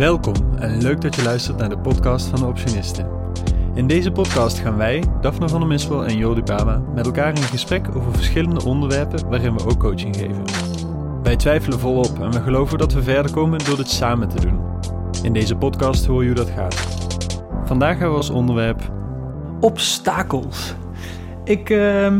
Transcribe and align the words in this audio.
Welkom 0.00 0.34
en 0.58 0.82
leuk 0.82 1.00
dat 1.00 1.14
je 1.14 1.22
luistert 1.22 1.56
naar 1.56 1.68
de 1.68 1.78
podcast 1.78 2.26
van 2.26 2.38
de 2.38 2.46
Optionisten. 2.46 3.10
In 3.74 3.86
deze 3.86 4.10
podcast 4.12 4.58
gaan 4.58 4.76
wij, 4.76 5.04
Daphne 5.20 5.48
van 5.48 5.60
der 5.60 5.68
Miswel 5.68 6.04
en 6.04 6.16
Jordi 6.16 6.42
Bama, 6.42 6.82
met 6.94 7.06
elkaar 7.06 7.36
in 7.36 7.42
gesprek 7.42 7.96
over 7.96 8.12
verschillende 8.12 8.64
onderwerpen 8.64 9.28
waarin 9.28 9.56
we 9.56 9.64
ook 9.64 9.78
coaching 9.78 10.16
geven. 10.16 10.44
Wij 11.22 11.36
twijfelen 11.36 11.78
volop 11.78 12.20
en 12.20 12.30
we 12.30 12.40
geloven 12.40 12.78
dat 12.78 12.92
we 12.92 13.02
verder 13.02 13.32
komen 13.32 13.64
door 13.64 13.76
dit 13.76 13.88
samen 13.88 14.28
te 14.28 14.40
doen. 14.40 14.60
In 15.22 15.32
deze 15.32 15.56
podcast 15.56 16.06
hoor 16.06 16.22
je 16.22 16.28
hoe 16.28 16.36
dat 16.36 16.50
gaat. 16.50 16.74
Vandaag 17.64 17.90
hebben 17.90 18.10
we 18.10 18.16
als 18.16 18.30
onderwerp 18.30 18.92
obstakels. 19.60 20.74
Ik 21.44 21.70
uh, 21.70 22.16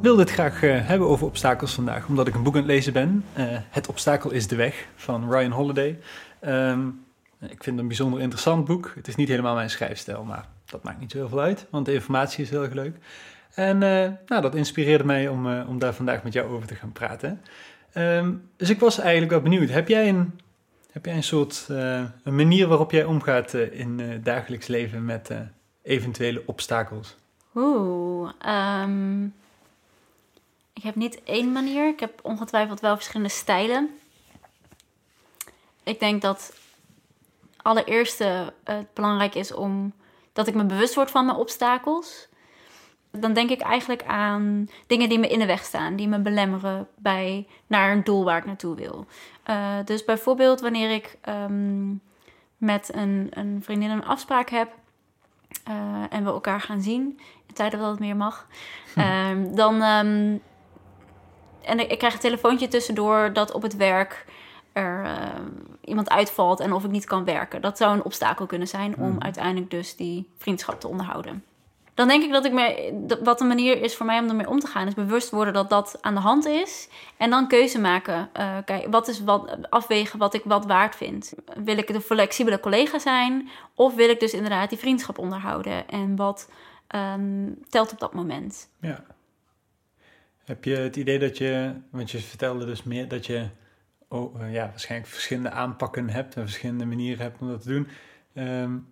wil 0.00 0.16
dit 0.16 0.30
graag 0.30 0.62
uh, 0.62 0.86
hebben 0.86 1.08
over 1.08 1.26
obstakels 1.26 1.74
vandaag, 1.74 2.06
omdat 2.06 2.26
ik 2.26 2.34
een 2.34 2.42
boek 2.42 2.54
aan 2.54 2.60
het 2.60 2.70
lezen 2.70 2.92
ben. 2.92 3.24
Uh, 3.38 3.44
het 3.70 3.86
obstakel 3.86 4.30
is 4.30 4.48
de 4.48 4.56
weg 4.56 4.86
van 4.96 5.30
Ryan 5.30 5.50
Holiday. 5.50 5.98
Um, 6.46 7.03
ik 7.40 7.48
vind 7.48 7.64
het 7.64 7.78
een 7.78 7.88
bijzonder 7.88 8.20
interessant 8.20 8.64
boek. 8.64 8.92
Het 8.94 9.08
is 9.08 9.16
niet 9.16 9.28
helemaal 9.28 9.54
mijn 9.54 9.70
schrijfstijl, 9.70 10.24
maar 10.24 10.48
dat 10.64 10.82
maakt 10.82 11.00
niet 11.00 11.10
zo 11.10 11.18
heel 11.18 11.28
veel 11.28 11.40
uit, 11.40 11.66
want 11.70 11.86
de 11.86 11.92
informatie 11.92 12.44
is 12.44 12.50
heel 12.50 12.62
erg 12.62 12.72
leuk. 12.72 12.96
En 13.54 13.74
uh, 13.74 14.10
nou, 14.26 14.42
dat 14.42 14.54
inspireerde 14.54 15.04
mij 15.04 15.28
om, 15.28 15.46
uh, 15.46 15.68
om 15.68 15.78
daar 15.78 15.94
vandaag 15.94 16.22
met 16.22 16.32
jou 16.32 16.48
over 16.48 16.66
te 16.66 16.74
gaan 16.74 16.92
praten. 16.92 17.42
Um, 17.94 18.48
dus 18.56 18.70
ik 18.70 18.80
was 18.80 18.98
eigenlijk 18.98 19.30
wel 19.30 19.40
benieuwd. 19.40 19.68
Heb 19.68 19.88
jij 19.88 20.08
een, 20.08 20.40
heb 20.92 21.04
jij 21.04 21.16
een 21.16 21.22
soort 21.22 21.66
uh, 21.70 22.02
een 22.22 22.34
manier 22.36 22.68
waarop 22.68 22.90
jij 22.90 23.04
omgaat 23.04 23.54
in 23.54 23.98
het 23.98 24.24
dagelijks 24.24 24.66
leven 24.66 25.04
met 25.04 25.30
eventuele 25.82 26.42
obstakels? 26.46 27.16
Oeh, 27.54 28.30
um, 28.82 29.34
ik 30.72 30.82
heb 30.82 30.94
niet 30.94 31.22
één 31.24 31.52
manier. 31.52 31.88
Ik 31.88 32.00
heb 32.00 32.20
ongetwijfeld 32.22 32.80
wel 32.80 32.94
verschillende 32.94 33.32
stijlen. 33.32 33.90
Ik 35.82 36.00
denk 36.00 36.22
dat 36.22 36.54
allereerste 37.64 38.52
het 38.64 38.94
belangrijk 38.94 39.34
is 39.34 39.54
om 39.54 39.92
dat 40.32 40.46
ik 40.46 40.54
me 40.54 40.64
bewust 40.64 40.94
word 40.94 41.10
van 41.10 41.26
mijn 41.26 41.38
obstakels. 41.38 42.28
Dan 43.10 43.32
denk 43.32 43.50
ik 43.50 43.60
eigenlijk 43.60 44.04
aan 44.04 44.68
dingen 44.86 45.08
die 45.08 45.18
me 45.18 45.28
in 45.28 45.38
de 45.38 45.46
weg 45.46 45.64
staan, 45.64 45.96
die 45.96 46.08
me 46.08 46.18
belemmeren 46.18 46.88
bij 46.98 47.46
naar 47.66 47.92
een 47.92 48.04
doel 48.04 48.24
waar 48.24 48.38
ik 48.38 48.44
naartoe 48.44 48.76
wil. 48.76 49.06
Uh, 49.50 49.76
dus 49.84 50.04
bijvoorbeeld 50.04 50.60
wanneer 50.60 50.90
ik 50.90 51.18
um, 51.28 52.00
met 52.56 52.90
een, 52.94 53.28
een 53.30 53.60
vriendin 53.62 53.90
een 53.90 54.04
afspraak 54.04 54.50
heb 54.50 54.72
uh, 55.68 55.74
en 56.10 56.24
we 56.24 56.30
elkaar 56.30 56.60
gaan 56.60 56.80
zien, 56.80 57.20
in 57.46 57.54
tijden 57.54 57.78
dat 57.78 57.90
het 57.90 57.98
meer 57.98 58.16
mag, 58.16 58.46
uh, 58.96 59.30
dan. 59.54 59.82
Um, 59.82 60.42
en 61.62 61.80
ik, 61.80 61.90
ik 61.90 61.98
krijg 61.98 62.14
een 62.14 62.20
telefoontje 62.20 62.68
tussendoor 62.68 63.32
dat 63.32 63.52
op 63.52 63.62
het 63.62 63.76
werk 63.76 64.24
er 64.72 65.04
uh, 65.04 65.12
iemand 65.84 66.10
uitvalt 66.10 66.60
en 66.60 66.72
of 66.72 66.84
ik 66.84 66.90
niet 66.90 67.04
kan 67.04 67.24
werken. 67.24 67.60
Dat 67.60 67.76
zou 67.76 67.94
een 67.94 68.04
obstakel 68.04 68.46
kunnen 68.46 68.68
zijn 68.68 68.96
om 68.96 69.16
uiteindelijk 69.18 69.70
dus 69.70 69.96
die 69.96 70.28
vriendschap 70.36 70.80
te 70.80 70.88
onderhouden. 70.88 71.44
Dan 71.94 72.08
denk 72.08 72.24
ik 72.24 72.32
dat 72.32 72.44
ik 72.44 72.52
me, 72.52 73.16
wat 73.22 73.40
een 73.40 73.46
manier 73.46 73.82
is 73.82 73.96
voor 73.96 74.06
mij 74.06 74.18
om 74.18 74.28
ermee 74.28 74.48
om 74.48 74.58
te 74.60 74.66
gaan, 74.66 74.86
is 74.86 74.94
bewust 74.94 75.30
worden 75.30 75.54
dat 75.54 75.70
dat 75.70 75.98
aan 76.00 76.14
de 76.14 76.20
hand 76.20 76.46
is. 76.46 76.88
En 77.16 77.30
dan 77.30 77.48
keuze 77.48 77.80
maken. 77.80 78.28
Uh, 78.38 78.56
kijk, 78.64 78.86
wat 78.90 79.08
is 79.08 79.20
wat, 79.20 79.56
afwegen 79.70 80.18
wat 80.18 80.34
ik 80.34 80.42
wat 80.44 80.66
waard 80.66 80.96
vind. 80.96 81.34
Wil 81.64 81.78
ik 81.78 81.88
een 81.88 82.00
flexibele 82.00 82.60
collega 82.60 82.98
zijn? 82.98 83.48
Of 83.74 83.94
wil 83.94 84.08
ik 84.08 84.20
dus 84.20 84.32
inderdaad 84.32 84.68
die 84.68 84.78
vriendschap 84.78 85.18
onderhouden? 85.18 85.88
En 85.88 86.16
wat 86.16 86.50
um, 86.94 87.58
telt 87.68 87.92
op 87.92 87.98
dat 87.98 88.14
moment? 88.14 88.68
Ja. 88.80 89.04
Heb 90.44 90.64
je 90.64 90.76
het 90.76 90.96
idee 90.96 91.18
dat 91.18 91.38
je, 91.38 91.74
want 91.90 92.10
je 92.10 92.18
vertelde 92.18 92.64
dus 92.64 92.82
meer 92.82 93.08
dat 93.08 93.26
je 93.26 93.48
oh, 94.14 94.40
uh, 94.40 94.52
ja, 94.52 94.68
waarschijnlijk 94.70 95.10
verschillende 95.10 95.50
aanpakken 95.50 96.08
hebt 96.08 96.34
en 96.34 96.42
verschillende 96.42 96.84
manieren 96.86 97.22
hebt 97.22 97.40
om 97.40 97.48
dat 97.48 97.62
te 97.62 97.68
doen. 97.68 97.88
Um, 98.44 98.86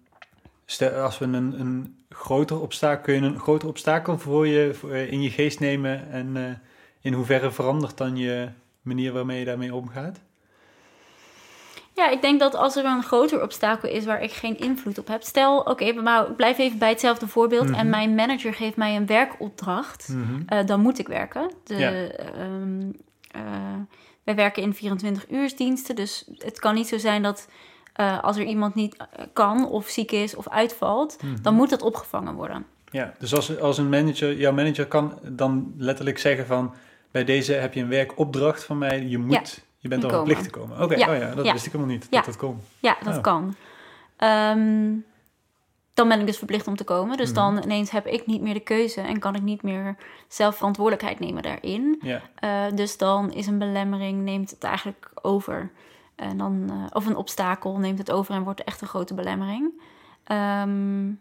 stel, 0.67 1.03
als 1.03 1.19
we 1.19 1.25
een, 1.25 1.61
een 1.61 1.97
groter 2.09 2.61
obstakel, 2.61 3.03
kun 3.03 3.15
je 3.15 3.21
een 3.21 3.41
groter 3.41 3.69
obstakel 3.69 4.19
voor 4.19 4.47
je 4.47 4.75
voor, 4.75 4.91
uh, 4.91 5.13
in 5.13 5.23
je 5.23 5.31
geest 5.31 5.61
nemen 5.61 6.11
en 6.11 6.37
uh, 6.37 6.51
in 7.01 7.13
hoeverre 7.13 7.51
verandert 7.51 7.97
dan 7.97 8.17
je 8.17 8.49
manier 8.83 9.13
waarmee 9.13 9.39
je 9.39 9.45
daarmee 9.45 9.75
omgaat? 9.75 10.21
Ja, 11.95 12.09
ik 12.09 12.23
denk 12.23 12.41
dat 12.41 12.55
als 12.55 12.77
er 12.77 12.85
een 12.85 13.03
groter 13.03 13.43
obstakel 13.43 13.89
is 13.89 14.05
waar 14.05 14.23
ik 14.23 14.33
geen 14.33 14.59
invloed 14.59 14.99
op 14.99 15.07
heb. 15.07 15.23
Stel, 15.23 15.59
oké, 15.59 15.71
okay, 15.71 15.93
maar 15.93 16.33
blijf 16.33 16.59
even 16.59 16.79
bij 16.79 16.89
hetzelfde 16.89 17.29
voorbeeld. 17.29 17.67
Mm 17.67 17.71
-hmm. 17.71 17.79
En 17.79 17.89
mijn 17.89 18.15
manager 18.15 18.55
geeft 18.55 18.77
mij 18.77 18.97
een 18.97 19.07
werkopdracht. 19.07 20.09
Mm 20.09 20.25
-hmm. 20.25 20.59
uh, 20.59 20.67
dan 20.67 20.81
moet 20.81 20.99
ik 20.99 21.09
werken. 21.09 21.51
De, 21.65 21.77
ja. 21.77 21.93
um, 22.45 22.93
uh, 23.37 23.43
wij 24.25 24.35
werken 24.35 24.63
in 24.63 24.75
24 24.75 25.31
uursdiensten. 25.31 25.97
Dus 25.97 26.25
het 26.39 26.59
kan 26.59 26.75
niet 26.75 26.89
zo 26.89 26.99
zijn 26.99 27.23
dat 27.23 27.49
uh, 28.01 28.23
als 28.23 28.37
er 28.37 28.45
iemand 28.45 28.75
niet 28.75 28.97
kan 29.33 29.69
of 29.69 29.89
ziek 29.89 30.11
is 30.11 30.35
of 30.35 30.49
uitvalt, 30.49 31.19
mm 31.23 31.29
-hmm. 31.29 31.43
dan 31.43 31.55
moet 31.55 31.71
dat 31.71 31.83
opgevangen 31.83 32.35
worden. 32.35 32.67
Ja, 32.91 33.15
dus 33.19 33.35
als, 33.35 33.61
als 33.61 33.79
een 33.79 33.89
manager, 33.89 34.37
jouw 34.37 34.53
manager 34.53 34.87
kan 34.87 35.19
dan 35.23 35.75
letterlijk 35.77 36.19
zeggen 36.19 36.47
van 36.47 36.75
bij 37.11 37.25
deze 37.25 37.53
heb 37.53 37.75
je 37.75 37.81
een 37.81 37.89
werkopdracht 37.89 38.65
van 38.65 38.79
mij, 38.79 39.07
je 39.07 39.19
moet. 39.19 39.33
Ja. 39.33 39.63
Je 39.79 39.89
bent 39.89 40.05
al 40.05 40.11
verplicht 40.11 40.43
te 40.43 40.51
komen. 40.51 40.75
Oké, 40.75 40.85
okay. 40.85 40.99
ja. 40.99 41.09
oh 41.09 41.17
ja, 41.17 41.35
dat 41.35 41.45
ja. 41.45 41.53
wist 41.53 41.67
ik 41.67 41.73
helemaal 41.73 41.95
niet, 41.95 42.07
dat 42.11 42.25
dat 42.25 42.37
kon. 42.37 42.61
Ja, 42.79 42.97
dat 43.05 43.17
oh. 43.17 43.23
kan. 43.23 43.55
Um, 44.19 45.05
dan 45.95 46.09
ben 46.09 46.21
ik 46.21 46.27
dus 46.27 46.39
verplicht 46.39 46.67
om 46.67 46.77
te 46.77 46.85
komen. 46.85 47.17
Dus 47.17 47.31
mm 47.31 47.37
-hmm. 47.37 47.55
dan 47.55 47.65
ineens 47.65 47.91
heb 47.91 48.07
ik 48.07 48.27
niet 48.27 48.41
meer 48.41 48.55
de 48.55 48.61
keuze 48.61 49.01
en 49.01 49.19
kan 49.19 49.35
ik 49.35 49.43
niet 49.43 49.63
meer 49.63 49.97
zelf 50.29 50.57
verantwoordelijkheid 50.57 51.21
nemen 51.21 51.43
daarin. 51.43 52.03
Uh, 52.05 52.65
dus 52.75 52.97
dan 52.97 53.33
is 53.33 53.47
een 53.47 53.59
belemmering, 53.59 54.23
neemt 54.23 54.51
het 54.51 54.65
eigenlijk 54.65 55.11
over. 55.23 55.71
En 56.17 56.39
dan, 56.39 56.69
uh, 56.71 56.85
of 56.93 57.07
een 57.07 57.17
obstakel 57.17 57.79
neemt 57.79 57.99
het 57.99 58.11
over 58.11 58.35
en 58.35 58.43
wordt 58.43 58.65
echt 58.65 58.81
een 58.81 58.89
grote 58.89 59.15
belemmering. 59.15 59.83
Um, 60.27 61.21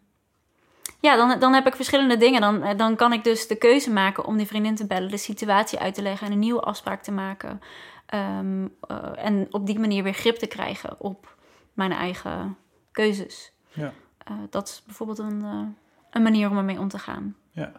ja, 0.99 1.15
dan, 1.15 1.39
dan 1.39 1.53
heb 1.53 1.67
ik 1.67 1.75
verschillende 1.75 2.17
dingen. 2.17 2.41
Dan, 2.41 2.77
dan 2.77 2.95
kan 2.95 3.13
ik 3.13 3.23
dus 3.23 3.47
de 3.47 3.55
keuze 3.55 3.91
maken 3.91 4.25
om 4.25 4.37
die 4.37 4.47
vriendin 4.47 4.75
te 4.75 4.87
bellen, 4.87 5.09
de 5.09 5.17
situatie 5.17 5.79
uit 5.79 5.93
te 5.93 6.01
leggen 6.01 6.27
en 6.27 6.33
een 6.33 6.39
nieuwe 6.39 6.61
afspraak 6.61 7.03
te 7.03 7.11
maken. 7.11 7.61
Um, 8.13 8.63
uh, 8.63 8.97
en 9.15 9.47
op 9.51 9.65
die 9.65 9.79
manier 9.79 10.03
weer 10.03 10.13
grip 10.13 10.35
te 10.35 10.47
krijgen 10.47 10.95
op 10.99 11.35
mijn 11.73 11.91
eigen 11.91 12.57
keuzes. 12.91 13.53
Ja. 13.69 13.93
Uh, 14.31 14.37
dat 14.49 14.67
is 14.67 14.83
bijvoorbeeld 14.85 15.19
een, 15.19 15.41
uh, 15.43 15.61
een 16.11 16.21
manier 16.21 16.49
om 16.49 16.57
ermee 16.57 16.79
om 16.79 16.87
te 16.87 16.99
gaan. 16.99 17.35
Ja. 17.51 17.71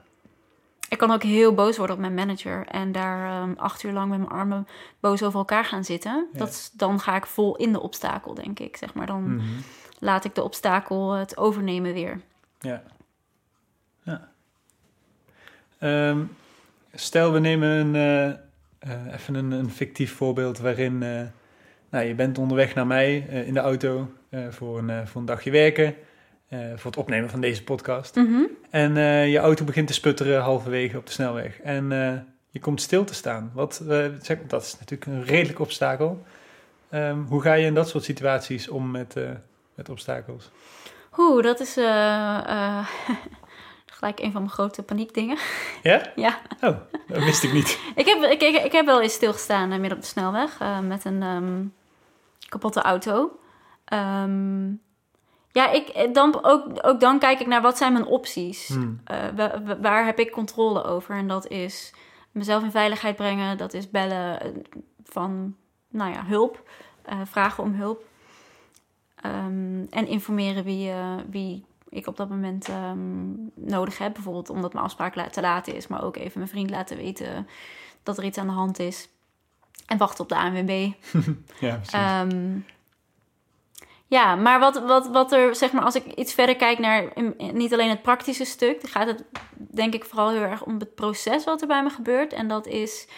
Ik 0.93 0.99
kan 0.99 1.11
ook 1.11 1.23
heel 1.23 1.55
boos 1.55 1.77
worden 1.77 1.97
op 1.97 2.03
mijn 2.03 2.15
manager 2.15 2.67
en 2.67 2.93
daar 2.93 3.43
um, 3.43 3.55
acht 3.57 3.83
uur 3.83 3.93
lang 3.93 4.11
met 4.11 4.19
mijn 4.19 4.31
armen 4.31 4.67
boos 5.01 5.23
over 5.23 5.39
elkaar 5.39 5.65
gaan 5.65 5.85
zitten. 5.85 6.29
Ja. 6.33 6.39
Dat 6.39 6.73
dan 6.77 7.01
ga 7.01 7.17
ik 7.17 7.27
vol 7.27 7.57
in 7.57 7.73
de 7.73 7.81
obstakel, 7.81 8.35
denk 8.35 8.59
ik. 8.59 8.77
Zeg 8.77 8.95
maar. 8.95 9.07
Dan 9.07 9.23
mm 9.23 9.39
-hmm. 9.39 9.59
laat 9.99 10.25
ik 10.25 10.35
de 10.35 10.43
obstakel 10.43 11.13
het 11.13 11.37
overnemen 11.37 11.93
weer. 11.93 12.21
Ja. 12.59 12.83
ja. 14.03 14.29
Um, 16.09 16.37
stel, 16.95 17.33
we 17.33 17.39
nemen 17.39 17.69
een 17.69 17.95
uh, 18.89 19.15
even 19.15 19.35
een, 19.35 19.51
een, 19.51 19.71
fictief 19.71 20.15
voorbeeld 20.15 20.59
waarin 20.59 21.03
uh, 21.03 21.23
nou, 21.91 22.05
je 22.05 22.15
bent 22.15 22.39
onderweg 22.39 22.75
naar 22.75 22.87
mij 22.87 23.17
in 23.19 23.55
de 23.55 23.61
auto 23.61 24.13
voor, 24.51 24.79
een, 24.79 25.09
voor 25.09 25.21
een 25.21 25.27
dagje 25.27 25.51
werken, 25.51 25.95
voor 26.53 26.91
het 26.91 26.97
opnemen 26.97 27.31
van 27.31 27.41
deze 27.41 27.65
podcast. 27.65 28.17
Mm 28.17 28.27
-hmm. 28.27 28.49
En 28.71 28.95
je 29.29 29.39
auto 29.39 29.65
begint 29.65 29.87
te 29.87 29.93
sputteren 29.93 30.41
halverwege 30.41 30.99
op 30.99 31.07
de 31.07 31.13
snelweg. 31.13 31.61
En 31.61 31.89
je 32.51 32.61
komt 32.61 32.81
stil 32.81 33.05
te 33.05 33.15
staan. 33.15 33.51
Wat, 33.55 33.83
zeg, 34.23 34.39
dat 34.47 34.63
is 34.63 34.79
natuurlijk 34.79 35.11
een 35.11 35.25
redelijk 35.25 35.61
obstakel. 35.61 36.25
Um, 36.91 37.27
hoe 37.29 37.43
ga 37.43 37.53
je 37.53 37.67
in 37.67 37.75
dat 37.75 37.89
soort 37.89 38.05
situaties 38.05 38.69
om 38.69 38.91
met, 38.91 39.15
met 39.75 39.89
obstakels? 39.89 40.51
Oeh, 41.19 41.43
dat 41.43 41.61
is 41.61 41.73
gelijk 44.03 44.21
een 44.21 44.33
van 44.33 44.43
mijn 44.43 44.55
grote 44.55 44.83
paniekdingen. 44.83 45.39
Ja? 45.83 46.13
Ja. 46.17 46.39
Oh, 46.61 46.77
dat 47.09 47.25
wist 47.25 47.43
ik 47.43 47.53
niet. 47.53 47.79
ik, 47.95 48.07
heb, 48.07 48.23
ik, 48.23 48.43
ik, 48.43 48.65
ik, 48.65 48.73
heb 48.73 48.87
wel 48.87 49.03
eens 49.03 49.13
stilgestaan 49.13 49.69
midden 49.69 49.93
op 49.93 50.01
de 50.01 50.07
snelweg 50.07 50.61
uh, 50.61 50.79
met 50.81 51.05
een 51.05 51.23
um, 51.23 51.75
kapotte 52.49 52.81
auto. 52.81 53.39
Um, 53.93 54.81
ja, 55.53 55.71
ik, 55.71 56.15
dan, 56.15 56.45
ook, 56.45 56.67
ook 56.81 57.01
dan 57.01 57.19
kijk 57.19 57.41
ik 57.41 57.47
naar 57.47 57.63
wat 57.63 57.77
zijn 57.79 57.93
mijn 57.93 58.07
opties. 58.07 58.69
Hmm. 58.69 59.01
Uh, 59.37 59.77
waar 59.81 60.05
heb 60.05 60.19
ik 60.19 60.31
controle 60.31 60.85
over? 60.85 61.17
En 61.17 61.29
dat 61.29 61.47
is 61.47 61.95
mezelf 62.31 62.63
in 62.63 62.71
veiligheid 62.71 63.17
brengen. 63.17 63.59
Dat 63.59 63.75
is 63.75 63.91
bellen 63.91 64.63
van, 65.05 65.57
nou 65.89 66.13
ja, 66.13 66.25
hulp. 66.25 66.71
vragen 67.25 67.65
om 67.65 67.75
hulp. 67.75 68.05
Um, 69.27 69.87
en 69.91 70.07
informeren 70.07 70.65
wie, 70.65 70.93
wie 71.31 71.65
ik 71.89 72.07
op 72.07 72.17
dat 72.17 72.29
moment 72.29 72.69
um, 72.69 73.51
nodig 73.55 73.99
heb. 73.99 74.13
Bijvoorbeeld 74.13 74.51
omdat 74.51 74.73
mijn 74.73 74.85
afspraak 74.85 75.33
te 75.33 75.41
laat 75.41 75.69
is, 75.69 75.87
maar 75.87 76.03
ook 76.03 76.17
even 76.17 76.39
mijn 76.39 76.51
vriend 76.51 76.71
laten 76.71 76.97
weten 76.97 77.47
dat 78.03 78.19
er 78.19 78.25
iets 78.25 78.39
aan 78.39 78.47
de 78.47 78.53
hand 78.53 78.79
is. 78.79 79.09
En 79.87 79.99
wachten 79.99 80.23
op 80.23 80.29
de 80.29 80.37
ANWB. 80.37 80.93
ja, 81.91 82.23
um, 82.23 82.65
ja, 84.13 84.35
maar 84.35 84.61
wat, 84.61 84.83
wat, 84.83 85.09
wat 85.09 85.33
er, 85.33 85.55
zeg 85.55 85.73
maar, 85.73 85.85
als 85.85 85.95
ik 85.95 86.05
iets 86.05 86.35
verder 86.35 86.57
kijk 86.57 86.79
naar 86.79 87.13
niet 87.53 87.73
alleen 87.73 87.89
het 87.89 88.03
praktische 88.03 88.45
stuk, 88.45 88.81
dan 88.81 88.91
gaat 88.91 89.07
het 89.07 89.25
denk 89.57 89.95
ik 89.95 90.05
vooral 90.05 90.31
heel 90.31 90.43
erg 90.43 90.65
om 90.65 90.79
het 90.79 90.95
proces 90.95 91.45
wat 91.45 91.61
er 91.61 91.67
bij 91.67 91.83
me 91.83 91.91
gebeurt. 91.91 92.33
En 92.33 92.49
dat 92.49 92.67
is 92.67 93.09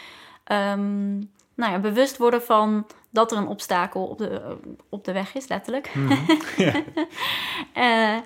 um, 0.52 1.30
nou 1.54 1.72
ja, 1.72 1.78
bewust 1.78 2.16
worden 2.16 2.42
van 2.42 2.86
dat 3.10 3.32
er 3.32 3.38
een 3.38 3.46
obstakel 3.46 4.04
op 4.06 4.18
de, 4.18 4.56
op 4.88 5.04
de 5.04 5.12
weg 5.12 5.34
is, 5.34 5.48
letterlijk. 5.48 5.94
Mhm. 5.94 6.16
Eh, 7.72 8.16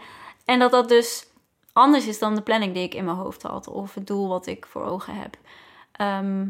en 0.44 0.58
dat 0.58 0.70
dat 0.70 0.88
dus 0.88 1.26
anders 1.72 2.06
is 2.06 2.18
dan 2.18 2.34
de 2.34 2.42
planning 2.42 2.74
die 2.74 2.82
ik 2.82 2.94
in 2.94 3.04
mijn 3.04 3.16
hoofd 3.16 3.42
had. 3.42 3.68
Of 3.68 3.94
het 3.94 4.06
doel 4.06 4.28
wat 4.28 4.46
ik 4.46 4.66
voor 4.66 4.84
ogen 4.84 5.14
heb. 5.14 5.36
Ehm, 5.92 6.40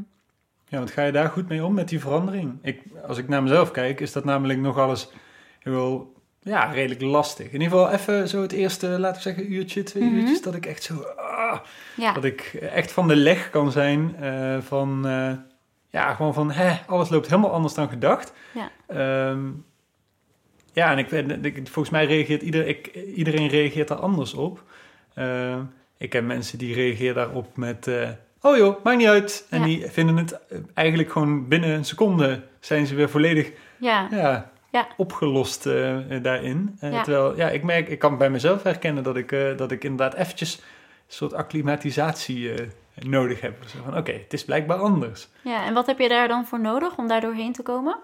Ja, 0.69 0.79
want 0.79 0.91
ga 0.91 1.03
je 1.03 1.12
daar 1.12 1.29
goed 1.29 1.49
mee 1.49 1.64
om 1.64 1.75
met 1.75 1.88
die 1.88 2.00
verandering? 2.00 2.59
Ik, 2.62 2.82
als 3.06 3.19
ik 3.19 3.29
naar 3.29 3.43
mezelf 3.43 3.71
kijk, 3.71 4.00
is 4.00 4.12
dat 4.12 4.25
namelijk 4.25 4.59
nog 4.59 4.79
alles 4.79 5.11
heel, 5.58 6.12
ja, 6.43 6.64
redelijk 6.64 7.00
lastig. 7.00 7.46
In 7.46 7.52
ieder 7.60 7.69
geval 7.78 7.90
even 7.93 8.28
zo 8.28 8.43
het 8.43 8.52
eerste, 8.52 8.87
laten 8.87 9.16
we 9.16 9.22
zeggen, 9.22 9.52
uurtje, 9.52 9.82
twee 9.82 10.02
Mhm. 10.05 10.14
uurtjes, 10.14 10.43
dat 10.43 10.55
ik 10.55 10.66
echt 10.66 10.82
zo, 10.82 10.94
ah, 11.16 11.58
ja, 11.96 12.12
dat 12.12 12.25
ik 12.25 12.40
echt 12.72 12.93
van 12.93 13.08
de 13.08 13.16
leg 13.16 13.50
kan 13.50 13.72
zijn 13.72 14.16
eh, 14.20 14.58
van, 14.60 15.06
eh, 15.06 15.32
ja, 15.90 16.14
gewoon 16.14 16.34
van, 16.34 16.50
hè, 16.50 16.76
alles 16.87 17.08
loopt 17.08 17.28
helemaal 17.28 17.52
anders 17.52 17.75
dan 17.75 17.88
gedacht. 17.88 18.32
Ja. 18.55 18.70
Ehm, 18.87 19.46
ja, 20.72 20.90
en 20.93 20.99
ik, 20.99 21.08
weet- 21.08 21.44
ik, 21.44 21.55
volgens 21.64 21.90
mij 21.90 22.06
reageert 22.06 22.43
ieder, 22.43 22.66
ik, 22.66 22.87
iedereen 23.14 23.49
reageert 23.49 23.88
daar 23.88 23.99
anders 23.99 24.34
op. 24.34 24.62
Ehm, 25.14 25.61
ik 25.96 26.11
ken 26.11 26.26
mensen 26.26 26.58
die 26.58 26.75
reageren 26.75 27.14
daarop 27.14 27.56
met, 27.56 27.87
eh, 27.87 28.08
oh 28.40 28.56
joh, 28.56 28.84
maakt 28.84 28.99
niet 28.99 29.06
uit. 29.06 29.46
En 29.50 29.58
Ja. 29.61 29.64
die 29.64 29.87
vinden 29.87 30.16
het 30.16 30.38
eigenlijk 30.75 31.11
gewoon 31.12 31.49
binnen 31.49 31.70
een 31.70 31.84
seconde 31.84 32.43
zijn 32.61 32.87
ze 32.87 32.94
weer 32.94 33.11
volledig 33.11 33.50
ja, 33.78 34.08
ja, 34.11 34.50
Ja. 34.70 34.88
opgelost 34.97 35.67
eh, 35.67 36.17
eh, 36.17 36.23
daarin. 36.23 36.76
Eh, 36.81 36.93
Ja. 36.93 37.03
Terwijl, 37.03 37.37
ja, 37.37 37.49
ik 37.49 37.62
merk, 37.62 37.88
ik 37.88 37.99
kan 37.99 38.19
bij 38.19 38.31
mezelf 38.31 38.62
herkennen 38.62 39.03
dat 39.03 39.17
ik, 39.17 39.31
dat 39.56 39.70
ik 39.70 39.85
inderdaad 39.85 40.15
eventjes 40.15 40.56
een 40.56 40.62
soort 41.15 41.32
acclimatisatie 41.35 42.50
nodig 42.94 43.41
heb. 43.41 43.56
Van, 43.85 43.97
oké, 43.97 44.12
het 44.12 44.32
is 44.32 44.44
blijkbaar 44.44 44.79
anders. 44.79 45.29
ja. 45.43 45.65
En 45.65 45.75
wat 45.75 45.87
heb 45.87 45.99
je 45.99 46.09
daar 46.09 46.29
dan 46.29 46.47
voor 46.47 46.61
nodig 46.61 46.97
om 46.97 47.09
daar 47.09 47.20
doorheen 47.20 47.53
te 47.53 47.62
komen? 47.62 47.99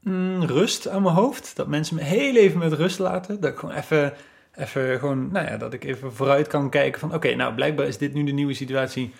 Mm, 0.00 0.42
rust 0.42 0.88
aan 0.88 1.02
mijn 1.02 1.14
hoofd. 1.14 1.56
Dat 1.56 1.66
mensen 1.66 1.96
me 1.96 2.02
heel 2.02 2.34
even 2.36 2.58
met 2.58 2.72
rust 2.72 2.98
laten. 2.98 3.40
Dat 3.40 3.52
ik 3.52 3.58
gewoon 3.58 3.74
even, 3.74 4.12
even 4.54 4.98
gewoon, 4.98 5.32
nou 5.32 5.46
ja, 5.46 5.56
dat 5.56 5.72
ik 5.72 5.84
even 5.84 6.12
vooruit 6.12 6.46
kan 6.46 6.70
kijken 6.70 7.00
van, 7.00 7.14
oké, 7.14 7.34
nou 7.34 7.54
blijkbaar 7.54 7.86
is 7.86 7.98
dit 7.98 8.14
nu 8.14 8.24
de 8.24 8.32
nieuwe 8.32 8.54
situatie. 8.54 9.14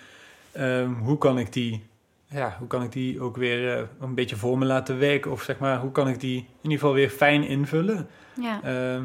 Ehm, 0.51 0.91
hoe 0.93 1.17
kan 1.17 1.37
ik 1.39 1.53
die, 1.53 1.83
ja, 2.29 2.55
hoe 2.59 2.67
kan 2.67 2.83
ik 2.83 2.91
die 2.91 3.21
ook 3.21 3.37
weer 3.37 3.77
eh, 3.77 3.83
een 3.99 4.15
beetje 4.15 4.35
voor 4.35 4.57
me 4.57 4.65
laten 4.65 4.99
werken? 4.99 5.31
Of 5.31 5.41
zeg 5.41 5.59
maar, 5.59 5.79
hoe 5.79 5.91
kan 5.91 6.07
ik 6.07 6.19
die 6.19 6.37
in 6.37 6.45
ieder 6.61 6.77
geval 6.77 6.93
weer 6.93 7.09
fijn 7.09 7.43
invullen? 7.43 8.07
Ja, 8.41 8.63
Ehm, 8.63 9.03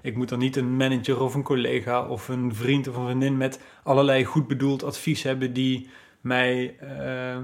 ik 0.00 0.16
moet 0.16 0.28
dan 0.28 0.38
niet 0.38 0.56
een 0.56 0.76
manager 0.76 1.20
of 1.20 1.34
een 1.34 1.42
collega 1.42 2.06
of 2.06 2.28
een 2.28 2.54
vriend 2.54 2.88
of 2.88 2.96
een 2.96 3.04
vriendin 3.04 3.36
met 3.36 3.60
allerlei 3.82 4.24
goed 4.24 4.46
bedoeld 4.46 4.82
advies 4.82 5.22
hebben 5.22 5.52
die 5.52 5.88
mij 6.20 6.76
ehm, 6.80 7.42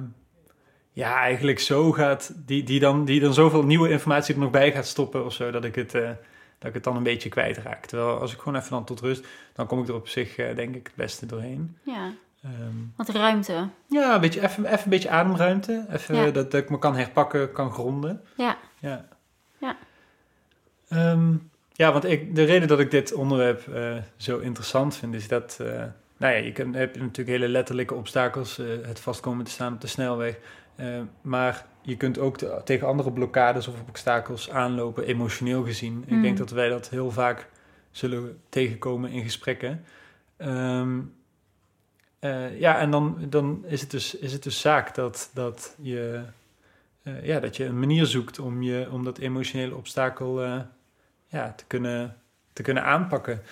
ja, 0.92 1.20
eigenlijk 1.20 1.58
zo 1.58 1.92
gaat, 1.92 2.32
die, 2.46 2.62
die, 2.62 2.80
dan, 2.80 3.04
die 3.04 3.20
dan 3.20 3.34
zoveel 3.34 3.64
nieuwe 3.64 3.88
informatie 3.90 4.34
er 4.34 4.40
nog 4.40 4.50
bij 4.50 4.72
gaat 4.72 4.86
stoppen 4.86 5.24
of 5.24 5.32
zo, 5.32 5.50
dat 5.50 5.64
ik 5.64 5.74
het, 5.74 5.94
eh, 5.94 6.10
dat 6.58 6.68
ik 6.68 6.74
het 6.74 6.84
dan 6.84 6.96
een 6.96 7.02
beetje 7.02 7.28
kwijtraak. 7.28 7.86
Terwijl 7.86 8.20
als 8.20 8.32
ik 8.32 8.38
gewoon 8.38 8.58
even 8.58 8.70
dan 8.70 8.84
tot 8.84 9.00
rust, 9.00 9.26
dan 9.52 9.66
kom 9.66 9.80
ik 9.80 9.88
er 9.88 9.94
op 9.94 10.08
zich 10.08 10.36
eh, 10.36 10.56
denk 10.56 10.74
ik 10.74 10.86
het 10.86 10.96
beste 10.96 11.26
doorheen. 11.26 11.76
ja. 11.82 12.12
Ehm, 12.42 12.74
Wat 12.96 13.08
ruimte. 13.08 13.68
ja, 13.86 14.14
een 14.14 14.20
beetje, 14.20 14.42
even, 14.42 14.64
even 14.64 14.82
een 14.84 14.90
beetje 14.90 15.10
ademruimte. 15.10 15.86
Even 15.90 16.14
Ja. 16.16 16.30
dat, 16.30 16.50
dat 16.50 16.60
ik 16.62 16.70
me 16.70 16.78
kan 16.78 16.96
herpakken, 16.96 17.52
kan 17.52 17.70
gronden. 17.70 18.22
Ja, 18.36 18.56
Ja. 18.78 19.04
Ja. 19.58 19.76
Ehm, 20.88 21.34
ja, 21.72 21.92
want 21.92 22.04
ik, 22.04 22.34
de 22.34 22.44
reden 22.44 22.68
dat 22.68 22.80
ik 22.80 22.90
dit 22.90 23.12
onderwerp 23.12 23.68
eh, 23.68 23.96
zo 24.16 24.38
interessant 24.38 24.96
vind, 24.96 25.14
is 25.14 25.28
dat... 25.28 25.58
eh, 25.60 25.66
nou 26.16 26.34
ja, 26.34 26.38
je 26.38 26.52
kunt, 26.52 26.74
heb 26.74 26.96
natuurlijk 26.96 27.28
hele 27.28 27.48
letterlijke 27.48 27.94
obstakels, 27.94 28.58
eh, 28.58 28.66
het 28.82 29.00
vastkomen 29.00 29.44
te 29.44 29.50
staan 29.50 29.72
op 29.72 29.80
de 29.80 29.86
snelweg. 29.86 30.36
Eh, 30.76 30.86
maar 31.20 31.66
je 31.82 31.96
kunt 31.96 32.18
ook 32.18 32.36
te- 32.38 32.60
tegen 32.64 32.86
andere 32.86 33.12
blokkades 33.12 33.68
of 33.68 33.74
obstakels 33.88 34.50
aanlopen, 34.50 35.04
emotioneel 35.06 35.62
gezien. 35.64 36.02
Ik 36.06 36.12
Mm. 36.14 36.22
denk 36.22 36.38
dat 36.38 36.50
wij 36.50 36.68
dat 36.68 36.88
heel 36.88 37.10
vaak 37.10 37.48
zullen 37.90 38.40
tegenkomen 38.48 39.10
in 39.10 39.22
gesprekken. 39.22 39.84
Ehm, 40.36 40.98
eh, 42.20 42.60
ja, 42.60 42.78
en 42.78 42.90
dan, 42.90 43.16
dan 43.28 43.64
is, 43.66 43.80
het 43.80 43.90
dus, 43.90 44.14
is 44.14 44.32
het 44.32 44.42
dus 44.42 44.60
zaak 44.60 44.94
dat, 44.94 45.30
dat, 45.34 45.74
je, 45.80 46.22
eh, 47.02 47.24
ja, 47.24 47.40
dat 47.40 47.56
je 47.56 47.64
een 47.64 47.78
manier 47.78 48.06
zoekt 48.06 48.38
om, 48.38 48.62
je, 48.62 48.88
om 48.90 49.04
dat 49.04 49.18
emotionele 49.18 49.76
obstakel 49.76 50.42
eh, 50.42 50.60
ja, 51.26 51.52
te, 51.52 51.64
kunnen, 51.66 52.16
te 52.52 52.62
kunnen 52.62 52.84
aanpakken. 52.84 53.42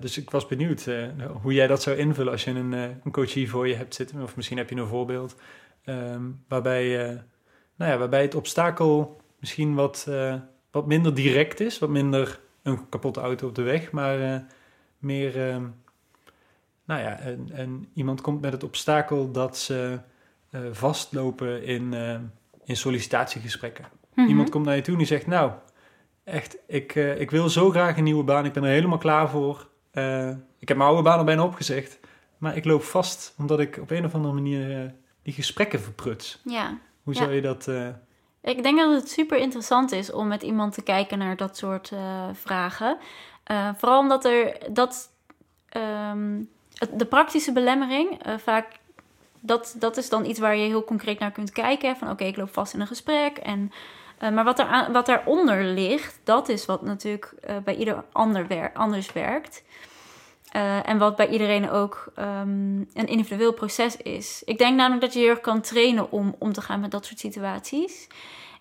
Dus 0.00 0.18
ik 0.18 0.30
was 0.30 0.46
benieuwd 0.46 0.86
hoe 1.42 1.52
jij 1.52 1.66
dat 1.66 1.82
zou 1.82 1.96
invullen 1.96 2.32
als 2.32 2.44
je 2.44 2.50
een, 2.50 2.72
een 2.72 3.10
coachie 3.10 3.50
voor 3.50 3.68
je 3.68 3.74
hebt 3.74 3.94
zitten. 3.94 4.22
Of 4.22 4.36
misschien 4.36 4.56
heb 4.56 4.70
je 4.70 4.76
een 4.76 4.86
voorbeeld 4.86 5.36
ehm, 5.84 6.22
waarbij, 6.48 6.96
nou 7.76 7.92
ja, 7.92 7.98
waarbij 7.98 8.22
het 8.22 8.34
obstakel 8.34 9.20
misschien 9.40 9.74
wat, 9.74 10.08
wat 10.70 10.86
minder 10.86 11.14
direct 11.14 11.60
is. 11.60 11.78
Wat 11.78 11.88
minder 11.88 12.40
een 12.62 12.88
kapotte 12.88 13.20
auto 13.20 13.48
op 13.48 13.54
de 13.54 13.62
weg, 13.62 13.90
maar 13.90 14.46
meer... 14.98 15.48
ehm, 15.48 15.64
nou 16.86 17.00
ja, 17.00 17.18
en, 17.18 17.48
en 17.52 17.88
iemand 17.94 18.20
komt 18.20 18.40
met 18.40 18.52
het 18.52 18.64
obstakel 18.64 19.30
dat 19.30 19.58
ze 19.58 19.98
eh, 20.50 20.60
vastlopen 20.72 21.64
in, 21.64 21.94
eh, 21.94 22.18
in 22.64 22.76
sollicitatiegesprekken. 22.76 23.84
Mhm. 24.14 24.28
Iemand 24.28 24.50
komt 24.50 24.64
naar 24.64 24.76
je 24.76 24.82
toe 24.82 24.92
en 24.92 24.98
die 24.98 25.08
zegt, 25.08 25.26
nou, 25.26 25.52
echt, 26.24 26.56
ik, 26.66 26.94
eh, 26.94 27.20
ik 27.20 27.30
wil 27.30 27.48
zo 27.48 27.70
graag 27.70 27.96
een 27.96 28.04
nieuwe 28.04 28.24
baan, 28.24 28.44
ik 28.44 28.52
ben 28.52 28.64
er 28.64 28.70
helemaal 28.70 28.98
klaar 28.98 29.30
voor. 29.30 29.68
Ik 30.58 30.68
heb 30.68 30.76
mijn 30.76 30.88
oude 30.90 31.02
baan 31.02 31.18
al 31.18 31.24
bijna 31.24 31.44
opgezegd, 31.44 31.98
maar 32.38 32.56
ik 32.56 32.64
loop 32.64 32.82
vast 32.82 33.34
omdat 33.38 33.60
ik 33.60 33.78
op 33.80 33.90
een 33.90 34.04
of 34.04 34.14
andere 34.14 34.34
manier 34.34 34.94
die 35.22 35.32
gesprekken 35.32 35.80
verpruts. 35.80 36.40
Ja. 36.44 36.78
Hoe 37.02 37.14
Ja. 37.14 37.20
zou 37.20 37.34
je 37.34 37.40
dat... 37.40 37.70
Ik 38.40 38.62
denk 38.62 38.78
dat 38.78 39.00
het 39.00 39.10
super 39.10 39.38
interessant 39.38 39.92
is 39.92 40.12
om 40.12 40.28
met 40.28 40.42
iemand 40.42 40.74
te 40.74 40.82
kijken 40.82 41.18
naar 41.18 41.36
dat 41.36 41.56
soort 41.56 41.92
vragen. 42.32 42.98
Vooral 43.76 43.98
omdat 43.98 44.24
er 44.24 44.58
dat 44.72 45.10
ehm, 45.68 46.38
de 46.92 47.06
praktische 47.06 47.52
belemmering 47.52 48.22
eh, 48.22 48.34
vaak 48.38 48.66
dat, 49.40 49.74
dat 49.78 49.96
is 49.96 50.08
dan 50.08 50.24
iets 50.24 50.38
waar 50.38 50.56
je 50.56 50.66
heel 50.66 50.84
concreet 50.84 51.18
naar 51.18 51.30
kunt 51.30 51.52
kijken. 51.52 51.96
Van 51.96 52.10
oké, 52.10 52.24
ik 52.24 52.36
loop 52.36 52.52
vast 52.52 52.74
in 52.74 52.80
een 52.80 52.86
gesprek. 52.86 53.36
En, 53.36 53.72
eh, 54.18 54.30
maar 54.30 54.44
wat, 54.44 54.58
er 54.58 54.88
wat 54.92 55.06
daaronder 55.06 55.64
ligt, 55.64 56.20
dat 56.24 56.48
is 56.48 56.66
wat 56.66 56.82
natuurlijk 56.82 57.34
eh, 57.40 57.56
bij 57.64 57.76
ieder 57.76 58.04
ander 58.12 58.46
wer 58.46 58.72
anders 58.72 59.12
werkt. 59.12 59.64
En 60.82 60.98
wat 60.98 61.16
bij 61.16 61.28
iedereen 61.28 61.70
ook 61.70 62.12
ehm, 62.14 62.78
een 62.78 63.06
individueel 63.06 63.52
proces 63.52 63.96
is. 63.96 64.42
Ik 64.44 64.58
denk 64.58 64.76
namelijk 64.76 65.00
dat 65.00 65.12
je 65.12 65.18
heel 65.18 65.28
erg 65.28 65.40
kan 65.40 65.60
trainen 65.60 66.10
om 66.10 66.34
om 66.38 66.52
te 66.52 66.60
gaan 66.60 66.80
met 66.80 66.90
dat 66.90 67.06
soort 67.06 67.18
situaties. 67.18 68.06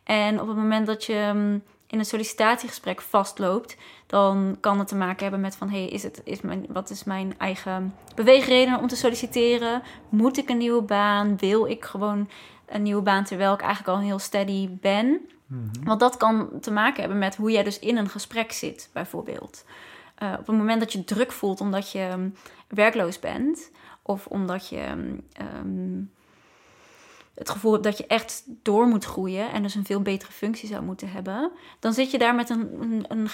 En 0.03 0.41
op 0.41 0.47
het 0.47 0.55
moment 0.55 0.85
dat 0.85 1.05
je 1.05 1.13
ehm, 1.13 1.53
in 1.87 1.99
een 1.99 2.05
sollicitatiegesprek 2.05 3.01
vastloopt, 3.01 3.77
dan 4.05 4.57
kan 4.59 4.79
het 4.79 4.87
te 4.87 4.95
maken 4.95 5.21
hebben 5.21 5.41
met 5.41 5.55
van 5.55 5.69
hey, 5.69 5.87
is 5.87 6.03
het, 6.03 6.21
is 6.23 6.41
mijn, 6.41 6.65
wat 6.69 6.89
is 6.89 7.03
mijn 7.03 7.33
eigen 7.37 7.95
beweegreden 8.15 8.79
om 8.79 8.87
te 8.87 8.95
solliciteren? 8.95 9.81
Moet 10.09 10.37
ik 10.37 10.49
een 10.49 10.57
nieuwe 10.57 10.81
baan? 10.81 11.37
Wil 11.37 11.65
ik 11.65 11.85
gewoon 11.85 12.29
een 12.65 12.81
nieuwe 12.81 13.01
baan 13.01 13.23
terwijl 13.23 13.53
ik 13.53 13.61
eigenlijk 13.61 13.97
al 13.97 14.03
heel 14.03 14.19
steady 14.19 14.69
ben? 14.81 15.19
mhm. 15.47 15.83
Want 15.83 15.99
dat 15.99 16.17
kan 16.17 16.49
te 16.61 16.71
maken 16.71 16.99
hebben 16.99 17.19
met 17.19 17.35
hoe 17.35 17.51
jij 17.51 17.63
dus 17.63 17.79
in 17.79 17.97
een 17.97 18.09
gesprek 18.09 18.51
zit, 18.51 18.89
bijvoorbeeld. 18.93 19.65
Eh, 20.15 20.31
op 20.39 20.47
het 20.47 20.57
moment 20.57 20.79
dat 20.79 20.93
je 20.93 21.03
druk 21.03 21.31
voelt 21.31 21.61
omdat 21.61 21.91
je 21.91 21.99
ehm, 21.99 22.29
werkloos 22.67 23.19
bent, 23.19 23.71
of 24.01 24.27
omdat 24.27 24.69
je 24.69 24.83
ehm, 25.31 26.01
het 27.35 27.49
gevoel 27.49 27.71
hebt 27.71 27.83
dat 27.83 27.97
je 27.97 28.07
echt 28.07 28.43
door 28.45 28.87
moet 28.87 29.05
groeien 29.05 29.51
en 29.51 29.61
dus 29.61 29.75
een 29.75 29.85
veel 29.85 30.01
betere 30.01 30.31
functie 30.31 30.69
zou 30.69 30.83
moeten 30.83 31.11
hebben, 31.11 31.51
dan 31.79 31.93
zit 31.93 32.11
je 32.11 32.17
daar 32.17 32.35
met 32.35 32.49
een, 32.49 32.81
een, 32.81 33.05
een 33.07 33.29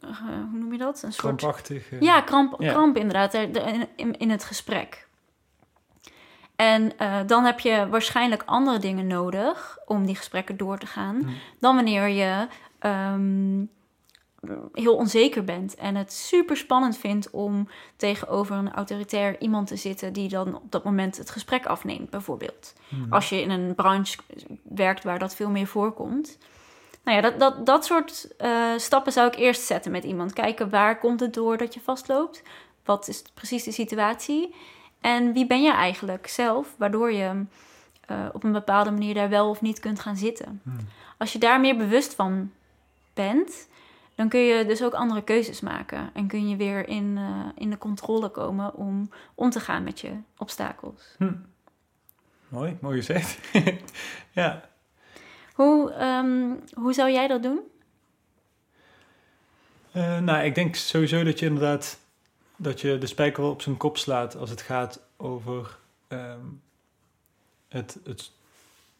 eh, 0.00 0.10
hoe 0.50 0.58
noem 0.58 0.72
je 0.72 0.78
dat? 0.78 1.02
Een 1.02 1.12
soort 1.12 1.36
Krampachtig. 1.36 1.90
eh, 1.92 2.00
ja, 2.00 2.20
kramp, 2.20 2.54
Ja. 2.62 2.72
kramp 2.72 2.96
inderdaad, 2.96 3.34
er- 3.34 3.52
de- 3.52 3.60
in, 3.60 3.88
in, 3.96 4.18
in 4.18 4.30
het 4.30 4.44
gesprek. 4.44 5.08
En 6.56 6.98
eh, 6.98 7.16
dan 7.26 7.44
heb 7.44 7.60
je 7.60 7.86
waarschijnlijk 7.90 8.42
andere 8.46 8.78
dingen 8.78 9.06
nodig 9.06 9.78
om 9.86 10.06
die 10.06 10.16
gesprekken 10.16 10.56
door 10.56 10.78
te 10.78 10.86
gaan, 10.86 11.28
dan 11.60 11.74
wanneer 11.74 12.06
je 12.08 12.46
ehm, 12.78 13.64
heel 14.72 14.96
onzeker 14.96 15.44
bent 15.44 15.74
en 15.74 15.94
het 15.94 16.12
super 16.12 16.56
spannend 16.56 16.96
vindt 16.96 17.30
om 17.30 17.68
tegenover 17.96 18.56
een 18.56 18.72
autoritair 18.72 19.40
iemand 19.40 19.66
te 19.66 19.76
zitten 19.76 20.12
die 20.12 20.28
dan 20.28 20.54
op 20.54 20.70
dat 20.72 20.84
moment 20.84 21.16
het 21.16 21.30
gesprek 21.30 21.66
afneemt, 21.66 22.10
bijvoorbeeld. 22.10 22.74
Mhm. 22.88 23.12
Als 23.12 23.28
je 23.28 23.40
in 23.42 23.50
een 23.50 23.74
branche 23.74 24.18
werkt 24.62 25.04
waar 25.04 25.18
dat 25.18 25.34
veel 25.34 25.50
meer 25.50 25.66
voorkomt. 25.66 26.38
Nou 27.04 27.16
ja, 27.16 27.22
dat, 27.22 27.38
dat, 27.38 27.66
dat 27.66 27.84
soort 27.84 28.34
eh, 28.36 28.72
stappen 28.76 29.12
zou 29.12 29.26
ik 29.26 29.36
eerst 29.36 29.62
zetten 29.62 29.90
met 29.92 30.04
iemand. 30.04 30.32
Kijken 30.32 30.70
waar 30.70 30.98
komt 30.98 31.20
het 31.20 31.34
door 31.34 31.56
dat 31.56 31.74
je 31.74 31.80
vastloopt? 31.80 32.42
Wat 32.84 33.08
is 33.08 33.22
precies 33.34 33.64
de 33.64 33.72
situatie? 33.72 34.54
En 35.00 35.32
wie 35.32 35.46
ben 35.46 35.62
je 35.62 35.72
eigenlijk 35.72 36.26
zelf, 36.26 36.74
waardoor 36.78 37.12
je 37.12 37.44
eh, 38.06 38.26
op 38.32 38.44
een 38.44 38.52
bepaalde 38.52 38.90
manier 38.90 39.14
daar 39.14 39.28
wel 39.28 39.48
of 39.48 39.60
niet 39.60 39.80
kunt 39.80 40.00
gaan 40.00 40.16
zitten? 40.16 40.60
Mhm. 40.62 40.76
Als 41.18 41.32
je 41.32 41.38
daar 41.38 41.60
meer 41.60 41.76
bewust 41.76 42.14
van 42.14 42.52
bent, 43.14 43.68
dan 44.14 44.28
kun 44.28 44.40
je 44.40 44.66
dus 44.66 44.82
ook 44.82 44.94
andere 44.94 45.22
keuzes 45.22 45.60
maken. 45.60 46.10
En 46.14 46.26
kun 46.26 46.48
je 46.48 46.56
weer 46.56 46.88
in, 46.88 47.14
eh, 47.16 47.46
in 47.54 47.70
de 47.70 47.78
controle 47.78 48.28
komen 48.28 48.74
om 48.74 49.10
om 49.34 49.50
te 49.50 49.60
gaan 49.60 49.82
met 49.82 50.00
je 50.00 50.12
obstakels. 50.38 51.14
Hm. 51.18 51.32
Mooi, 52.48 52.76
mooi 52.80 52.96
gezegd. 52.96 53.38
ja. 54.40 54.69
Hoe, 55.60 55.92
ehm, 55.92 56.54
hoe 56.74 56.92
zou 56.92 57.10
jij 57.10 57.26
dat 57.26 57.42
doen? 57.42 57.60
Uh, 59.96 60.18
nou, 60.18 60.44
ik 60.44 60.54
denk 60.54 60.74
sowieso 60.74 61.24
dat 61.24 61.38
je 61.38 61.46
inderdaad 61.46 61.98
dat 62.56 62.80
je 62.80 62.98
de 62.98 63.06
spijker 63.06 63.42
wel 63.42 63.50
op 63.50 63.62
zijn 63.62 63.76
kop 63.76 63.98
slaat 63.98 64.36
als 64.36 64.50
het 64.50 64.60
gaat 64.60 65.00
over 65.16 65.78
ehm, 66.08 66.44
het, 67.68 67.98
het. 68.04 68.30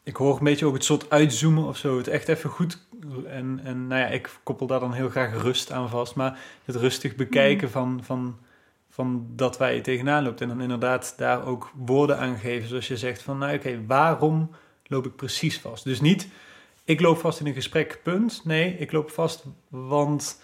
Ik 0.02 0.16
hoor 0.16 0.36
een 0.38 0.44
beetje 0.44 0.66
ook 0.66 0.74
het 0.74 0.84
soort 0.84 1.10
uitzoomen 1.10 1.64
of 1.64 1.76
zo. 1.76 1.96
Het 1.96 2.08
echt 2.08 2.28
even 2.28 2.50
goed. 2.50 2.78
En, 3.26 3.60
en 3.64 3.86
nou 3.86 4.00
ja, 4.00 4.06
ik 4.06 4.40
koppel 4.42 4.66
daar 4.66 4.80
dan 4.80 4.92
heel 4.92 5.08
graag 5.08 5.42
rust 5.42 5.72
aan 5.72 5.88
vast. 5.88 6.14
Maar 6.14 6.38
het 6.64 6.76
rustig 6.76 7.14
bekijken 7.14 7.66
mm. 7.66 7.72
van, 7.72 8.00
van, 8.04 8.38
van 8.90 9.26
dat 9.36 9.58
waar 9.58 9.74
je 9.74 9.80
tegenaan 9.80 10.22
loopt. 10.22 10.40
En 10.40 10.48
dan 10.48 10.60
inderdaad 10.60 11.14
daar 11.16 11.46
ook 11.46 11.70
woorden 11.74 12.18
aan 12.18 12.38
geven. 12.38 12.68
Zoals 12.68 12.88
je 12.88 12.96
zegt 12.96 13.22
van, 13.22 13.38
nou 13.38 13.54
oké, 13.54 13.86
waarom 13.86 14.50
loop 14.86 15.06
ik 15.06 15.16
precies 15.16 15.60
vast? 15.60 15.84
Dus 15.84 16.00
niet, 16.00 16.28
ik 16.90 17.00
loop 17.00 17.18
vast 17.18 17.40
in 17.40 17.46
een 17.46 17.54
gesprek, 17.54 18.00
punt. 18.02 18.40
Nee, 18.44 18.76
ik 18.78 18.92
loop 18.92 19.10
vast, 19.10 19.44
want 19.68 20.38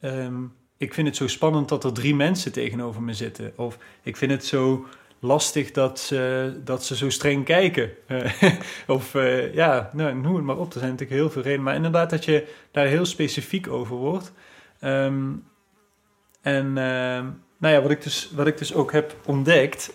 Ehm, 0.00 0.44
ik 0.76 0.94
vind 0.94 1.06
het 1.06 1.16
zo 1.16 1.26
spannend 1.26 1.68
dat 1.68 1.84
er 1.84 1.92
drie 1.92 2.14
mensen 2.14 2.52
tegenover 2.52 3.02
me 3.02 3.14
zitten. 3.14 3.52
Of 3.56 3.78
ik 4.02 4.16
vind 4.16 4.30
het 4.30 4.44
zo 4.44 4.86
lastig 5.18 5.70
dat 5.70 5.98
ze, 5.98 6.52
dat 6.64 6.84
ze 6.84 6.96
zo 6.96 7.10
streng 7.10 7.44
kijken. 7.44 7.90
of 8.86 9.14
uh, 9.14 9.54
ja, 9.54 9.90
nou, 9.92 10.14
noem 10.14 10.34
het 10.34 10.44
maar 10.44 10.58
op. 10.58 10.72
Er 10.72 10.78
zijn 10.78 10.90
natuurlijk 10.90 11.20
heel 11.20 11.30
veel 11.30 11.42
redenen. 11.42 11.64
Maar 11.64 11.74
inderdaad 11.74 12.10
dat 12.10 12.24
je 12.24 12.46
daar 12.70 12.86
heel 12.86 13.04
specifiek 13.04 13.68
over 13.68 13.96
wordt. 13.96 14.32
Ehm, 14.80 15.32
en 16.42 16.66
uh, 16.66 16.74
nou 17.58 17.74
ja, 17.74 17.82
wat 17.82 17.90
ik, 17.90 18.02
dus, 18.02 18.30
wat 18.34 18.46
ik 18.46 18.58
dus 18.58 18.74
ook 18.74 18.92
heb 18.92 19.14
ontdekt, 19.24 19.92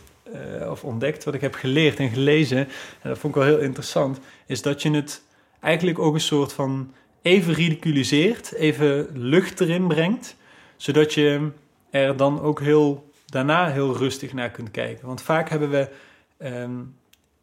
uh, 0.61 0.71
of 0.71 0.83
ontdekt, 0.83 1.23
wat 1.23 1.33
ik 1.33 1.41
heb 1.41 1.55
geleerd 1.55 1.99
en 1.99 2.09
gelezen, 2.09 2.57
en 2.57 3.09
dat 3.09 3.17
vond 3.17 3.35
ik 3.35 3.41
wel 3.41 3.49
heel 3.49 3.63
interessant, 3.63 4.19
is 4.45 4.61
dat 4.61 4.81
je 4.81 4.91
het 4.91 5.21
eigenlijk 5.65 5.99
ook 5.99 6.13
een 6.13 6.19
soort 6.19 6.53
van 6.53 6.93
even 7.21 7.53
ridiculiseert, 7.53 8.53
even 8.53 9.07
lucht 9.13 9.61
erin 9.61 9.87
brengt, 9.87 10.35
zodat 10.77 11.13
je 11.13 11.51
er 11.89 12.17
dan 12.17 12.41
ook 12.41 12.59
heel 12.59 13.09
daarna 13.25 13.71
heel 13.71 13.97
rustig 13.97 14.33
naar 14.33 14.49
kunt 14.49 14.71
kijken. 14.71 15.07
Want 15.07 15.21
vaak 15.21 15.49
hebben 15.49 15.69
we 15.69 15.89
ehm, 16.37 16.71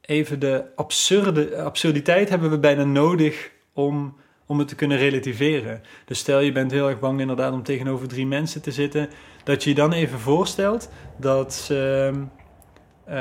even 0.01 0.39
de 0.39 0.65
absurde, 0.77 1.63
absurditeit 1.63 2.29
hebben 2.29 2.51
we 2.51 2.59
bijna 2.59 2.85
nodig 2.85 3.51
om, 3.73 4.17
om 4.47 4.59
het 4.59 4.69
te 4.69 4.75
kunnen 4.75 4.99
relativeren. 4.99 5.83
Dus 6.05 6.19
stel 6.19 6.41
je 6.41 6.53
bent 6.53 6.71
heel 6.71 6.89
erg 6.89 6.99
bang 6.99 7.21
inderdaad 7.21 7.53
om 7.53 7.63
tegenover 7.63 8.09
drie 8.09 8.27
mensen 8.27 8.63
te 8.63 8.73
zitten, 8.73 9.09
dat 9.45 9.63
je 9.63 9.71
je 9.71 9.77
dan 9.77 9.93
even 9.93 10.19
voorstelt 10.19 10.91
dat 11.17 11.55
ze, 11.55 12.13
uh, 13.09 13.15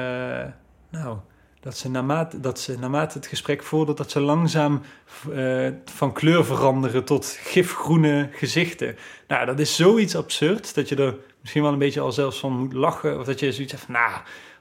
nou, 0.89 1.17
dat 1.62 1.77
ze 1.77 1.89
naarmate, 1.89 2.39
dat 2.39 2.60
ze 2.60 2.80
naarmate 2.80 3.18
het 3.18 3.27
gesprek 3.27 3.63
voordat, 3.63 3.98
dat 3.98 4.12
ze 4.12 4.20
langzaam 4.20 4.82
uh, 5.30 5.70
van 5.86 6.13
kleur 6.13 6.46
veranderen 6.46 7.03
tot 7.03 7.25
gifgroene 7.25 8.30
gezichten. 8.32 8.96
Nou, 9.27 9.46
dat 9.46 9.60
is 9.60 9.75
zoiets 9.75 10.15
absurd 10.15 10.75
dat 10.75 10.89
je 10.89 10.96
er 10.96 11.15
misschien 11.41 11.62
wel 11.62 11.72
een 11.72 11.77
beetje 11.77 12.00
al 12.00 12.12
zelfs 12.12 12.39
van 12.39 12.58
moet 12.58 12.74
lachen. 12.74 13.20
Of 13.20 13.25
dat 13.25 13.39
je 13.39 13.51
zoiets 13.51 13.72
hebt 13.72 13.86
van, 13.86 13.94
nou, 13.94 14.12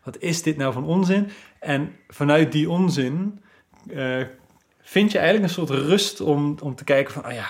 wat 0.03 0.19
is 0.19 0.43
dit 0.43 0.57
nou 0.57 0.73
van 0.73 0.85
onzin? 0.85 1.31
En 1.59 1.97
vanuit 2.09 2.53
die 2.53 2.71
onzin 2.71 3.41
uh, 3.87 4.25
vind 4.83 5.13
je 5.13 5.19
eigenlijk 5.19 5.49
een 5.49 5.67
soort 5.67 5.81
rust 5.81 6.21
om, 6.21 6.57
om 6.63 6.75
te 6.75 6.85
kijken 6.85 7.13
van, 7.13 7.27
oh 7.27 7.33
ja, 7.33 7.47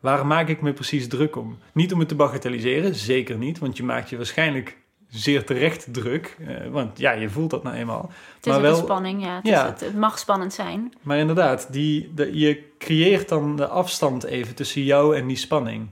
waar 0.00 0.26
maak 0.26 0.48
ik 0.48 0.60
me 0.60 0.72
precies 0.72 1.08
druk 1.08 1.36
om? 1.36 1.58
Niet 1.72 1.92
om 1.92 1.98
het 1.98 2.08
te 2.08 2.14
bagatelliseren, 2.14 2.94
zeker 2.94 3.36
niet, 3.36 3.58
want 3.58 3.76
je 3.76 3.82
maakt 3.82 4.10
je 4.10 4.16
waarschijnlijk 4.16 4.76
zeer 5.16 5.44
terecht 5.44 5.86
druk. 5.90 6.36
Uh, 6.40 6.66
want 6.70 6.98
ja, 6.98 7.12
je 7.12 7.30
voelt 7.30 7.50
dat 7.50 7.62
nou 7.62 7.76
eenmaal. 7.76 8.10
Het 8.36 8.46
is 8.46 8.52
maar 8.52 8.60
wel, 8.60 8.70
een 8.70 8.84
spanning, 8.84 9.24
ja. 9.24 9.36
Het, 9.36 9.46
ja. 9.46 9.74
Is, 9.74 9.80
het, 9.80 9.96
mag 9.96 10.18
spannend 10.18 10.52
zijn. 10.52 10.92
Maar 11.02 11.18
inderdaad, 11.18 11.72
die, 11.72 12.12
de, 12.14 12.38
je 12.38 12.62
creëert 12.78 13.28
dan 13.28 13.56
de 13.56 13.66
afstand 13.66 14.24
even 14.24 14.54
tussen 14.54 14.82
jou 14.82 15.16
en 15.16 15.26
die 15.26 15.36
spanning. 15.36 15.88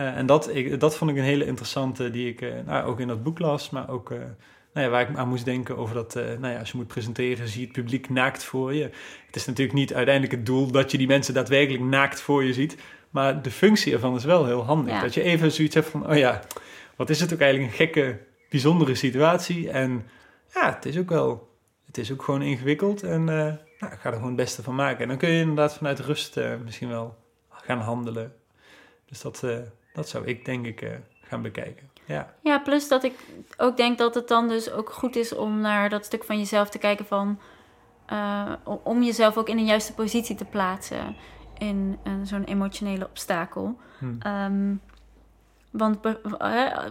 Uh, 0.00 0.16
en 0.16 0.26
dat, 0.26 0.54
ik, 0.54 0.80
dat 0.80 0.96
vond 0.96 1.10
ik 1.10 1.16
een 1.16 1.22
hele 1.22 1.46
interessante 1.46 2.10
die 2.10 2.28
ik 2.28 2.40
uh, 2.40 2.50
nou, 2.66 2.86
ook 2.86 3.00
in 3.00 3.08
dat 3.08 3.22
boek 3.22 3.38
las, 3.38 3.70
maar 3.70 3.88
ook 3.88 4.08
nou 4.72 4.86
ja, 4.86 4.88
waar 4.88 5.10
ik 5.10 5.16
aan 5.16 5.28
moest 5.28 5.44
denken 5.44 5.76
over 5.76 5.94
dat, 5.94 6.14
nou 6.14 6.48
ja, 6.48 6.58
als 6.58 6.70
je 6.70 6.76
moet 6.76 6.86
presenteren, 6.86 7.48
zie 7.48 7.60
je 7.60 7.66
het 7.66 7.74
publiek 7.74 8.08
naakt 8.08 8.44
voor 8.44 8.74
je. 8.74 8.82
Het 9.26 9.36
is 9.36 9.46
natuurlijk 9.46 9.78
niet 9.78 9.94
uiteindelijk 9.94 10.34
het 10.34 10.46
doel 10.46 10.70
dat 10.70 10.90
je 10.90 10.98
die 10.98 11.06
mensen 11.06 11.34
daadwerkelijk 11.34 11.84
naakt 11.84 12.20
voor 12.20 12.44
je 12.44 12.52
ziet, 12.52 12.76
maar 13.10 13.42
de 13.42 13.50
functie 13.50 13.92
ervan 13.92 14.16
is 14.16 14.24
wel 14.24 14.46
heel 14.46 14.64
handig. 14.64 15.00
Dat 15.00 15.14
je 15.14 15.22
even 15.22 15.52
zoiets 15.52 15.74
hebt 15.74 15.88
van, 15.88 16.10
oh 16.10 16.16
ja, 16.16 16.40
wat 16.96 17.10
is 17.10 17.20
het 17.20 17.32
ook 17.32 17.40
eigenlijk 17.40 17.72
een 17.72 17.76
gekke, 17.76 18.18
bijzondere 18.48 18.94
situatie. 18.94 19.70
En 19.70 20.06
ja, 20.54 20.74
het 20.74 20.86
is 20.86 20.98
ook 20.98 21.08
wel, 21.08 21.56
het 21.86 21.98
is 21.98 22.12
ook 22.12 22.22
gewoon 22.22 22.42
ingewikkeld. 22.42 23.02
En 23.02 23.20
uh, 23.20 23.26
nou, 23.26 23.58
ga 23.78 24.04
er 24.04 24.12
gewoon 24.12 24.26
het 24.26 24.36
beste 24.36 24.62
van 24.62 24.74
maken. 24.74 25.02
En 25.02 25.08
dan 25.08 25.16
kun 25.16 25.28
je 25.28 25.40
inderdaad 25.40 25.74
vanuit 25.74 25.98
rust 25.98 26.36
uh, 26.36 26.54
misschien 26.64 26.88
wel 26.88 27.16
gaan 27.50 27.80
handelen. 27.80 28.34
Dus 29.04 29.20
dat, 29.20 29.42
uh, 29.44 29.58
dat 29.92 30.08
zou 30.08 30.26
ik 30.26 30.44
denk 30.44 30.66
ik 30.66 31.00
gaan 31.22 31.42
bekijken. 31.42 31.90
Ja. 32.04 32.34
ja, 32.42 32.58
plus 32.58 32.88
dat 32.88 33.04
ik 33.04 33.14
ook 33.56 33.76
denk 33.76 33.98
dat 33.98 34.14
het 34.14 34.28
dan 34.28 34.48
dus 34.48 34.70
ook 34.70 34.90
goed 34.90 35.16
is 35.16 35.34
om 35.34 35.60
naar 35.60 35.88
dat 35.88 36.04
stuk 36.04 36.24
van 36.24 36.38
jezelf 36.38 36.68
te 36.68 36.78
kijken 36.78 37.06
van... 37.06 37.40
om 38.82 39.02
jezelf 39.02 39.36
ook 39.36 39.48
in 39.48 39.58
een 39.58 39.64
juiste 39.64 39.94
positie 39.94 40.36
te 40.36 40.44
plaatsen 40.44 41.16
in 41.58 41.98
zo'n 42.22 42.44
emotionele 42.44 43.06
obstakel. 43.06 43.78
Hmm. 43.98 44.18
Um, 44.26 44.80
want 45.70 45.98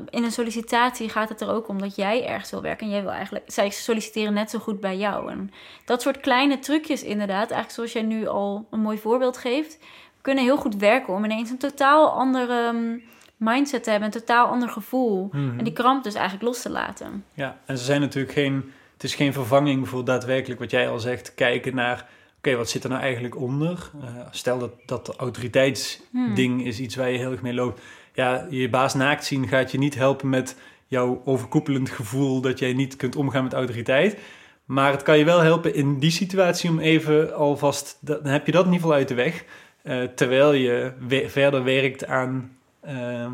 in 0.09 0.23
een 0.23 0.31
sollicitatie 0.31 1.09
gaat 1.09 1.29
het 1.29 1.41
er 1.41 1.49
ook 1.49 1.67
om 1.67 1.79
dat 1.79 1.95
jij 1.95 2.27
ergens 2.27 2.51
wil 2.51 2.61
werken. 2.61 2.85
En 2.85 2.93
jij 2.93 3.01
wil 3.01 3.11
eigenlijk, 3.11 3.51
zij 3.51 3.69
solliciteren 3.69 4.33
net 4.33 4.49
zo 4.49 4.59
goed 4.59 4.79
bij 4.79 4.97
jou. 4.97 5.31
En 5.31 5.51
dat 5.85 6.01
soort 6.01 6.19
kleine 6.19 6.59
trucjes 6.59 7.03
inderdaad, 7.03 7.51
eigenlijk 7.51 7.71
zoals 7.71 7.91
jij 7.91 8.01
nu 8.01 8.27
al 8.27 8.67
een 8.71 8.79
mooi 8.79 8.97
voorbeeld 8.97 9.37
geeft, 9.37 9.79
kunnen 10.21 10.43
heel 10.43 10.57
goed 10.57 10.75
werken 10.75 11.13
om 11.13 11.23
ineens 11.23 11.49
een 11.49 11.57
totaal 11.57 12.09
andere 12.09 12.71
mm, 12.71 13.01
mindset 13.37 13.83
te 13.83 13.89
hebben, 13.89 14.07
een 14.07 14.19
totaal 14.19 14.47
ander 14.47 14.69
gevoel. 14.69 15.29
Mhm. 15.31 15.57
En 15.57 15.63
die 15.63 15.73
kramp 15.73 16.03
dus 16.03 16.13
eigenlijk 16.13 16.45
los 16.45 16.61
te 16.61 16.69
laten. 16.69 17.25
Ja, 17.33 17.57
en 17.65 17.77
ze 17.77 17.83
zijn 17.83 18.01
natuurlijk 18.01 18.33
geen, 18.33 18.71
het 18.93 19.03
is 19.03 19.15
geen 19.15 19.33
vervanging 19.33 19.87
voor 19.87 20.05
daadwerkelijk 20.05 20.59
wat 20.59 20.71
jij 20.71 20.89
al 20.89 20.99
zegt, 20.99 21.35
kijken 21.35 21.75
naar 21.75 22.09
oké, 22.37 22.55
wat 22.55 22.69
zit 22.69 22.83
er 22.83 22.89
nou 22.89 23.01
eigenlijk 23.01 23.35
onder? 23.35 23.91
Uh, 24.01 24.05
stel 24.31 24.59
dat 24.59 24.71
dat 24.85 25.15
autoriteitsding 25.15 26.57
hmm. 26.57 26.67
is 26.67 26.79
iets 26.79 26.95
waar 26.95 27.09
je 27.09 27.17
heel 27.17 27.31
erg 27.31 27.41
mee 27.41 27.53
loopt 27.53 27.81
ja, 28.17 28.47
je 28.49 28.69
baas 28.69 28.93
naakt 28.93 29.25
zien 29.25 29.47
gaat 29.47 29.71
je 29.71 29.77
niet 29.77 29.95
helpen 29.95 30.29
met 30.29 30.57
jouw 30.87 31.21
overkoepelend 31.25 31.89
gevoel 31.89 32.41
dat 32.41 32.59
jij 32.59 32.73
niet 32.73 32.95
kunt 32.95 33.15
omgaan 33.15 33.43
met 33.43 33.53
autoriteit. 33.53 34.17
Maar 34.65 34.91
het 34.91 35.03
kan 35.03 35.17
je 35.17 35.23
wel 35.23 35.39
helpen 35.39 35.73
in 35.73 35.99
die 35.99 36.11
situatie 36.11 36.69
om 36.69 36.79
even 36.79 37.35
alvast, 37.35 37.97
dan 38.01 38.25
heb 38.25 38.45
je 38.45 38.51
dat 38.51 38.65
in 38.65 38.71
ieder 38.71 38.81
geval 38.81 38.97
uit 38.97 39.07
de 39.07 39.13
weg. 39.13 39.43
Uh, 39.83 40.03
terwijl 40.03 40.53
je 40.53 40.91
verder 41.27 41.63
werkt 41.63 42.07
aan, 42.07 42.57
uh, 42.87 43.25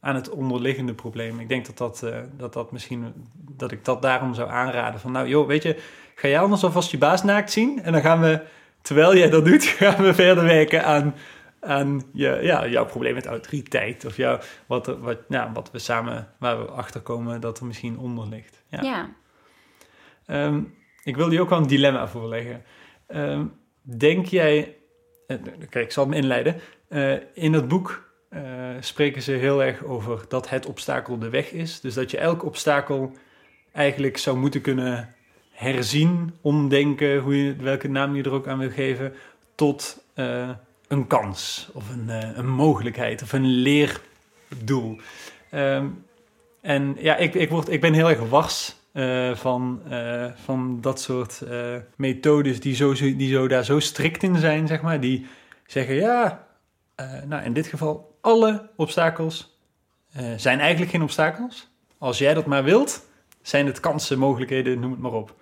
aan 0.00 0.14
het 0.14 0.30
onderliggende 0.30 0.94
probleem. 0.94 1.40
Ik 1.40 1.48
denk 1.48 1.66
dat 1.66 1.78
dat, 1.78 2.00
uh, 2.04 2.16
dat 2.36 2.52
dat 2.52 2.72
misschien, 2.72 3.12
dat 3.56 3.72
ik 3.72 3.84
dat 3.84 4.02
daarom 4.02 4.34
zou 4.34 4.50
aanraden. 4.50 5.00
Van 5.00 5.12
nou 5.12 5.28
joh, 5.28 5.46
weet 5.46 5.62
je, 5.62 5.76
ga 6.14 6.28
jij 6.28 6.40
anders 6.40 6.64
alvast 6.64 6.90
je 6.90 6.98
baas 6.98 7.22
naakt 7.22 7.52
zien? 7.52 7.82
En 7.82 7.92
dan 7.92 8.00
gaan 8.00 8.20
we, 8.20 8.40
terwijl 8.82 9.16
jij 9.16 9.30
dat 9.30 9.44
doet, 9.44 9.64
gaan 9.80 10.04
we 10.04 10.14
verder 10.14 10.44
werken 10.44 10.84
aan 10.84 11.14
aan 11.66 12.02
je, 12.12 12.38
ja, 12.42 12.66
jouw 12.66 12.86
probleem 12.86 13.14
met 13.14 13.26
autoriteit. 13.26 14.04
Of 14.04 14.16
jou, 14.16 14.40
wat, 14.66 14.86
er, 14.86 14.98
wat, 14.98 15.18
ja, 15.28 15.52
wat 15.52 15.70
we 15.70 15.78
samen, 15.78 16.28
waar 16.38 16.58
we 16.58 16.70
achter 16.70 17.00
komen 17.00 17.40
dat 17.40 17.58
er 17.58 17.66
misschien 17.66 17.98
onder 17.98 18.28
ligt. 18.28 18.62
Ja. 18.68 18.82
ja. 18.82 19.10
Ehm, 20.26 20.62
ik 21.04 21.16
wil 21.16 21.30
je 21.30 21.40
ook 21.40 21.48
wel 21.48 21.58
een 21.58 21.66
dilemma 21.66 22.08
voorleggen. 22.08 22.64
Um, 23.08 23.52
denk 23.80 24.26
jij, 24.26 24.76
uh, 25.26 25.36
kijk, 25.68 25.84
ik 25.84 25.92
zal 25.92 26.04
hem 26.04 26.12
inleiden. 26.12 26.60
Uh, 26.88 27.16
in 27.34 27.52
het 27.52 27.68
boek 27.68 28.10
uh, 28.30 28.42
spreken 28.80 29.22
ze 29.22 29.32
heel 29.32 29.62
erg 29.62 29.84
over 29.84 30.24
dat 30.28 30.48
het 30.48 30.66
obstakel 30.66 31.18
de 31.18 31.28
weg 31.28 31.50
is. 31.50 31.80
Dus 31.80 31.94
dat 31.94 32.10
je 32.10 32.18
elk 32.18 32.44
obstakel 32.44 33.12
eigenlijk 33.72 34.16
zou 34.16 34.36
moeten 34.36 34.60
kunnen 34.60 35.14
herzien, 35.50 36.34
omdenken, 36.40 37.18
hoe 37.18 37.44
je, 37.44 37.56
welke 37.56 37.88
naam 37.88 38.16
je 38.16 38.22
er 38.22 38.32
ook 38.32 38.48
aan 38.48 38.58
wil 38.58 38.70
geven, 38.70 39.12
tot 39.54 40.04
een 40.88 41.06
kans 41.06 41.68
of 41.72 41.90
een, 41.90 42.04
uh, 42.06 42.36
een 42.36 42.48
mogelijkheid 42.48 43.22
of 43.22 43.32
een 43.32 43.46
leerdoel. 43.46 45.00
Um, 45.50 46.04
en 46.60 46.96
ja, 46.98 47.16
ik, 47.16 47.34
ik, 47.34 47.50
word, 47.50 47.68
ik 47.68 47.80
ben 47.80 47.92
heel 47.92 48.10
erg 48.10 48.28
wars 48.28 48.76
uh, 48.92 49.34
van, 49.34 49.82
uh, 49.90 50.26
van 50.34 50.80
dat 50.80 51.00
soort 51.00 51.42
methodes 51.96 52.60
die, 52.60 52.74
zo, 52.74 52.92
die 52.92 53.30
zo 53.30 53.48
daar 53.48 53.64
zo 53.64 53.80
strikt 53.80 54.22
in 54.22 54.36
zijn, 54.36 54.66
zeg 54.66 54.82
maar. 54.82 55.00
Die 55.00 55.26
zeggen, 55.66 55.94
ja, 55.94 56.46
nou 57.26 57.44
in 57.44 57.52
dit 57.52 57.66
geval, 57.66 58.18
alle 58.20 58.68
obstakels 58.76 59.58
zijn 60.36 60.60
eigenlijk 60.60 60.90
geen 60.90 61.02
obstakels. 61.02 61.68
Als 61.98 62.18
jij 62.18 62.34
dat 62.34 62.46
maar 62.46 62.64
wilt, 62.64 63.06
zijn 63.42 63.66
het 63.66 63.80
kansen, 63.80 64.18
mogelijkheden, 64.18 64.80
noem 64.80 64.90
het 64.90 65.00
maar 65.00 65.12
op. 65.12 65.34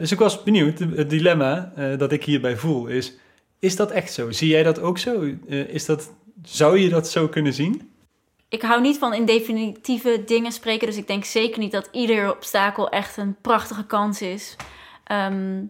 dus 0.00 0.12
ik 0.12 0.18
was 0.18 0.42
benieuwd, 0.42 0.78
het 0.78 1.10
dilemma 1.10 1.72
dat 1.98 2.12
ik 2.12 2.24
hierbij 2.24 2.56
voel 2.56 2.86
is 2.86 3.16
is 3.58 3.76
dat 3.76 3.90
echt 3.90 4.12
zo? 4.12 4.30
Zie 4.30 4.48
jij 4.48 4.62
dat 4.62 4.80
ook 4.80 4.98
zo? 4.98 5.22
Uh, 5.22 5.68
is 5.68 5.84
dat, 5.84 6.12
zou 6.42 6.78
je 6.78 6.88
dat 6.88 7.08
zo 7.08 7.28
kunnen 7.28 7.52
zien? 7.52 7.90
Ik 8.48 8.62
hou 8.62 8.80
niet 8.80 8.98
van 8.98 9.14
in 9.14 9.24
definitieve 9.24 10.22
dingen 10.26 10.52
spreken, 10.52 10.86
dus 10.86 10.96
ik 10.96 11.06
denk 11.06 11.24
zeker 11.24 11.58
niet 11.58 11.72
dat 11.72 11.88
ieder 11.92 12.30
obstakel 12.30 12.88
echt 12.88 13.16
een 13.16 13.36
prachtige 13.40 13.86
kans 13.86 14.22
is. 14.22 14.56
Ehm, 15.04 15.64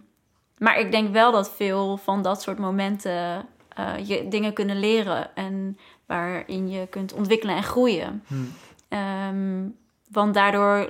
maar 0.58 0.80
ik 0.80 0.90
denk 0.90 1.12
wel 1.12 1.32
dat 1.32 1.54
veel 1.56 1.96
van 1.96 2.22
dat 2.22 2.42
soort 2.42 2.58
momenten 2.58 3.46
uh, 3.78 4.08
je 4.08 4.28
dingen 4.28 4.52
kunnen 4.52 4.80
leren 4.80 5.34
en 5.34 5.78
waarin 6.06 6.68
je 6.68 6.86
kunt 6.86 7.12
ontwikkelen 7.12 7.56
en 7.56 7.62
groeien. 7.62 8.22
Hmm. 8.26 8.52
Ehm, 8.88 9.68
want 10.10 10.34
daardoor, 10.34 10.88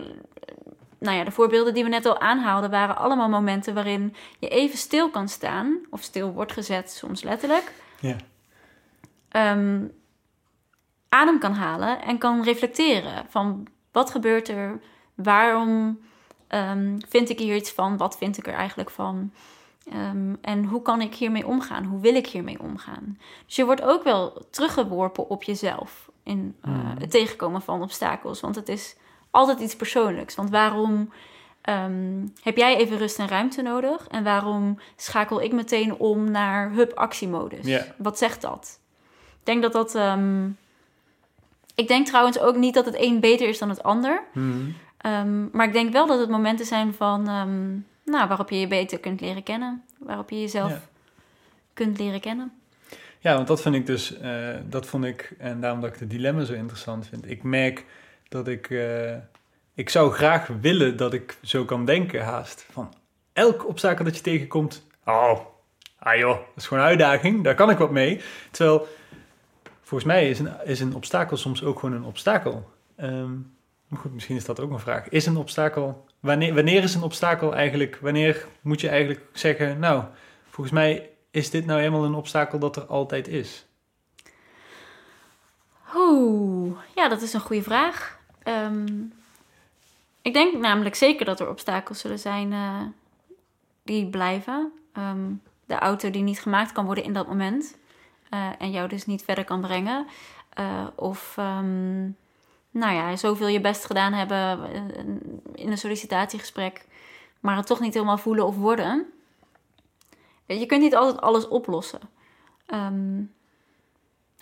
nou 0.98 1.16
ja, 1.16 1.24
de 1.24 1.30
voorbeelden 1.30 1.74
die 1.74 1.84
we 1.84 1.88
net 1.88 2.06
al 2.06 2.18
aanhaalden, 2.18 2.70
waren 2.70 2.96
allemaal 2.96 3.28
momenten 3.28 3.74
waarin 3.74 4.14
je 4.38 4.48
even 4.48 4.78
stil 4.78 5.10
kan 5.10 5.28
staan, 5.28 5.78
of 5.90 6.02
stil 6.02 6.32
wordt 6.32 6.52
gezet, 6.52 6.90
soms 6.90 7.22
letterlijk. 7.22 7.72
Ja. 8.00 8.16
Ehm, 9.28 9.84
adem 11.08 11.38
kan 11.38 11.52
halen 11.52 12.02
en 12.02 12.18
kan 12.18 12.42
reflecteren 12.42 13.26
van 13.28 13.66
wat 13.92 14.10
gebeurt 14.10 14.48
er, 14.48 14.80
waarom 15.14 15.98
um, 16.48 16.98
vind 17.08 17.28
ik 17.28 17.38
hier 17.38 17.56
iets 17.56 17.70
van, 17.70 17.96
wat 17.96 18.16
vind 18.16 18.38
ik 18.38 18.46
er 18.46 18.54
eigenlijk 18.54 18.90
van. 18.90 19.32
Ehm, 19.92 20.34
en 20.40 20.64
hoe 20.64 20.82
kan 20.82 21.00
ik 21.00 21.14
hiermee 21.14 21.46
omgaan? 21.46 21.84
Hoe 21.84 22.00
wil 22.00 22.14
ik 22.14 22.26
hiermee 22.26 22.60
omgaan? 22.60 23.18
Dus 23.46 23.56
je 23.56 23.64
wordt 23.64 23.82
ook 23.82 24.04
wel 24.04 24.46
teruggeworpen 24.50 25.28
op 25.28 25.42
jezelf 25.42 26.10
in 26.22 26.56
uh, 26.68 26.72
het 26.98 27.10
tegenkomen 27.10 27.62
van 27.62 27.82
obstakels. 27.82 28.40
Want 28.40 28.54
het 28.54 28.68
is 28.68 28.96
altijd 29.36 29.60
iets 29.60 29.76
persoonlijks. 29.76 30.34
Want 30.34 30.50
waarom 30.50 31.12
um, 31.68 32.32
heb 32.42 32.56
jij 32.56 32.76
even 32.76 32.98
rust 32.98 33.18
en 33.18 33.28
ruimte 33.28 33.62
nodig? 33.62 34.06
En 34.08 34.24
waarom 34.24 34.78
schakel 34.96 35.42
ik 35.42 35.52
meteen 35.52 35.94
om 35.94 36.30
naar 36.30 36.72
hub 36.72 36.92
actiemodus? 36.92 37.66
Yeah. 37.66 37.84
Wat 37.96 38.18
zegt 38.18 38.40
dat? 38.40 38.80
Ik 39.40 39.46
denk 39.46 39.62
dat 39.62 39.72
dat. 39.72 39.94
Um, 39.94 40.56
ik 41.74 41.88
denk 41.88 42.06
trouwens 42.06 42.38
ook 42.38 42.56
niet 42.56 42.74
dat 42.74 42.86
het 42.86 42.96
een 42.98 43.20
beter 43.20 43.48
is 43.48 43.58
dan 43.58 43.68
het 43.68 43.82
ander. 43.82 44.22
Hmm. 44.32 44.74
maar 45.52 45.66
ik 45.66 45.72
denk 45.72 45.92
wel 45.92 46.06
dat 46.06 46.18
het 46.18 46.28
momenten 46.28 46.66
zijn 46.66 46.94
van 46.94 47.22
nou, 48.06 48.28
waarop 48.28 48.50
je 48.50 48.60
je 48.60 48.66
beter 48.66 48.98
kunt 48.98 49.20
leren 49.20 49.42
kennen. 49.42 49.84
Waarop 49.98 50.30
je 50.30 50.40
jezelf 50.40 50.88
kunt 51.74 51.98
leren 51.98 52.20
kennen. 52.20 52.52
Ja, 53.18 53.34
want 53.34 53.46
dat 53.46 53.62
vind 53.62 53.74
ik 53.74 53.86
dus, 53.86 54.18
eh, 54.18 54.54
dat 54.68 54.86
vond 54.86 55.04
ik, 55.04 55.34
en 55.38 55.60
daarom 55.60 55.80
dat 55.80 55.94
ik 55.94 56.00
het 56.00 56.10
dilemma 56.10 56.44
zo 56.44 56.52
interessant 56.52 57.06
vind. 57.06 57.30
Ik 57.30 57.42
merk 57.42 57.84
dat 58.28 58.48
ik, 58.48 58.70
eh, 58.70 59.16
ik 59.74 59.90
zou 59.90 60.12
graag 60.12 60.46
willen 60.60 60.96
dat 60.96 61.12
ik 61.12 61.36
zo 61.42 61.64
kan 61.64 61.84
denken 61.84 62.24
haast. 62.24 62.66
Van 62.70 62.94
elk 63.32 63.68
obstakel 63.68 64.04
dat 64.04 64.16
je 64.16 64.22
tegenkomt, 64.22 64.86
oh, 65.04 65.38
ah 65.98 66.16
joh, 66.16 66.36
dat 66.36 66.56
is 66.56 66.66
gewoon 66.66 66.82
een 66.82 66.88
uitdaging, 66.88 67.44
daar 67.44 67.54
kan 67.54 67.70
ik 67.70 67.78
wat 67.78 67.90
mee. 67.90 68.20
Terwijl, 68.50 68.88
volgens 69.80 70.10
mij 70.12 70.30
is 70.30 70.38
een, 70.38 70.64
is 70.64 70.80
een 70.80 70.94
obstakel 70.94 71.36
soms 71.36 71.64
ook 71.64 71.78
gewoon 71.78 71.94
een 71.94 72.04
obstakel. 72.04 72.70
Ehm, 72.96 73.34
maar 73.88 74.00
goed, 74.00 74.14
misschien 74.14 74.36
is 74.36 74.44
dat 74.44 74.60
ook 74.60 74.70
een 74.70 74.78
vraag. 74.78 75.08
Is 75.08 75.26
een 75.26 75.36
obstakel, 75.36 76.06
wanneer, 76.20 76.54
wanneer 76.54 76.82
is 76.82 76.94
een 76.94 77.02
obstakel 77.02 77.54
eigenlijk, 77.54 77.98
wanneer 78.00 78.46
moet 78.60 78.80
je 78.80 78.88
eigenlijk 78.88 79.20
zeggen, 79.32 79.78
nou, 79.78 80.04
volgens 80.48 80.74
mij 80.74 81.10
is 81.30 81.50
dit 81.50 81.66
nou 81.66 81.78
helemaal 81.78 82.04
een 82.04 82.14
obstakel 82.14 82.58
dat 82.58 82.76
er 82.76 82.84
altijd 82.84 83.28
is? 83.28 83.66
Oeh, 85.94 86.76
ja, 86.94 87.08
dat 87.08 87.22
is 87.22 87.32
een 87.32 87.40
goede 87.40 87.62
vraag. 87.62 88.15
Ehm, 88.46 88.86
ik 90.22 90.32
denk 90.32 90.58
namelijk 90.58 90.94
zeker 90.94 91.24
dat 91.24 91.40
er 91.40 91.48
obstakels 91.48 92.00
zullen 92.00 92.18
zijn 92.18 92.52
uh, 92.52 92.80
die 93.82 94.06
blijven. 94.06 94.72
Um, 94.98 95.42
de 95.64 95.74
auto 95.74 96.10
die 96.10 96.22
niet 96.22 96.40
gemaakt 96.40 96.72
kan 96.72 96.84
worden 96.84 97.04
in 97.04 97.12
dat 97.12 97.26
moment 97.26 97.76
uh, 98.30 98.48
en 98.58 98.70
jou 98.70 98.88
dus 98.88 99.06
niet 99.06 99.24
verder 99.24 99.44
kan 99.44 99.60
brengen. 99.60 100.06
Uh, 100.58 100.86
of, 100.94 101.36
um, 101.38 102.16
nou 102.70 102.94
ja, 102.94 103.16
zoveel 103.16 103.46
je 103.46 103.60
best 103.60 103.84
gedaan 103.84 104.12
hebben 104.12 104.70
in 105.54 105.70
een 105.70 105.78
sollicitatiegesprek, 105.78 106.86
maar 107.40 107.56
het 107.56 107.66
toch 107.66 107.80
niet 107.80 107.94
helemaal 107.94 108.18
voelen 108.18 108.46
of 108.46 108.56
worden. 108.56 109.06
Je 110.46 110.66
kunt 110.66 110.80
niet 110.80 110.96
altijd 110.96 111.20
alles 111.20 111.48
oplossen. 111.48 112.00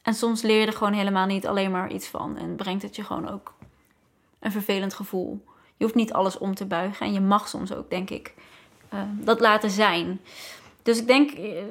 En 0.03 0.15
soms 0.15 0.43
leer 0.43 0.61
je 0.61 0.67
er 0.67 0.73
gewoon 0.73 0.93
helemaal 0.93 1.27
niet 1.27 1.47
alleen 1.47 1.71
maar 1.71 1.93
iets 1.93 2.07
van. 2.07 2.37
En 2.37 2.57
brengt 2.57 2.83
het 2.83 2.97
je 2.97 3.05
gewoon 3.05 3.29
ook 3.29 3.55
een 4.45 4.53
vervelend 4.53 4.95
gevoel. 4.95 5.45
Je 5.77 5.85
hoeft 5.85 5.97
niet 5.97 6.13
alles 6.13 6.39
om 6.39 6.55
te 6.55 6.67
buigen. 6.67 7.07
En 7.07 7.13
je 7.13 7.21
mag 7.21 7.49
soms 7.49 7.73
ook, 7.73 7.91
denk 7.91 8.11
ik, 8.11 8.35
uh, 8.95 9.01
dat 9.13 9.41
laten 9.41 9.71
zijn. 9.71 10.21
Dus 10.83 10.99
ik 10.99 11.07
denk 11.07 11.39
uh, 11.39 11.63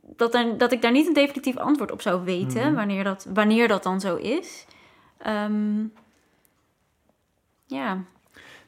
dat, 0.00 0.34
er, 0.34 0.58
dat 0.58 0.72
ik 0.72 0.82
daar 0.82 0.92
niet 0.92 1.06
een 1.06 1.12
definitief 1.12 1.56
antwoord 1.56 1.92
op 1.92 2.02
zou 2.02 2.24
weten. 2.24 2.60
Mm-hmm. 2.60 2.74
Wanneer, 2.74 3.04
dat, 3.04 3.26
wanneer 3.34 3.68
dat 3.68 3.82
dan 3.82 4.00
zo 4.00 4.16
is. 4.16 4.66
Um, 5.26 5.92
ja. 7.66 8.04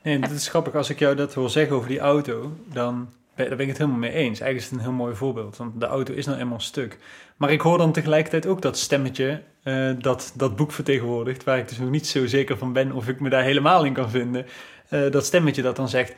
Nee, 0.02 0.18
dat 0.18 0.30
is 0.30 0.48
grappig. 0.48 0.74
Als 0.74 0.90
ik 0.90 0.98
jou 0.98 1.14
dat 1.14 1.34
hoor 1.34 1.50
zeggen 1.50 1.76
over 1.76 1.88
die 1.88 1.98
auto, 1.98 2.52
dan 2.64 3.08
daar 3.48 3.56
ben 3.56 3.66
ik 3.66 3.68
het 3.68 3.78
helemaal 3.78 4.00
mee 4.00 4.12
eens. 4.12 4.40
Eigenlijk 4.40 4.56
is 4.56 4.64
het 4.64 4.72
een 4.72 4.84
heel 4.84 5.04
mooi 5.04 5.14
voorbeeld, 5.14 5.56
want 5.56 5.80
de 5.80 5.86
auto 5.86 6.14
is 6.14 6.26
nou 6.26 6.38
eenmaal 6.38 6.60
stuk. 6.60 6.98
Maar 7.36 7.52
ik 7.52 7.60
hoor 7.60 7.78
dan 7.78 7.92
tegelijkertijd 7.92 8.46
ook 8.46 8.62
dat 8.62 8.78
stemmetje 8.78 9.42
uh, 9.64 9.90
dat 9.98 10.32
dat 10.36 10.56
boek 10.56 10.72
vertegenwoordigt, 10.72 11.44
waar 11.44 11.58
ik 11.58 11.68
dus 11.68 11.78
nog 11.78 11.90
niet 11.90 12.06
zo 12.06 12.26
zeker 12.26 12.58
van 12.58 12.72
ben 12.72 12.92
of 12.92 13.08
ik 13.08 13.20
me 13.20 13.28
daar 13.28 13.42
helemaal 13.42 13.84
in 13.84 13.92
kan 13.92 14.10
vinden. 14.10 14.46
Uh, 14.90 15.10
dat 15.10 15.24
stemmetje 15.24 15.62
dat 15.62 15.76
dan 15.76 15.88
zegt, 15.88 16.14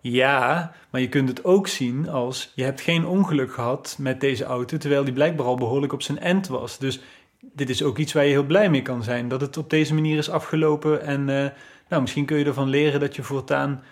ja, 0.00 0.72
maar 0.90 1.00
je 1.00 1.08
kunt 1.08 1.28
het 1.28 1.44
ook 1.44 1.68
zien 1.68 2.08
als 2.08 2.52
je 2.54 2.64
hebt 2.64 2.80
geen 2.80 3.06
ongeluk 3.06 3.52
gehad 3.52 3.96
met 3.98 4.20
deze 4.20 4.44
auto, 4.44 4.76
terwijl 4.76 5.04
die 5.04 5.12
blijkbaar 5.12 5.46
al 5.46 5.56
behoorlijk 5.56 5.92
op 5.92 6.02
zijn 6.02 6.18
end 6.18 6.48
was. 6.48 6.78
Dus 6.78 7.00
dit 7.40 7.70
is 7.70 7.82
ook 7.82 7.98
iets 7.98 8.12
waar 8.12 8.24
je 8.24 8.30
heel 8.30 8.44
blij 8.44 8.70
mee 8.70 8.82
kan 8.82 9.02
zijn, 9.02 9.28
dat 9.28 9.40
het 9.40 9.56
op 9.56 9.70
deze 9.70 9.94
manier 9.94 10.18
is 10.18 10.30
afgelopen. 10.30 11.02
En 11.02 11.20
uh, 11.20 11.46
nou, 11.88 12.02
misschien 12.02 12.24
kun 12.24 12.38
je 12.38 12.44
ervan 12.44 12.68
leren 12.68 13.00
dat 13.00 13.16
je 13.16 13.22
voortaan 13.22 13.82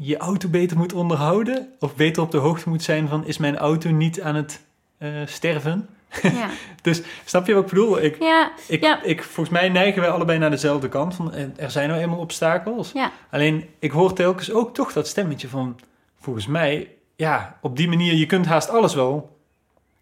je 0.00 0.16
auto 0.16 0.48
beter 0.48 0.76
moet 0.76 0.92
onderhouden. 0.92 1.68
Of 1.80 1.96
beter 1.96 2.22
op 2.22 2.30
de 2.30 2.38
hoogte 2.38 2.68
moet 2.68 2.82
zijn 2.82 3.08
van, 3.08 3.26
is 3.26 3.38
mijn 3.38 3.56
auto 3.56 3.90
niet 3.90 4.20
aan 4.20 4.34
het 4.34 4.64
uh, 4.98 5.26
sterven? 5.26 5.88
Ja. 6.22 6.48
dus 6.82 7.02
snap 7.24 7.46
je 7.46 7.54
wat 7.54 7.62
ik 7.62 7.68
bedoel? 7.68 8.02
Ik, 8.02 8.22
ja, 8.22 8.52
ik, 8.68 8.82
ja. 8.82 9.02
ik, 9.02 9.22
volgens 9.22 9.48
mij 9.48 9.68
neigen 9.68 10.00
wij 10.00 10.10
allebei 10.10 10.38
naar 10.38 10.50
dezelfde 10.50 10.88
kant. 10.88 11.14
Van, 11.14 11.32
er 11.56 11.70
zijn 11.70 11.88
nou 11.88 12.00
eenmaal 12.00 12.18
obstakels. 12.18 12.92
Ja. 12.92 13.10
Alleen, 13.30 13.68
ik 13.78 13.90
hoor 13.90 14.12
telkens 14.12 14.52
ook 14.52 14.74
toch 14.74 14.92
dat 14.92 15.08
stemmetje 15.08 15.48
van... 15.48 15.80
Volgens 16.20 16.46
mij, 16.46 16.90
ja, 17.16 17.58
op 17.60 17.76
die 17.76 17.88
manier... 17.88 18.14
Je 18.14 18.26
kunt 18.26 18.46
haast 18.46 18.68
alles 18.68 18.94
wel 18.94 19.38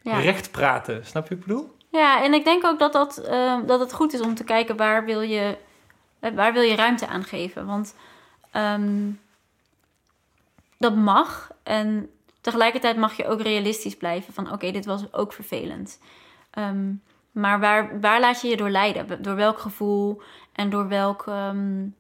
recht 0.03 0.51
praten. 0.51 1.07
Snap 1.07 1.29
je 1.29 1.35
wat 1.35 1.39
ik 1.39 1.47
bedoel? 1.47 1.77
Ja, 1.89 2.25
en 2.25 2.35
ik 2.35 2.45
denk 2.45 2.65
ook 2.65 2.79
dat, 2.79 2.93
dat, 2.93 3.23
uh, 3.31 3.57
dat 3.67 3.81
het 3.81 3.93
goed 3.93 4.13
is 4.13 4.21
om 4.21 4.35
te 4.35 4.45
kijken... 4.45 4.77
waar 4.77 5.05
wil 5.05 5.21
je, 5.21 5.57
waar 6.19 6.53
wil 6.53 6.63
je 6.63 6.75
ruimte 6.75 7.07
aan 7.07 7.25
geven. 7.25 7.67
Want 7.67 7.95
um, 8.57 9.21
dat 10.83 10.95
mag. 10.97 11.51
En 11.63 12.11
tegelijkertijd 12.41 12.97
mag 12.97 13.17
je 13.17 13.27
ook 13.27 13.41
realistisch 13.41 13.97
blijven 13.97 14.35
van 14.35 14.45
oké, 14.45 14.55
okay, 14.55 14.73
dit 14.73 14.85
was 14.85 15.13
ook 15.13 15.33
vervelend. 15.33 16.01
Um, 16.59 17.03
maar 17.33 17.61
waar, 17.61 18.01
waar 18.01 18.21
laat 18.21 18.41
je 18.41 18.49
je 18.49 18.57
door 18.57 18.71
leiden? 18.71 19.23
Door 19.23 19.37
welk 19.37 19.59
gevoel 19.59 20.23
en 20.53 20.71
door 20.71 20.89
welke 20.89 21.31
um, 21.31 21.95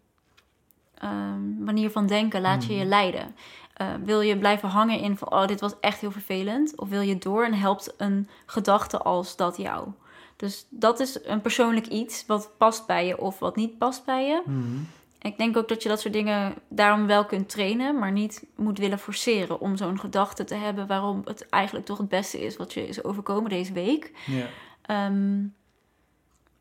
um, 1.05 1.57
manier 1.65 1.91
van 1.91 2.07
denken 2.07 2.41
laat 2.41 2.65
je 2.65 2.75
je 2.75 2.85
leiden? 2.85 3.35
Uh, 3.81 3.89
wil 4.05 4.21
je 4.21 4.39
blijven 4.39 4.69
hangen 4.69 4.99
in 4.99 5.17
van 5.17 5.33
oh, 5.33 5.47
dit 5.47 5.61
was 5.61 5.81
echt 5.81 6.01
heel 6.01 6.11
vervelend? 6.11 6.77
Of 6.77 6.89
wil 6.89 7.01
je 7.01 7.19
door 7.19 7.45
en 7.45 7.55
helpt 7.55 7.95
een 7.97 8.29
gedachte 8.47 8.99
als 8.99 9.37
dat 9.37 9.57
jou? 9.57 9.89
Dus 10.37 10.67
dat 10.71 11.01
is 11.01 11.19
een 11.25 11.41
persoonlijk 11.41 11.87
iets 11.87 12.27
wat 12.27 12.51
past 12.59 12.87
bij 12.87 13.07
je 13.07 13.21
of 13.21 13.39
wat 13.39 13.57
niet 13.57 13.79
past 13.79 14.05
bij 14.05 14.27
je. 14.27 14.43
Mm-hmm. 14.45 14.89
Ik 15.23 15.39
denk 15.39 15.57
ook 15.57 15.69
dat 15.69 15.83
je 15.83 15.89
dat 15.89 16.01
soort 16.01 16.15
dingen 16.15 16.55
daarom 16.69 17.07
wel 17.07 17.25
kunt 17.25 17.49
trainen, 17.49 17.99
maar 17.99 18.13
niet 18.13 18.47
moet 18.57 18.79
willen 18.79 18.99
forceren 18.99 19.61
om 19.61 19.77
zo'n 19.77 19.99
gedachte 19.99 20.45
te 20.45 20.55
hebben 20.55 20.87
waarom 20.87 21.23
het 21.25 21.49
eigenlijk 21.49 21.87
toch 21.87 21.99
het 21.99 22.09
beste 22.09 22.41
is 22.41 22.57
wat 22.57 22.73
je 22.73 22.89
is 22.89 23.05
overkomen 23.05 23.51
deze 23.51 23.73
week. 23.73 24.13
Ja. 24.27 25.07
Um, 25.07 25.55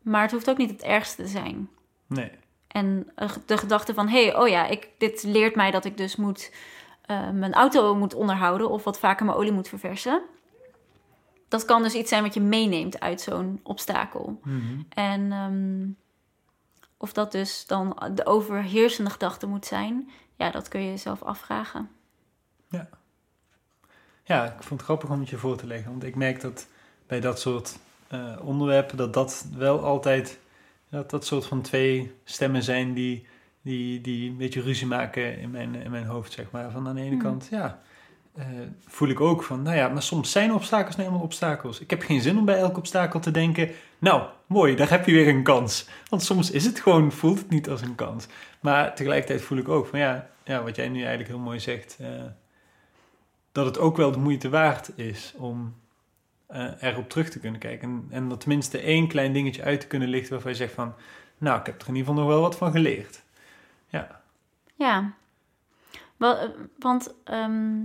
maar 0.02 0.22
het 0.22 0.30
hoeft 0.30 0.50
ook 0.50 0.56
niet 0.56 0.70
het 0.70 0.82
ergste 0.82 1.22
te 1.22 1.28
zijn. 1.28 1.68
Nee. 2.06 2.30
En 2.68 3.12
de 3.46 3.56
gedachte 3.56 3.94
van, 3.94 4.08
hé, 4.08 4.24
hey, 4.24 4.36
oh 4.36 4.48
ja, 4.48 4.66
ik, 4.66 4.90
dit 4.98 5.22
leert 5.22 5.54
mij 5.54 5.70
dat 5.70 5.84
ik 5.84 5.96
dus 5.96 6.16
moet, 6.16 6.52
uh, 7.10 7.30
mijn 7.30 7.52
auto 7.52 7.94
moet 7.94 8.14
onderhouden 8.14 8.70
of 8.70 8.84
wat 8.84 8.98
vaker 8.98 9.26
mijn 9.26 9.38
olie 9.38 9.52
moet 9.52 9.68
verversen. 9.68 10.22
Dat 11.48 11.64
kan 11.64 11.82
dus 11.82 11.94
iets 11.94 12.08
zijn 12.08 12.22
wat 12.22 12.34
je 12.34 12.40
meeneemt 12.40 13.00
uit 13.00 13.20
zo'n 13.20 13.60
obstakel. 13.62 14.40
Mm-hmm. 14.42 14.86
En 14.88 15.32
um, 15.32 15.96
of 17.02 17.12
dat 17.12 17.32
dus 17.32 17.66
dan 17.66 18.10
de 18.14 18.26
overheersende 18.26 19.10
gedachte 19.10 19.46
moet 19.46 19.66
zijn, 19.66 20.10
ja, 20.36 20.50
dat 20.50 20.68
kun 20.68 20.80
je 20.80 20.90
jezelf 20.90 21.22
afvragen. 21.22 21.90
Ja. 22.68 22.88
Ja, 24.24 24.44
ik 24.44 24.62
vond 24.62 24.80
het 24.80 24.82
grappig 24.82 25.10
om 25.10 25.20
het 25.20 25.28
je 25.28 25.36
voor 25.36 25.56
te 25.56 25.66
leggen. 25.66 25.90
Want 25.90 26.04
ik 26.04 26.14
merk 26.16 26.40
dat 26.40 26.66
bij 27.06 27.20
dat 27.20 27.40
soort 27.40 27.78
uh, 28.12 28.36
onderwerpen, 28.42 28.96
dat 28.96 29.14
dat 29.14 29.46
wel 29.56 29.84
altijd, 29.84 30.38
dat 30.90 31.10
dat 31.10 31.26
soort 31.26 31.46
van 31.46 31.62
twee 31.62 32.14
stemmen 32.24 32.62
zijn 32.62 32.92
die, 32.92 33.26
die, 33.62 34.00
die 34.00 34.30
een 34.30 34.36
beetje 34.36 34.60
ruzie 34.60 34.86
maken 34.86 35.38
in 35.38 35.50
mijn, 35.50 35.74
in 35.74 35.90
mijn 35.90 36.06
hoofd, 36.06 36.32
zeg 36.32 36.50
maar. 36.50 36.70
Van 36.70 36.88
aan 36.88 36.94
de 36.94 37.00
ene 37.00 37.10
Hmm. 37.10 37.22
kant, 37.22 37.48
ja, 37.50 37.80
uh, 38.38 38.44
voel 38.86 39.08
ik 39.08 39.20
ook 39.20 39.42
van, 39.42 39.62
nou 39.62 39.76
ja, 39.76 39.88
maar 39.88 40.02
soms 40.02 40.30
zijn 40.30 40.54
obstakels 40.54 40.96
nou 40.96 41.06
helemaal 41.06 41.26
obstakels. 41.26 41.80
Ik 41.80 41.90
heb 41.90 42.02
geen 42.02 42.20
zin 42.20 42.38
om 42.38 42.44
bij 42.44 42.58
elk 42.58 42.76
obstakel 42.76 43.20
te 43.20 43.30
denken, 43.30 43.70
nou, 43.98 44.28
mooi, 44.52 44.74
daar 44.74 44.90
heb 44.90 45.06
je 45.06 45.12
weer 45.12 45.28
een 45.28 45.42
kans. 45.42 45.88
Want 46.08 46.22
soms 46.22 46.50
is 46.50 46.64
het 46.64 46.80
gewoon, 46.80 47.12
voelt 47.12 47.38
het 47.38 47.48
niet 47.48 47.68
als 47.68 47.80
een 47.80 47.94
kans. 47.94 48.26
Maar 48.60 48.94
tegelijkertijd 48.94 49.42
voel 49.42 49.58
ik 49.58 49.68
ook 49.68 49.86
van, 49.86 49.98
ja, 49.98 50.28
ja 50.44 50.62
wat 50.62 50.76
jij 50.76 50.88
nu 50.88 50.98
eigenlijk 50.98 51.28
heel 51.28 51.38
mooi 51.38 51.60
zegt, 51.60 51.96
uh, 52.00 52.08
dat 53.52 53.66
het 53.66 53.78
ook 53.78 53.96
wel 53.96 54.12
de 54.12 54.18
moeite 54.18 54.48
waard 54.48 54.90
is 54.98 55.34
om 55.36 55.74
uh, 56.50 56.70
erop 56.80 57.08
terug 57.08 57.30
te 57.30 57.38
kunnen 57.38 57.60
kijken. 57.60 57.88
En, 57.88 58.06
en 58.10 58.30
er 58.30 58.38
tenminste 58.38 58.78
één 58.78 59.08
klein 59.08 59.32
dingetje 59.32 59.62
uit 59.62 59.80
te 59.80 59.86
kunnen 59.86 60.08
lichten 60.08 60.32
waarvan 60.32 60.50
je 60.50 60.56
zegt 60.56 60.74
van, 60.74 60.94
nou, 61.38 61.60
ik 61.60 61.66
heb 61.66 61.82
er 61.82 61.88
in 61.88 61.94
ieder 61.94 62.08
geval 62.08 62.24
nog 62.24 62.32
wel 62.32 62.42
wat 62.42 62.56
van 62.56 62.72
geleerd. 62.72 63.22
Ja. 63.88 64.20
Ja. 64.74 65.12
Wel, 66.16 66.54
want 66.78 67.14
ehm, 67.24 67.84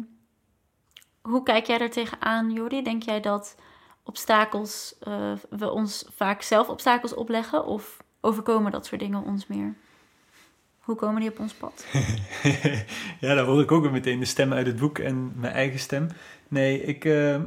hoe 1.21 1.43
kijk 1.43 1.65
jij 1.65 1.79
er 1.79 1.89
tegenaan, 1.89 2.51
Jordi? 2.51 2.81
Denk 2.83 3.03
jij 3.03 3.19
dat 3.19 3.55
obstakels, 4.07 4.95
uh, 5.07 5.31
we 5.49 5.71
ons 5.71 6.05
vaak 6.15 6.41
zelf 6.41 6.69
obstakels 6.69 7.13
opleggen 7.13 7.65
of 7.65 7.97
overkomen 8.21 8.71
dat 8.71 8.85
soort 8.85 9.01
dingen 9.01 9.23
ons 9.23 9.47
meer? 9.47 9.75
Hoe 10.79 10.95
komen 10.95 11.21
die 11.21 11.29
op 11.29 11.39
ons 11.39 11.53
pad? 11.53 11.85
ja, 13.19 13.35
daar 13.35 13.45
hoor 13.45 13.61
ik 13.61 13.71
ook 13.71 13.91
meteen 13.91 14.19
de 14.19 14.25
stem 14.25 14.53
uit 14.53 14.65
het 14.65 14.79
boek 14.79 14.99
en 14.99 15.39
mijn 15.39 15.53
eigen 15.53 15.79
stem. 15.79 16.07
Nee, 16.47 16.83
ik. 16.83 17.05
Uh, 17.05 17.41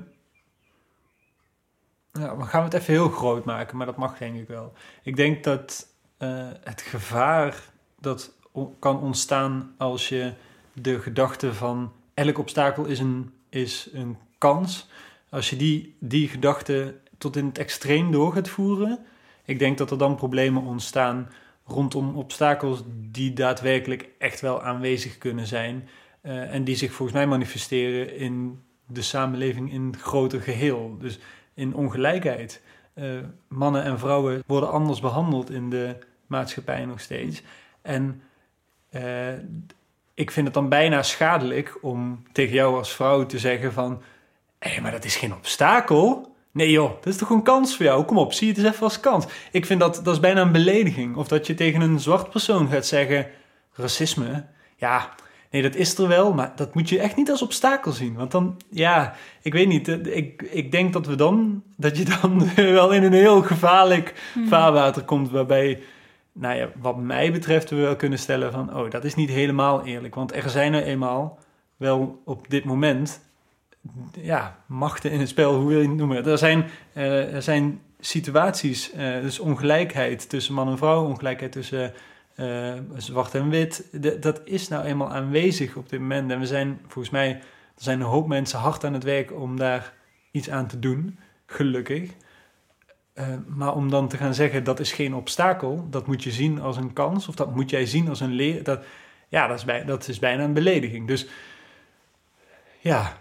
ja, 2.12 2.36
we 2.36 2.44
gaan 2.44 2.64
het 2.64 2.74
even 2.74 2.92
heel 2.92 3.08
groot 3.08 3.44
maken, 3.44 3.76
maar 3.76 3.86
dat 3.86 3.96
mag 3.96 4.18
denk 4.18 4.36
ik 4.36 4.48
wel. 4.48 4.72
Ik 5.02 5.16
denk 5.16 5.44
dat 5.44 5.86
uh, 6.18 6.48
het 6.64 6.80
gevaar 6.80 7.62
dat 8.00 8.32
kan 8.78 9.00
ontstaan 9.00 9.74
als 9.78 10.08
je 10.08 10.32
de 10.72 11.00
gedachte 11.00 11.54
van 11.54 11.92
elk 12.14 12.38
obstakel 12.38 12.84
is 12.84 12.98
een, 12.98 13.32
is 13.48 13.88
een 13.92 14.18
kans. 14.38 14.88
Als 15.30 15.50
je 15.50 15.56
die, 15.56 15.96
die 15.98 16.28
gedachte 16.28 16.94
tot 17.18 17.36
in 17.36 17.46
het 17.46 17.58
extreem 17.58 18.12
door 18.12 18.32
gaat 18.32 18.48
voeren, 18.48 18.98
ik 19.44 19.58
denk 19.58 19.78
dat 19.78 19.90
er 19.90 19.98
dan 19.98 20.16
problemen 20.16 20.62
ontstaan 20.62 21.28
rondom 21.64 22.16
obstakels 22.16 22.82
die 23.10 23.32
daadwerkelijk 23.32 24.08
echt 24.18 24.40
wel 24.40 24.62
aanwezig 24.62 25.18
kunnen 25.18 25.46
zijn. 25.46 25.88
Uh, 26.22 26.54
en 26.54 26.64
die 26.64 26.76
zich 26.76 26.92
volgens 26.92 27.18
mij 27.18 27.26
manifesteren 27.26 28.16
in 28.16 28.62
de 28.86 29.02
samenleving 29.02 29.72
in 29.72 29.86
het 29.86 30.00
grote 30.00 30.40
geheel. 30.40 30.96
Dus 30.98 31.18
in 31.54 31.74
ongelijkheid. 31.74 32.62
Uh, 32.94 33.18
mannen 33.48 33.82
en 33.82 33.98
vrouwen 33.98 34.42
worden 34.46 34.70
anders 34.70 35.00
behandeld 35.00 35.50
in 35.50 35.70
de 35.70 35.96
maatschappij 36.26 36.84
nog 36.84 37.00
steeds. 37.00 37.42
En 37.82 38.22
uh, 38.90 39.32
ik 40.14 40.30
vind 40.30 40.46
het 40.46 40.54
dan 40.54 40.68
bijna 40.68 41.02
schadelijk 41.02 41.78
om 41.80 42.22
tegen 42.32 42.54
jou 42.54 42.76
als 42.76 42.94
vrouw 42.94 43.26
te 43.26 43.38
zeggen 43.38 43.72
van... 43.72 44.02
hé, 44.60 44.70
hey, 44.70 44.80
maar 44.80 44.90
dat 44.90 45.04
is 45.04 45.16
geen 45.16 45.34
obstakel. 45.34 46.34
Nee 46.52 46.70
joh, 46.70 46.90
dat 46.90 47.06
is 47.06 47.16
toch 47.16 47.30
een 47.30 47.42
kans 47.42 47.76
voor 47.76 47.84
jou? 47.84 48.04
Kom 48.04 48.18
op, 48.18 48.32
zie 48.32 48.48
het 48.48 48.58
eens 48.58 48.66
even 48.66 48.82
als 48.82 49.00
kans. 49.00 49.26
Ik 49.52 49.66
vind 49.66 49.80
dat, 49.80 50.00
dat 50.04 50.14
is 50.14 50.20
bijna 50.20 50.40
een 50.40 50.52
belediging. 50.52 51.16
Of 51.16 51.28
dat 51.28 51.46
je 51.46 51.54
tegen 51.54 51.80
een 51.80 52.00
zwart 52.00 52.30
persoon 52.30 52.68
gaat 52.68 52.86
zeggen... 52.86 53.26
racisme, 53.72 54.44
ja, 54.76 55.14
nee, 55.50 55.62
dat 55.62 55.74
is 55.74 55.98
er 55.98 56.08
wel... 56.08 56.34
maar 56.34 56.52
dat 56.56 56.74
moet 56.74 56.88
je 56.88 57.00
echt 57.00 57.16
niet 57.16 57.30
als 57.30 57.42
obstakel 57.42 57.92
zien. 57.92 58.14
Want 58.14 58.30
dan, 58.30 58.60
ja, 58.70 59.14
ik 59.42 59.52
weet 59.52 59.68
niet. 59.68 59.88
Ik, 59.88 60.42
ik 60.42 60.72
denk 60.72 60.92
dat 60.92 61.06
we 61.06 61.14
dan... 61.14 61.62
dat 61.76 61.96
je 61.96 62.04
dan 62.04 62.54
wel 62.54 62.92
in 62.92 63.02
een 63.02 63.12
heel 63.12 63.42
gevaarlijk 63.42 64.14
hmm. 64.32 64.48
vaarwater 64.48 65.02
komt... 65.02 65.30
waarbij, 65.30 65.82
nou 66.32 66.56
ja, 66.56 66.68
wat 66.80 66.96
mij 66.96 67.32
betreft... 67.32 67.70
we 67.70 67.76
wel 67.76 67.96
kunnen 67.96 68.18
stellen 68.18 68.52
van... 68.52 68.76
oh, 68.76 68.90
dat 68.90 69.04
is 69.04 69.14
niet 69.14 69.30
helemaal 69.30 69.84
eerlijk. 69.84 70.14
Want 70.14 70.34
er 70.34 70.50
zijn 70.50 70.74
er 70.74 70.82
eenmaal 70.82 71.38
wel 71.76 72.22
op 72.24 72.48
dit 72.48 72.64
moment 72.64 73.20
ja, 74.12 74.62
machten 74.66 75.10
in 75.10 75.20
het 75.20 75.28
spel, 75.28 75.54
hoe 75.54 75.68
wil 75.68 75.80
je 75.80 75.88
het 75.88 75.96
noemen? 75.96 76.26
Er 76.26 76.38
zijn, 76.38 76.66
uh, 76.94 77.34
er 77.34 77.42
zijn 77.42 77.80
situaties, 78.00 78.94
uh, 78.94 79.20
dus 79.20 79.38
ongelijkheid 79.38 80.28
tussen 80.28 80.54
man 80.54 80.68
en 80.68 80.78
vrouw, 80.78 81.04
ongelijkheid 81.04 81.52
tussen 81.52 81.92
uh, 82.36 82.72
zwart 82.96 83.34
en 83.34 83.48
wit. 83.48 83.88
dat 84.22 84.40
is 84.44 84.68
nou 84.68 84.84
eenmaal 84.84 85.12
aanwezig 85.12 85.76
op 85.76 85.88
dit 85.88 86.00
moment. 86.00 86.30
En 86.30 86.38
we 86.38 86.46
zijn, 86.46 86.80
volgens 86.86 87.10
mij, 87.10 87.30
er 87.76 87.82
zijn 87.82 88.00
een 88.00 88.06
hoop 88.06 88.26
mensen 88.26 88.58
hard 88.58 88.84
aan 88.84 88.94
het 88.94 89.04
werk 89.04 89.32
om 89.32 89.56
daar 89.56 89.92
iets 90.30 90.50
aan 90.50 90.66
te 90.66 90.78
doen, 90.78 91.18
gelukkig. 91.46 92.10
maar 93.46 93.74
om 93.74 93.90
dan 93.90 94.08
te 94.08 94.16
gaan 94.16 94.34
zeggen 94.34 94.64
dat 94.64 94.80
is 94.80 94.92
geen 94.92 95.14
obstakel, 95.14 95.86
dat 95.90 96.06
moet 96.06 96.22
je 96.22 96.30
zien 96.30 96.60
als 96.60 96.76
een 96.76 96.92
kans, 96.92 97.28
of 97.28 97.34
dat 97.34 97.54
moet 97.54 97.70
jij 97.70 97.86
zien 97.86 98.08
als 98.08 98.20
een 98.20 98.32
leer, 98.32 98.62
dat, 98.62 98.84
ja, 99.28 99.46
dat 99.46 99.58
is, 99.58 99.64
bij, 99.64 99.84
dat 99.84 100.08
is 100.08 100.18
bijna 100.18 100.44
een 100.44 100.52
belediging. 100.52 101.06
Dus 101.06 101.26
ja, 102.78 103.20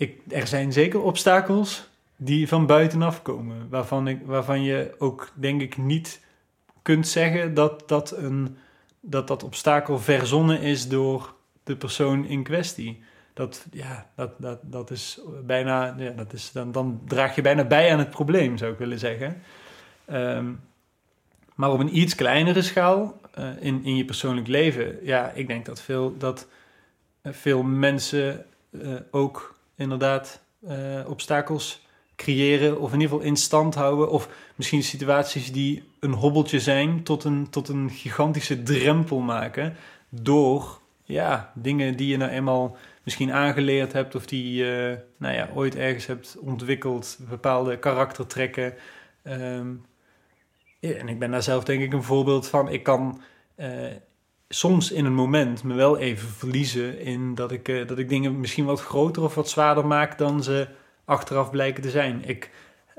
ik, 0.00 0.20
er 0.28 0.46
zijn 0.46 0.72
zeker 0.72 1.02
obstakels 1.02 1.88
die 2.16 2.48
van 2.48 2.66
buitenaf 2.66 3.22
komen. 3.22 3.68
Waarvan, 3.68 4.08
ik, 4.08 4.20
waarvan 4.24 4.62
je 4.62 4.94
ook, 4.98 5.32
denk 5.34 5.60
ik, 5.60 5.76
niet 5.76 6.20
kunt 6.82 7.08
zeggen 7.08 7.54
dat 7.54 7.88
dat, 7.88 8.16
een, 8.16 8.56
dat 9.00 9.28
dat 9.28 9.42
obstakel 9.42 9.98
verzonnen 9.98 10.60
is 10.60 10.88
door 10.88 11.34
de 11.64 11.76
persoon 11.76 12.26
in 12.26 12.42
kwestie. 12.42 13.02
Dat, 13.34 13.66
ja, 13.70 14.10
dat, 14.14 14.30
dat, 14.38 14.58
dat 14.62 14.90
is 14.90 15.20
bijna, 15.46 15.94
ja, 15.98 16.10
dat 16.10 16.32
is, 16.32 16.52
dan, 16.52 16.72
dan 16.72 17.00
draag 17.06 17.34
je 17.34 17.42
bijna 17.42 17.64
bij 17.64 17.92
aan 17.92 17.98
het 17.98 18.10
probleem, 18.10 18.58
zou 18.58 18.72
ik 18.72 18.78
willen 18.78 18.98
zeggen. 18.98 19.42
Ehm, 20.04 20.52
maar 21.54 21.70
op 21.70 21.80
een 21.80 21.96
iets 21.96 22.14
kleinere 22.14 22.62
schaal, 22.62 23.20
uh, 23.38 23.48
in, 23.60 23.84
in 23.84 23.96
je 23.96 24.04
persoonlijk 24.04 24.46
leven, 24.46 24.98
ja, 25.02 25.30
ik 25.30 25.46
denk 25.46 25.66
dat 25.66 25.80
veel, 25.80 26.16
dat, 26.18 26.48
veel 27.22 27.62
mensen 27.62 28.44
uh, 28.70 28.94
ook 29.10 29.58
inderdaad 29.80 30.42
uh, 30.68 30.74
obstakels 31.06 31.86
creëren 32.16 32.80
of 32.80 32.92
in 32.92 33.00
ieder 33.00 33.16
geval 33.16 33.30
in 33.30 33.36
stand 33.36 33.74
houden. 33.74 34.10
Of 34.10 34.28
misschien 34.54 34.82
situaties 34.82 35.52
die 35.52 35.82
een 36.00 36.12
hobbeltje 36.12 36.60
zijn 36.60 37.02
tot 37.02 37.24
een, 37.24 37.50
tot 37.50 37.68
een 37.68 37.90
gigantische 37.90 38.62
drempel 38.62 39.18
maken. 39.18 39.76
Door 40.08 40.80
ja, 41.04 41.52
dingen 41.54 41.96
die 41.96 42.08
je 42.08 42.16
nou 42.16 42.30
eenmaal 42.30 42.76
misschien 43.02 43.32
aangeleerd 43.32 43.92
hebt 43.92 44.14
of 44.14 44.26
die 44.26 44.54
je 44.54 44.98
nou 45.16 45.34
ja, 45.34 45.48
ooit 45.54 45.76
ergens 45.76 46.06
hebt 46.06 46.36
ontwikkeld. 46.40 47.18
Bepaalde 47.28 47.78
karaktertrekken. 47.78 48.74
Um, 49.24 49.84
en 50.80 51.08
ik 51.08 51.18
ben 51.18 51.30
daar 51.30 51.42
zelf 51.42 51.64
denk 51.64 51.82
ik 51.82 51.92
een 51.92 52.02
voorbeeld 52.02 52.48
van. 52.48 52.68
Ik 52.68 52.82
kan... 52.82 53.20
Uh, 53.56 53.66
soms 54.52 54.92
in 54.92 55.04
een 55.04 55.14
moment 55.14 55.62
me 55.64 55.74
wel 55.74 55.98
even 55.98 56.28
verliezen 56.28 56.98
in 56.98 57.34
dat 57.34 57.52
ik, 57.52 57.68
uh, 57.68 57.86
dat 57.86 57.98
ik 57.98 58.08
dingen 58.08 58.40
misschien 58.40 58.64
wat 58.64 58.80
groter 58.80 59.22
of 59.22 59.34
wat 59.34 59.48
zwaarder 59.48 59.86
maak 59.86 60.18
dan 60.18 60.42
ze 60.42 60.68
achteraf 61.04 61.50
blijken 61.50 61.82
te 61.82 61.90
zijn. 61.90 62.24
Ik 62.24 62.50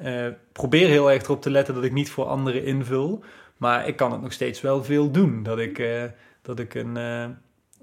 uh, 0.03 0.27
probeer 0.51 0.87
heel 0.87 1.11
erg 1.11 1.23
erop 1.23 1.41
te 1.41 1.49
letten 1.49 1.73
dat 1.73 1.83
ik 1.83 1.91
niet 1.91 2.09
voor 2.09 2.25
anderen 2.25 2.65
invul, 2.65 3.23
maar 3.57 3.87
ik 3.87 3.95
kan 3.95 4.11
het 4.11 4.21
nog 4.21 4.33
steeds 4.33 4.61
wel 4.61 4.83
veel 4.83 5.11
doen. 5.11 5.43
Dat 5.43 5.59
ik, 5.59 5.79
uh, 5.79 6.03
dat 6.41 6.59
ik 6.59 6.73
een, 6.73 6.93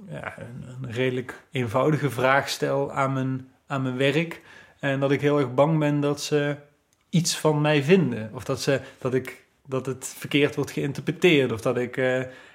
ja, 0.08 0.38
een, 0.38 0.90
redelijk 0.90 1.42
eenvoudige 1.50 2.10
vraag 2.10 2.48
stel 2.48 2.92
aan 2.92 3.12
mijn, 3.12 3.48
aan 3.66 3.82
mijn 3.82 3.96
werk 3.96 4.42
en 4.78 5.00
dat 5.00 5.10
ik 5.10 5.20
heel 5.20 5.38
erg 5.38 5.54
bang 5.54 5.78
ben 5.78 6.00
dat 6.00 6.20
ze 6.20 6.56
iets 7.10 7.36
van 7.38 7.60
mij 7.60 7.82
vinden 7.82 8.30
of 8.34 8.44
dat, 8.44 8.60
ze, 8.60 8.80
dat, 8.98 9.14
ik, 9.14 9.44
dat 9.68 9.86
het 9.86 10.14
verkeerd 10.18 10.54
wordt 10.54 10.70
geïnterpreteerd 10.70 11.52
of 11.52 11.60
dat 11.60 11.76
ik 11.76 11.96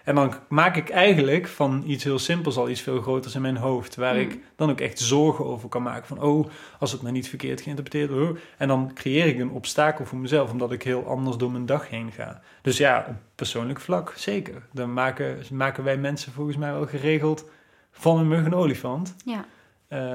en 0.03 0.15
dan 0.15 0.33
maak 0.49 0.75
ik 0.75 0.89
eigenlijk 0.89 1.47
van 1.47 1.83
iets 1.85 2.03
heel 2.03 2.19
simpels 2.19 2.57
al 2.57 2.69
iets 2.69 2.81
veel 2.81 3.01
groters 3.01 3.35
in 3.35 3.41
mijn 3.41 3.57
hoofd. 3.57 3.95
Waar 3.95 4.17
ik 4.17 4.31
hmm. 4.31 4.41
dan 4.55 4.69
ook 4.69 4.81
echt 4.81 4.99
zorgen 4.99 5.45
over 5.45 5.69
kan 5.69 5.83
maken. 5.83 6.07
Van, 6.07 6.21
oh, 6.21 6.49
als 6.79 6.91
het 6.91 7.01
maar 7.01 7.11
niet 7.11 7.29
verkeerd 7.29 7.61
geïnterpreteerd 7.61 8.09
wordt. 8.09 8.39
En 8.57 8.67
dan 8.67 8.91
creëer 8.93 9.25
ik 9.25 9.39
een 9.39 9.51
obstakel 9.51 10.05
voor 10.05 10.17
mezelf. 10.17 10.51
Omdat 10.51 10.71
ik 10.71 10.83
heel 10.83 11.07
anders 11.07 11.37
door 11.37 11.51
mijn 11.51 11.65
dag 11.65 11.89
heen 11.89 12.11
ga. 12.11 12.41
Dus 12.61 12.77
ja, 12.77 13.05
op 13.09 13.15
persoonlijk 13.35 13.79
vlak, 13.79 14.13
zeker. 14.15 14.67
Dan 14.71 14.93
maken, 14.93 15.39
maken 15.51 15.83
wij 15.83 15.97
mensen 15.97 16.31
volgens 16.31 16.57
mij 16.57 16.71
wel 16.71 16.87
geregeld 16.87 17.49
van 17.91 18.17
een 18.17 18.27
mug 18.27 18.45
een 18.45 18.53
olifant. 18.53 19.15
Ja. 19.25 19.45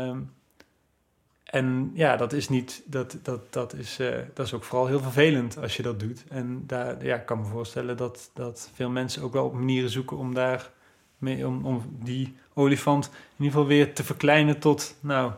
Um, 0.08 0.30
en 1.50 1.90
ja, 1.94 2.16
dat 2.16 2.32
is 2.32 2.48
niet, 2.48 2.82
dat, 2.84 3.18
dat, 3.22 3.52
dat, 3.52 3.74
is, 3.74 4.00
uh, 4.00 4.16
dat 4.34 4.46
is 4.46 4.54
ook 4.54 4.64
vooral 4.64 4.86
heel 4.86 5.00
vervelend 5.00 5.58
als 5.58 5.76
je 5.76 5.82
dat 5.82 6.00
doet. 6.00 6.24
En 6.28 6.62
daar, 6.66 7.04
ja, 7.04 7.16
ik 7.16 7.26
kan 7.26 7.38
me 7.38 7.44
voorstellen 7.44 7.96
dat, 7.96 8.30
dat 8.34 8.70
veel 8.74 8.90
mensen 8.90 9.22
ook 9.22 9.32
wel 9.32 9.44
op 9.44 9.52
manieren 9.52 9.90
zoeken 9.90 10.16
om 10.16 10.34
daar 10.34 10.70
mee, 11.18 11.46
om, 11.46 11.64
om 11.66 11.82
die 12.02 12.36
olifant 12.54 13.06
in 13.06 13.44
ieder 13.44 13.52
geval 13.52 13.66
weer 13.66 13.94
te 13.94 14.04
verkleinen 14.04 14.58
tot, 14.58 14.94
nou, 15.00 15.32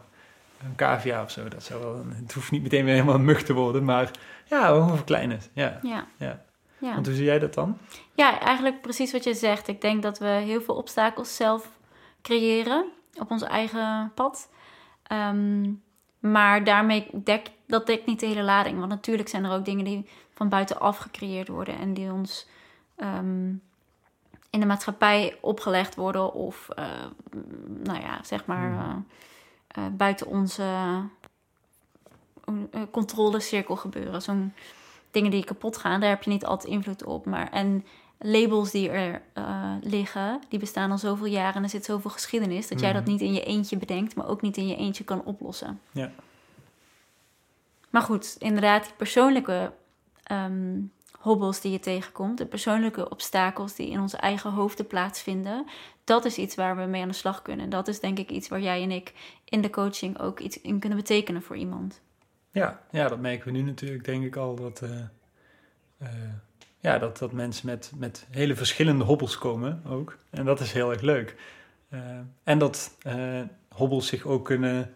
een 0.64 0.74
cavia 0.76 1.22
of 1.22 1.30
zo. 1.30 1.48
Dat 1.48 1.62
zou 1.62 1.80
wel, 1.80 2.04
het 2.14 2.32
hoeft 2.32 2.50
niet 2.50 2.62
meteen 2.62 2.84
weer 2.84 2.94
helemaal 2.94 3.14
een 3.14 3.24
mug 3.24 3.42
te 3.42 3.52
worden, 3.52 3.84
maar 3.84 4.10
ja, 4.46 4.66
gewoon 4.66 4.96
verkleinen. 4.96 5.40
Ja. 5.52 5.78
Ja. 5.82 6.06
ja. 6.16 6.42
ja. 6.78 6.94
Want 6.94 7.06
hoe 7.06 7.14
zie 7.14 7.24
jij 7.24 7.38
dat 7.38 7.54
dan? 7.54 7.78
Ja, 8.14 8.40
eigenlijk 8.40 8.80
precies 8.80 9.12
wat 9.12 9.24
je 9.24 9.34
zegt. 9.34 9.68
Ik 9.68 9.80
denk 9.80 10.02
dat 10.02 10.18
we 10.18 10.26
heel 10.26 10.60
veel 10.60 10.74
obstakels 10.74 11.36
zelf 11.36 11.70
creëren 12.22 12.84
op 13.14 13.30
ons 13.30 13.42
eigen 13.42 14.12
pad. 14.14 14.48
Um, 15.12 15.82
maar 16.20 16.64
daarmee 16.64 17.06
dek 17.12 17.50
dat 17.66 17.87
dekt 17.87 18.06
niet 18.06 18.20
de 18.20 18.26
hele 18.26 18.42
lading. 18.42 18.78
Want 18.78 18.90
natuurlijk 18.90 19.28
zijn 19.28 19.44
er 19.44 19.52
ook 19.52 19.64
dingen 19.64 19.85
die 19.85 20.09
van 20.35 20.48
buitenaf 20.48 20.96
gecreëerd 20.96 21.48
worden 21.48 21.78
en 21.78 21.94
die 21.94 22.12
ons 22.12 22.46
um, 22.96 23.62
in 24.50 24.61
de 24.61 24.66
maatschappij 24.66 25.37
opgelegd 25.40 25.94
worden 25.94 26.33
of, 26.33 26.68
uh, 26.78 26.85
nou 27.66 28.00
ja, 28.00 28.18
zeg 28.22 28.46
maar, 28.46 28.70
uh, 28.70 28.96
uh, 29.78 29.85
buiten 29.92 30.26
onze 30.26 30.64
controlecirkel 32.90 33.76
gebeuren. 33.76 34.22
Zo'n 34.22 34.52
dingen 35.11 35.30
die 35.30 35.44
kapot 35.44 35.76
gaan, 35.76 36.00
daar 36.00 36.09
heb 36.09 36.22
je 36.22 36.30
niet 36.30 36.44
altijd 36.44 36.72
invloed 36.72 37.04
op. 37.04 37.26
Maar 37.26 37.50
en 37.50 37.85
labels 38.22 38.70
die 38.70 38.88
er 38.90 39.22
uh, 39.35 39.74
liggen, 39.80 40.40
die 40.48 40.59
bestaan 40.59 40.90
al 40.90 40.98
zoveel 40.98 41.26
jaren 41.26 41.54
en 41.54 41.62
er 41.62 41.68
zit 41.68 41.85
zoveel 41.85 42.11
geschiedenis, 42.11 42.68
dat 42.68 42.80
jij 42.80 42.92
dat 42.92 43.02
Mhm. 43.02 43.11
niet 43.11 43.20
in 43.20 43.33
je 43.33 43.44
eentje 43.44 43.76
bedenkt, 43.76 44.14
maar 44.14 44.28
ook 44.28 44.42
niet 44.42 44.56
in 44.56 44.66
je 44.66 44.76
eentje 44.76 45.04
kan 45.04 45.24
oplossen. 45.24 45.80
Ja. 45.92 46.11
Maar 47.90 48.02
goed, 48.02 48.37
inderdaad, 48.38 48.85
die 48.85 48.92
persoonlijke 48.96 49.72
ehm, 50.22 50.80
hobbels 51.18 51.61
die 51.61 51.72
je 51.72 51.78
tegenkomt, 51.80 52.38
de 52.38 52.46
persoonlijke 52.46 53.11
obstakels 53.11 53.74
die 53.74 53.90
in 53.90 54.00
onze 54.00 54.16
eigen 54.16 54.50
hoofden 54.52 54.87
plaatsvinden, 54.87 55.66
dat 56.04 56.24
is 56.24 56.37
iets 56.38 56.54
waar 56.54 56.76
we 56.76 56.83
mee 56.85 57.02
aan 57.02 57.09
de 57.09 57.14
slag 57.14 57.42
kunnen. 57.42 57.64
En 57.64 57.70
dat 57.70 57.88
is 57.88 58.00
denk 58.00 58.18
ik 58.18 58.30
iets 58.30 58.48
waar 58.48 58.61
jij 58.61 58.83
en 58.83 58.90
ik 58.90 59.12
in 59.44 59.61
de 59.61 59.70
coaching 59.70 60.18
ook 60.20 60.40
iets 60.40 60.61
in 60.61 60.78
kunnen 60.78 60.98
betekenen 60.98 61.42
voor 61.42 61.56
iemand. 61.56 62.00
Ja, 62.50 62.80
ja, 62.90 63.09
dat 63.09 63.18
merken 63.18 63.52
we 63.52 63.59
nu 63.59 63.62
natuurlijk, 63.62 64.04
denk 64.04 64.24
ik 64.24 64.37
al, 64.37 64.54
dat, 64.54 64.83
eh, 64.83 65.00
eh, 65.98 66.09
ja, 66.80 66.98
dat, 66.98 67.18
dat 67.18 67.32
mensen 67.32 67.66
met, 67.66 67.92
met 67.96 68.26
hele 68.30 68.56
verschillende 68.56 69.04
hobbels 69.04 69.38
komen 69.38 69.82
ook. 69.88 70.16
En 70.30 70.44
dat 70.44 70.60
is 70.60 70.72
heel 70.72 70.90
erg 70.90 71.00
leuk. 71.00 71.36
Eh, 71.88 72.00
en 72.44 72.58
dat 72.58 72.96
eh, 73.02 73.40
hobbels 73.68 74.06
zich 74.06 74.24
ook 74.24 74.44
kunnen 74.44 74.94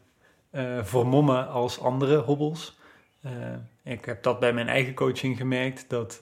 eh, 0.50 0.84
vermommen 0.84 1.48
als 1.48 1.80
andere 1.80 2.16
hobbels. 2.16 2.78
Ik 3.82 4.04
heb 4.04 4.22
dat 4.22 4.40
bij 4.40 4.52
mijn 4.52 4.68
eigen 4.68 4.94
coaching 4.94 5.36
gemerkt. 5.36 5.84
Dat, 5.88 6.20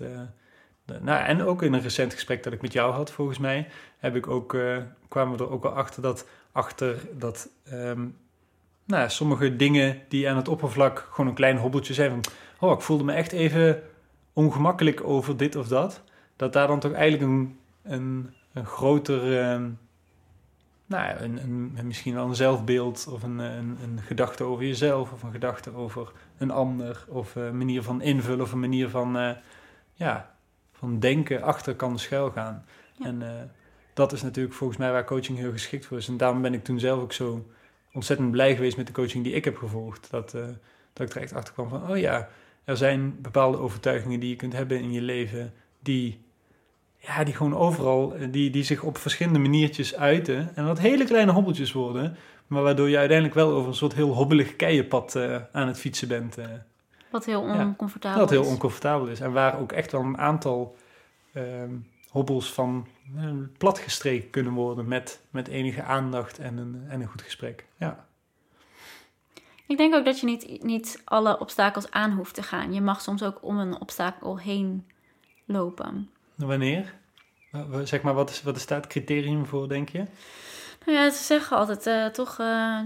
nou, 1.01 1.25
en 1.25 1.43
ook 1.43 1.63
in 1.63 1.73
een 1.73 1.81
recent 1.81 2.15
gesprek 2.15 2.43
dat 2.43 2.53
ik 2.53 2.63
met 2.63 2.73
jou 2.73 2.93
had, 2.93 3.11
volgens 3.11 3.39
mij, 3.39 3.69
heb 3.99 4.17
ik 4.17 4.27
ook, 4.27 4.57
kwamen 5.09 5.37
we 5.37 5.45
er 5.45 5.51
ook 5.51 5.63
wel 5.63 5.73
achter 5.73 6.03
dat, 6.03 6.27
achter 6.53 6.99
dat 7.13 7.49
ehm, 7.65 8.07
nou, 8.85 9.11
sommige 9.11 9.57
dingen 9.57 10.03
die 10.09 10.29
aan 10.29 10.37
het 10.37 10.49
oppervlak 10.49 11.09
gewoon 11.11 11.27
een 11.27 11.37
klein 11.37 11.57
hobbeltje 11.57 11.95
zijn. 11.95 12.11
Van, 12.11 12.33
oh, 12.69 12.77
ik 12.77 12.81
voelde 12.81 13.05
me 13.05 13.13
echt 13.13 13.33
even 13.33 13.83
ongemakkelijk 14.33 15.05
over 15.05 15.37
dit 15.37 15.57
of 15.57 15.69
dat. 15.69 16.03
Dat 16.37 16.53
daar 16.53 16.67
dan 16.67 16.81
toch 16.81 16.93
eigenlijk 16.93 17.33
een, 17.33 17.59
een, 17.83 18.31
een 18.53 18.67
groter, 18.67 19.41
ehm, 19.41 19.71
nou 20.87 21.07
ja, 21.07 21.21
een, 21.21 21.43
een, 21.43 21.87
misschien 21.87 22.15
wel 22.15 22.27
een 22.27 22.35
zelfbeeld 22.35 23.09
of 23.11 23.23
een, 23.23 23.39
een, 23.39 23.79
een 23.83 23.99
gedachte 24.03 24.45
over 24.45 24.65
jezelf 24.65 25.13
of 25.13 25.23
een 25.23 25.33
gedachte 25.33 25.75
over 25.75 26.13
een 26.39 26.51
ander 26.51 27.05
of 27.09 27.35
een 27.35 27.57
manier 27.57 27.83
van 27.83 28.03
invullen 28.03 28.45
of 28.45 28.53
een 28.53 28.61
manier 28.61 28.89
van, 28.89 29.17
eh, 29.19 29.31
ja, 29.93 30.35
van 30.73 30.99
denken 30.99 31.43
achter 31.43 31.75
kan 31.75 31.99
schuilgaan. 31.99 32.65
Ja. 32.97 33.07
En 33.07 33.23
eh, 33.23 33.43
dat 33.95 34.13
is 34.13 34.23
natuurlijk 34.23 34.55
volgens 34.55 34.79
mij 34.79 34.93
waar 34.93 35.05
coaching 35.05 35.39
heel 35.39 35.53
geschikt 35.53 35.87
voor 35.87 35.97
is. 35.97 36.09
En 36.09 36.17
daarom 36.17 36.43
ben 36.43 36.55
ik 36.55 36.65
toen 36.65 36.79
zelf 36.79 37.01
ook 37.01 37.13
zo 37.13 37.47
ontzettend 37.93 38.31
blij 38.31 38.55
geweest 38.55 38.77
met 38.77 38.87
de 38.87 38.93
coaching 38.93 39.25
die 39.25 39.33
ik 39.33 39.45
heb 39.45 39.57
gevolgd. 39.57 40.11
Dat, 40.11 40.35
eh, 40.35 40.45
dat 40.93 41.09
ik 41.09 41.15
er 41.15 41.23
echt 41.23 41.35
achter 41.35 41.55
kwam 41.55 41.69
van, 41.69 41.91
oh 41.91 41.99
ja, 41.99 42.29
er 42.65 42.77
zijn 42.77 43.21
bepaalde 43.21 43.59
overtuigingen 43.59 44.21
die 44.21 44.29
je 44.29 44.37
kunt 44.37 44.53
hebben 44.53 44.79
in 44.81 44.93
je 44.93 45.01
leven, 45.03 45.53
die, 45.81 46.21
ja, 46.99 47.25
die 47.25 47.35
gewoon 47.35 47.57
overal, 47.57 48.15
eh, 48.15 48.29
die, 48.31 48.51
die 48.51 48.63
zich 48.65 48.83
op 48.83 48.99
verschillende 48.99 49.39
maniertjes 49.39 49.97
uiten. 49.97 50.57
En 50.57 50.67
wat 50.67 50.79
hele 50.79 51.05
kleine 51.05 51.33
hobbeltjes 51.33 51.73
worden, 51.73 52.17
maar 52.47 52.63
waardoor 52.63 52.89
je 52.89 52.97
uiteindelijk 52.99 53.37
wel 53.39 53.51
over 53.53 53.69
een 53.69 53.75
soort 53.75 53.95
heel 53.95 54.15
hobbelig 54.15 54.57
keienpad 54.57 55.15
eh, 55.15 55.37
aan 55.53 55.67
het 55.67 55.79
fietsen 55.79 56.09
bent. 56.09 56.39
eh, 56.39 56.47
Wat 57.11 57.25
heel 57.25 57.47
Ja, 57.47 57.65
oncomfortabel 57.67 58.19
dat 58.21 58.31
heel 58.31 58.43
is. 58.43 58.49
oncomfortabel 58.49 59.07
is. 59.07 59.21
En 59.21 59.33
waar 59.33 59.59
ook 59.61 59.73
echt 59.73 59.93
wel 59.93 60.01
een 60.01 60.19
aantal 60.19 60.77
ehm, 61.33 61.75
hobbels 62.09 62.53
van 62.53 62.87
platgestreken 63.59 64.31
kunnen 64.31 64.53
worden 64.53 64.89
met, 64.89 65.21
met 65.31 65.49
enige 65.49 65.83
aandacht 65.83 66.39
en 66.39 66.57
een, 66.57 66.83
en 66.89 67.01
een 67.01 67.07
goed 67.09 67.23
gesprek. 67.23 67.67
Ja. 67.77 68.07
Ik 69.67 69.77
denk 69.77 69.95
ook 69.95 70.05
dat 70.05 70.21
je 70.21 70.27
niet, 70.27 70.63
niet 70.63 71.03
alle 71.05 71.39
obstakels 71.39 71.91
aan 71.91 72.11
hoeft 72.13 72.35
te 72.35 72.43
gaan. 72.43 72.73
Je 72.75 72.81
mag 72.81 73.01
soms 73.01 73.23
ook 73.23 73.39
om 73.43 73.59
een 73.59 73.81
obstakel 73.81 74.39
heen 74.39 74.87
lopen. 75.45 76.11
Wanneer? 76.35 76.95
Wa- 77.51 77.67
wa- 77.67 77.85
Zeg 77.85 78.03
maar, 78.03 78.15
wat 78.15 78.31
is, 78.31 78.43
wat 78.43 78.57
is 78.57 78.67
daar 78.67 78.79
het 78.81 78.87
criterium 78.87 79.47
voor, 79.47 79.69
denk 79.69 79.89
je? 79.89 80.05
Nou 80.87 80.99
ja, 80.99 81.11
ze 81.11 81.23
zeggen 81.25 81.57
altijd 81.57 81.87
eh, 81.87 82.07
toch 82.07 82.39
eh, 82.39 82.81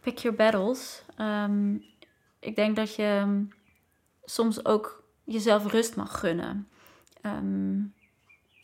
pick 0.00 0.18
your 0.18 0.36
battles. 0.36 1.02
Ehm, 1.16 1.74
ik 2.40 2.56
denk 2.56 2.76
dat 2.76 2.94
je 2.94 3.02
ehm, 3.02 3.42
soms 4.24 4.64
ook 4.64 5.02
jezelf 5.24 5.66
rust 5.72 5.96
mag 5.96 6.18
gunnen. 6.18 6.68
Ehm, 7.20 7.78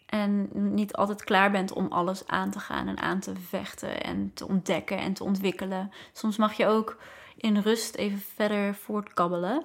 en 0.06 0.48
niet 0.74 0.92
altijd 0.92 1.24
klaar 1.24 1.50
bent 1.50 1.72
om 1.72 1.86
alles 1.92 2.26
aan 2.26 2.50
te 2.50 2.58
gaan 2.58 2.88
en 2.88 2.98
aan 2.98 3.20
te 3.20 3.32
vechten 3.48 4.02
en 4.02 4.30
te 4.34 4.48
ontdekken 4.48 4.98
en 4.98 5.12
te 5.12 5.24
ontwikkelen. 5.24 5.90
Soms 6.12 6.36
mag 6.36 6.52
je 6.52 6.66
ook 6.66 6.96
in 7.42 7.59
rust 7.59 7.94
even 7.94 8.20
verder 8.35 8.74
voortkabbelen. 8.74 9.64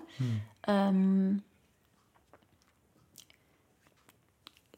Ehm, 0.60 1.34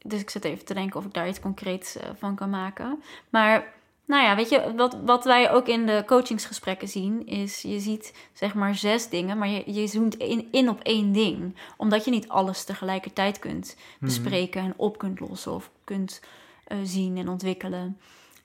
dus 0.02 0.20
ik 0.20 0.30
zit 0.30 0.44
even 0.44 0.64
te 0.64 0.74
denken 0.74 0.98
of 0.98 1.04
ik 1.04 1.14
daar 1.14 1.28
iets 1.28 1.40
concreets 1.40 1.96
eh, 1.96 2.08
van 2.14 2.34
kan 2.34 2.50
maken. 2.50 3.02
Maar 3.28 3.72
nou 4.04 4.22
ja, 4.22 4.36
weet 4.36 4.48
je, 4.48 4.74
wat, 4.76 4.96
wat 5.04 5.24
wij 5.24 5.50
ook 5.50 5.68
in 5.68 5.86
de 5.86 6.02
coachingsgesprekken 6.06 6.88
zien, 6.88 7.26
is 7.26 7.62
je 7.62 7.80
ziet 7.80 8.14
zeg 8.32 8.54
maar 8.54 8.74
zes 8.74 9.08
dingen, 9.08 9.38
maar 9.38 9.48
je, 9.48 9.72
je 9.72 9.86
zoomt 9.86 10.14
in, 10.14 10.48
in 10.50 10.68
op 10.68 10.80
één 10.80 11.12
ding. 11.12 11.56
Omdat 11.76 12.04
je 12.04 12.10
niet 12.10 12.28
alles 12.28 12.64
tegelijkertijd 12.64 13.38
kunt 13.38 13.76
bespreken 14.00 14.62
en 14.62 14.74
op 14.76 14.98
kunt 14.98 15.20
lossen 15.20 15.52
of 15.52 15.70
kunt 15.84 16.20
eh, 16.64 16.78
zien 16.82 17.16
en 17.16 17.28
ontwikkelen. 17.28 17.98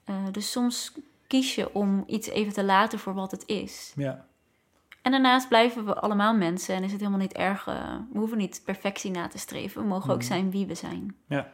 Eh, 0.04 0.14
dus 0.32 0.50
soms 0.50 0.92
kies 1.26 1.54
je 1.54 1.74
om 1.74 2.04
iets 2.06 2.28
even 2.28 2.52
te 2.52 2.64
laten 2.64 2.98
voor 2.98 3.14
wat 3.14 3.30
het 3.30 3.42
is. 3.46 3.92
Ja, 3.96 4.26
En 5.06 5.12
daarnaast 5.12 5.48
blijven 5.48 5.84
we 5.84 5.94
allemaal 5.94 6.34
mensen 6.34 6.74
en 6.74 6.82
is 6.84 6.90
het 6.92 7.00
helemaal 7.00 7.20
niet 7.20 7.32
erg. 7.32 7.66
eh, 7.66 7.94
we 8.12 8.18
hoeven 8.18 8.38
niet 8.38 8.62
perfectie 8.64 9.10
na 9.10 9.28
te 9.28 9.38
streven. 9.38 9.82
We 9.82 9.88
mogen 9.88 10.10
ook 10.10 10.18
Mhm. 10.18 10.26
zijn 10.26 10.50
wie 10.50 10.66
we 10.66 10.74
zijn. 10.74 11.14
ja. 11.26 11.50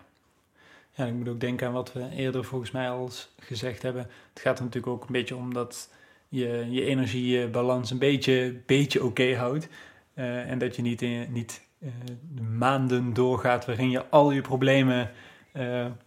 Ja, 0.94 1.04
ik 1.04 1.12
moet 1.12 1.28
ook 1.28 1.40
denken 1.40 1.66
aan 1.66 1.72
wat 1.72 1.92
we 1.92 2.08
eerder 2.10 2.44
volgens 2.44 2.70
mij 2.70 2.90
al 2.90 3.10
gezegd 3.38 3.82
hebben. 3.82 4.02
Het 4.32 4.42
gaat 4.42 4.58
er 4.58 4.64
natuurlijk 4.64 4.92
ook 4.92 5.02
een 5.06 5.12
beetje 5.12 5.36
om 5.36 5.54
dat 5.54 5.90
je 6.28 6.66
je 6.70 6.84
energiebalans 6.84 7.90
een 7.90 7.98
beetje, 7.98 8.60
beetje 8.66 9.04
oké 9.04 9.36
houdt. 9.36 9.68
Eh, 10.14 10.50
en 10.50 10.58
dat 10.58 10.76
je 10.76 10.82
niet, 10.82 11.02
in, 11.02 11.32
niet 11.32 11.62
eh, 11.78 11.88
de 12.34 12.42
maanden 12.42 13.12
doorgaat 13.14 13.64
waarin 13.66 13.90
je 13.90 14.08
al 14.08 14.30
je 14.30 14.40
problemen 14.40 15.10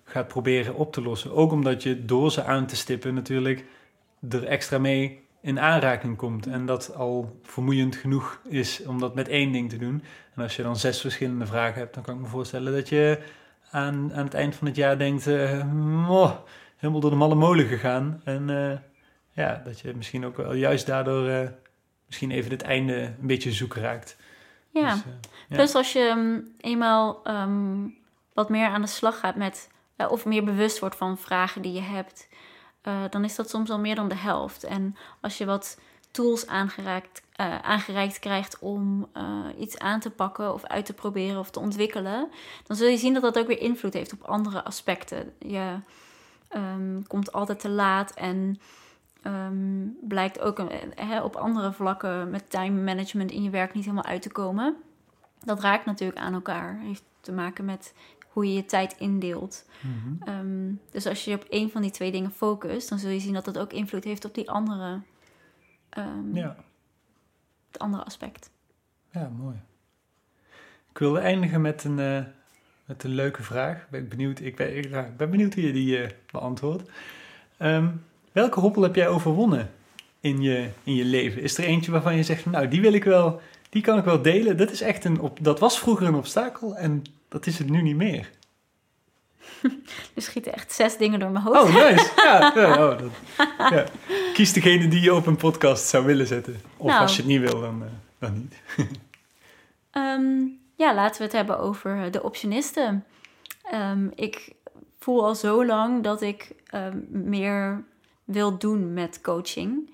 gaat 0.04 0.28
proberen 0.28 0.76
op 0.76 0.94
te 0.94 1.02
lossen. 1.02 1.32
Ook 1.32 1.52
omdat 1.52 1.84
je 1.84 2.06
door 2.06 2.32
ze 2.32 2.44
aan 2.44 2.66
te 2.68 2.76
stippen 2.76 3.14
natuurlijk 3.14 3.66
er 4.30 4.44
extra 4.46 4.78
mee 4.78 5.25
in 5.46 5.60
aanraking 5.60 6.18
komt. 6.18 6.48
En 6.48 6.66
dat 6.66 6.96
al 6.96 7.40
vermoeiend 7.44 7.96
genoeg 7.96 8.40
is 8.48 8.86
om 8.86 9.00
dat 9.00 9.16
met 9.16 9.28
één 9.28 9.52
ding 9.52 9.70
te 9.70 9.78
doen. 9.78 10.04
En 10.36 10.44
als 10.44 10.56
je 10.56 10.64
dan 10.64 10.76
zes 10.76 11.02
verschillende 11.02 11.46
vragen 11.46 11.80
hebt, 11.80 11.94
dan 11.94 12.04
kan 12.04 12.16
ik 12.16 12.22
me 12.22 12.28
voorstellen 12.28 12.74
dat 12.74 12.90
je 12.90 13.20
aan, 13.72 14.14
aan 14.14 14.26
het 14.26 14.34
eind 14.34 14.56
van 14.56 14.68
het 14.68 14.76
jaar 14.76 14.98
denkt... 14.98 15.28
eh, 15.28 15.64
"Moh, 16.08 16.32
helemaal 16.76 17.02
door 17.02 17.10
de 17.10 17.16
malle 17.16 17.36
molen 17.36 17.66
gegaan. 17.66 18.22
En 18.24 18.50
eh, 18.50 18.78
ja, 19.32 19.62
dat 19.66 19.80
je 19.80 19.94
misschien 19.96 20.26
ook 20.26 20.38
wel 20.38 20.54
juist 20.54 20.86
daardoor 20.86 21.28
eh, 21.28 21.48
misschien 22.06 22.32
even 22.32 22.52
het 22.52 22.62
einde 22.62 23.02
een 23.02 23.28
beetje 23.28 23.52
zoek 23.52 23.76
raakt. 23.76 24.18
Ja. 24.70 24.94
Dus, 24.94 25.04
ja. 25.48 25.56
Plus 25.56 25.76
als 25.76 25.94
je 25.94 26.14
mm, 26.16 26.44
eenmaal 26.62 27.24
ehm, 27.24 27.88
wat 28.34 28.50
meer 28.50 28.68
aan 28.68 28.82
de 28.82 28.88
slag 28.88 29.20
gaat 29.20 29.36
met, 29.36 29.70
of 30.10 30.26
meer 30.26 30.44
bewust 30.44 30.80
wordt 30.80 30.96
van 30.96 31.18
vragen 31.18 31.62
die 31.62 31.74
je 31.74 31.82
hebt, 31.82 32.28
eh, 32.86 33.04
dan 33.10 33.24
is 33.24 33.36
dat 33.36 33.50
soms 33.50 33.70
al 33.70 33.80
meer 33.80 33.96
dan 33.96 34.08
de 34.08 34.16
helft. 34.16 34.64
En 34.64 34.96
als 35.22 35.38
je 35.38 35.46
wat 35.46 35.80
tools 36.12 36.48
aangereikt, 36.48 37.22
eh, 37.32 37.60
aangereikt 37.60 38.20
krijgt 38.20 38.60
om 38.60 39.08
eh, 39.14 39.46
iets 39.58 39.80
aan 39.80 40.00
te 40.00 40.10
pakken 40.10 40.54
of 40.54 40.64
uit 40.64 40.86
te 40.86 40.94
proberen 40.94 41.40
of 41.40 41.50
te 41.50 41.60
ontwikkelen, 41.60 42.30
dan 42.64 42.78
zul 42.78 42.88
je 42.88 42.98
zien 42.98 43.14
dat 43.14 43.22
dat 43.22 43.38
ook 43.38 43.48
weer 43.48 43.60
invloed 43.60 43.94
heeft 43.94 44.14
op 44.14 44.24
andere 44.24 44.64
aspecten. 44.64 45.34
Je 45.40 45.76
ehm, 46.48 47.02
komt 47.08 47.32
altijd 47.32 47.60
te 47.60 47.70
laat 47.70 48.14
en 48.14 48.60
ehm, 49.22 49.88
blijkt 50.02 50.40
ook 50.40 50.60
op 51.24 51.36
andere 51.36 51.72
vlakken 51.72 52.30
met 52.30 52.50
time 52.50 52.82
management 52.82 53.32
in 53.32 53.44
je 53.44 53.50
werk 53.50 53.74
niet 53.74 53.84
helemaal 53.84 54.06
uit 54.06 54.22
te 54.22 54.32
komen. 54.32 54.76
Dat 55.40 55.60
raakt 55.60 55.86
natuurlijk 55.86 56.20
aan 56.20 56.34
elkaar. 56.34 56.80
Heeft 56.80 57.04
te 57.22 57.32
maken 57.32 57.66
met 57.66 57.94
hoe 58.36 58.48
je 58.48 58.54
je 58.54 58.66
tijd 58.66 58.96
indeelt. 59.00 59.66
Mhm. 59.80 60.30
Ehm, 60.30 60.74
dus 60.92 61.06
als 61.06 61.26
je 61.26 61.36
op 61.36 61.44
één 61.44 61.70
van 61.70 61.82
die 61.82 61.92
twee 61.92 62.12
dingen 62.12 62.32
focust, 62.32 62.90
dan 62.90 63.00
zul 63.00 63.10
je 63.10 63.20
zien 63.20 63.34
dat 63.34 63.46
dat 63.46 63.58
ook 63.58 63.74
invloed 63.74 64.04
heeft 64.04 64.26
op 64.26 64.34
die 64.34 64.50
andere, 64.50 65.02
ehm, 65.90 66.36
ja. 66.36 66.56
het 67.68 67.80
andere 67.80 68.04
aspect. 68.04 68.50
Ja, 69.12 69.32
mooi. 69.38 69.56
Ik 70.92 70.98
wilde 70.98 71.20
eindigen 71.20 71.62
met 71.62 71.84
een, 71.84 72.00
eh, 72.00 72.24
met 72.86 73.04
een 73.04 73.14
leuke 73.14 73.44
vraag. 73.44 73.88
Ben 73.90 74.02
ik, 74.02 74.10
benieuwd, 74.10 74.40
ik, 74.40 74.56
ben, 74.56 74.78
ik, 74.78 75.18
ben 75.18 75.30
benieuwd 75.30 75.54
hoe 75.54 75.64
je 75.64 75.74
die 75.74 75.98
eh, 75.98 76.10
beantwoordt. 76.32 76.90
Ehm, 77.58 77.92
welke 78.32 78.60
hobbel 78.60 78.84
heb 78.84 78.96
jij 78.96 79.08
overwonnen 79.08 79.72
in 80.20 80.42
je, 80.42 80.70
in 80.84 80.96
je 80.96 81.06
leven? 81.06 81.42
Is 81.42 81.58
er 81.58 81.64
eentje 81.64 81.92
waarvan 81.92 82.16
je 82.16 82.24
zegt, 82.24 82.46
nou, 82.46 82.68
die 82.68 82.82
wil 82.82 82.94
ik 82.94 83.04
wel, 83.04 83.42
die 83.76 83.84
kan 83.84 83.98
ik 83.98 84.04
wel 84.04 84.22
delen. 84.22 84.58
Dat, 84.58 84.72
is 84.72 84.82
echt 84.82 85.06
een, 85.06 85.20
op, 85.20 85.38
dat 85.42 85.60
was 85.60 85.80
vroeger 85.80 86.08
een 86.08 86.16
obstakel 86.16 86.76
en 86.76 87.04
dat 87.30 87.46
is 87.46 87.58
het 87.58 87.70
nu 87.70 87.82
niet 87.82 87.96
meer. 87.96 88.30
Er 90.16 90.22
schieten 90.22 90.54
echt 90.54 90.74
zes 90.74 90.98
dingen 90.98 91.20
door 91.20 91.30
mijn 91.30 91.44
hoofd. 91.44 91.64
Oh, 91.64 91.74
nice. 91.74 92.12
Ja, 92.16 92.52
ja, 92.56 92.72
oh, 92.72 93.00
dat, 93.00 93.12
ja. 93.70 93.86
Kies 94.34 94.54
degene 94.54 94.88
die 94.88 95.02
je 95.02 95.14
op 95.14 95.26
een 95.26 95.36
podcast 95.36 95.88
zou 95.88 96.06
willen 96.06 96.28
zetten. 96.28 96.62
Of 96.78 96.88
Nou. 96.88 97.02
als 97.02 97.16
je 97.16 97.22
het 97.22 97.32
niet 97.32 97.40
wil, 97.40 97.62
dan, 97.62 97.84
eh, 97.84 97.90
dan 98.20 98.34
niet. 98.34 98.56
Ehm, 99.92 100.42
ja, 100.76 100.94
laten 100.94 101.18
we 101.18 101.24
het 101.24 101.34
hebben 101.34 101.60
over 101.60 102.12
de 102.12 102.24
optionisten. 102.24 103.06
Ehm, 103.64 104.08
ik 104.16 104.54
voel 105.00 105.26
al 105.26 105.36
zo 105.36 105.66
lang 105.66 106.04
dat 106.04 106.22
ik 106.22 106.52
ehm, 106.66 106.98
meer 107.10 107.84
wil 108.24 108.58
doen 108.58 108.94
met 108.94 109.22
coaching. 109.22 109.90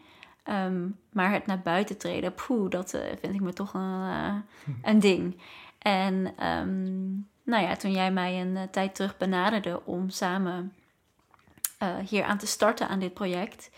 Ehm, 0.52 0.88
maar 1.12 1.32
het 1.32 1.46
naar 1.46 1.60
buiten 1.60 1.98
treden, 1.98 2.34
poeh, 2.34 2.70
dat 2.70 2.94
uh, 2.94 3.02
vind 3.22 3.34
ik 3.34 3.42
me 3.42 3.54
toch 3.54 3.74
een, 3.74 4.02
uh, 4.02 4.36
een 4.82 5.00
ding. 5.00 5.38
En 5.78 6.34
ehm, 6.38 7.10
nou 7.44 7.64
ja, 7.64 7.76
toen 7.76 7.92
jij 7.92 8.12
mij 8.12 8.42
een 8.42 8.56
uh, 8.56 8.62
tijd 8.72 8.96
terug 8.96 9.18
benaderde 9.18 9.82
om 9.86 10.10
samen 10.10 10.74
hier 12.10 12.24
aan 12.24 12.38
te 12.38 12.48
starten 12.48 12.88
aan 12.88 13.00
dit 13.00 13.14
project, 13.14 13.70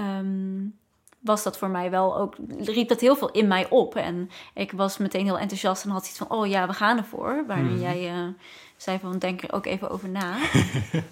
um, 0.00 0.78
was 1.18 1.42
dat 1.42 1.58
voor 1.58 1.68
mij 1.68 1.90
wel 1.90 2.16
ook, 2.16 2.36
riep 2.58 2.88
dat 2.88 3.00
heel 3.00 3.16
veel 3.16 3.30
in 3.30 3.48
mij 3.48 3.68
op. 3.70 3.96
En 3.96 4.30
ik 4.54 4.72
was 4.72 4.98
meteen 4.98 5.24
heel 5.24 5.38
enthousiast 5.38 5.84
en 5.84 5.90
had 5.90 6.06
iets 6.06 6.18
van, 6.18 6.30
oh 6.30 6.46
ja, 6.46 6.66
we 6.66 6.72
gaan 6.72 6.96
ervoor. 6.96 7.44
Waarin 7.46 7.74
mm. 7.74 7.80
jij 7.80 8.34
zei 8.76 8.98
van, 8.98 9.18
denk 9.18 9.42
er 9.42 9.52
ook 9.52 9.66
even 9.66 9.90
over 9.90 10.08
na. 10.08 10.36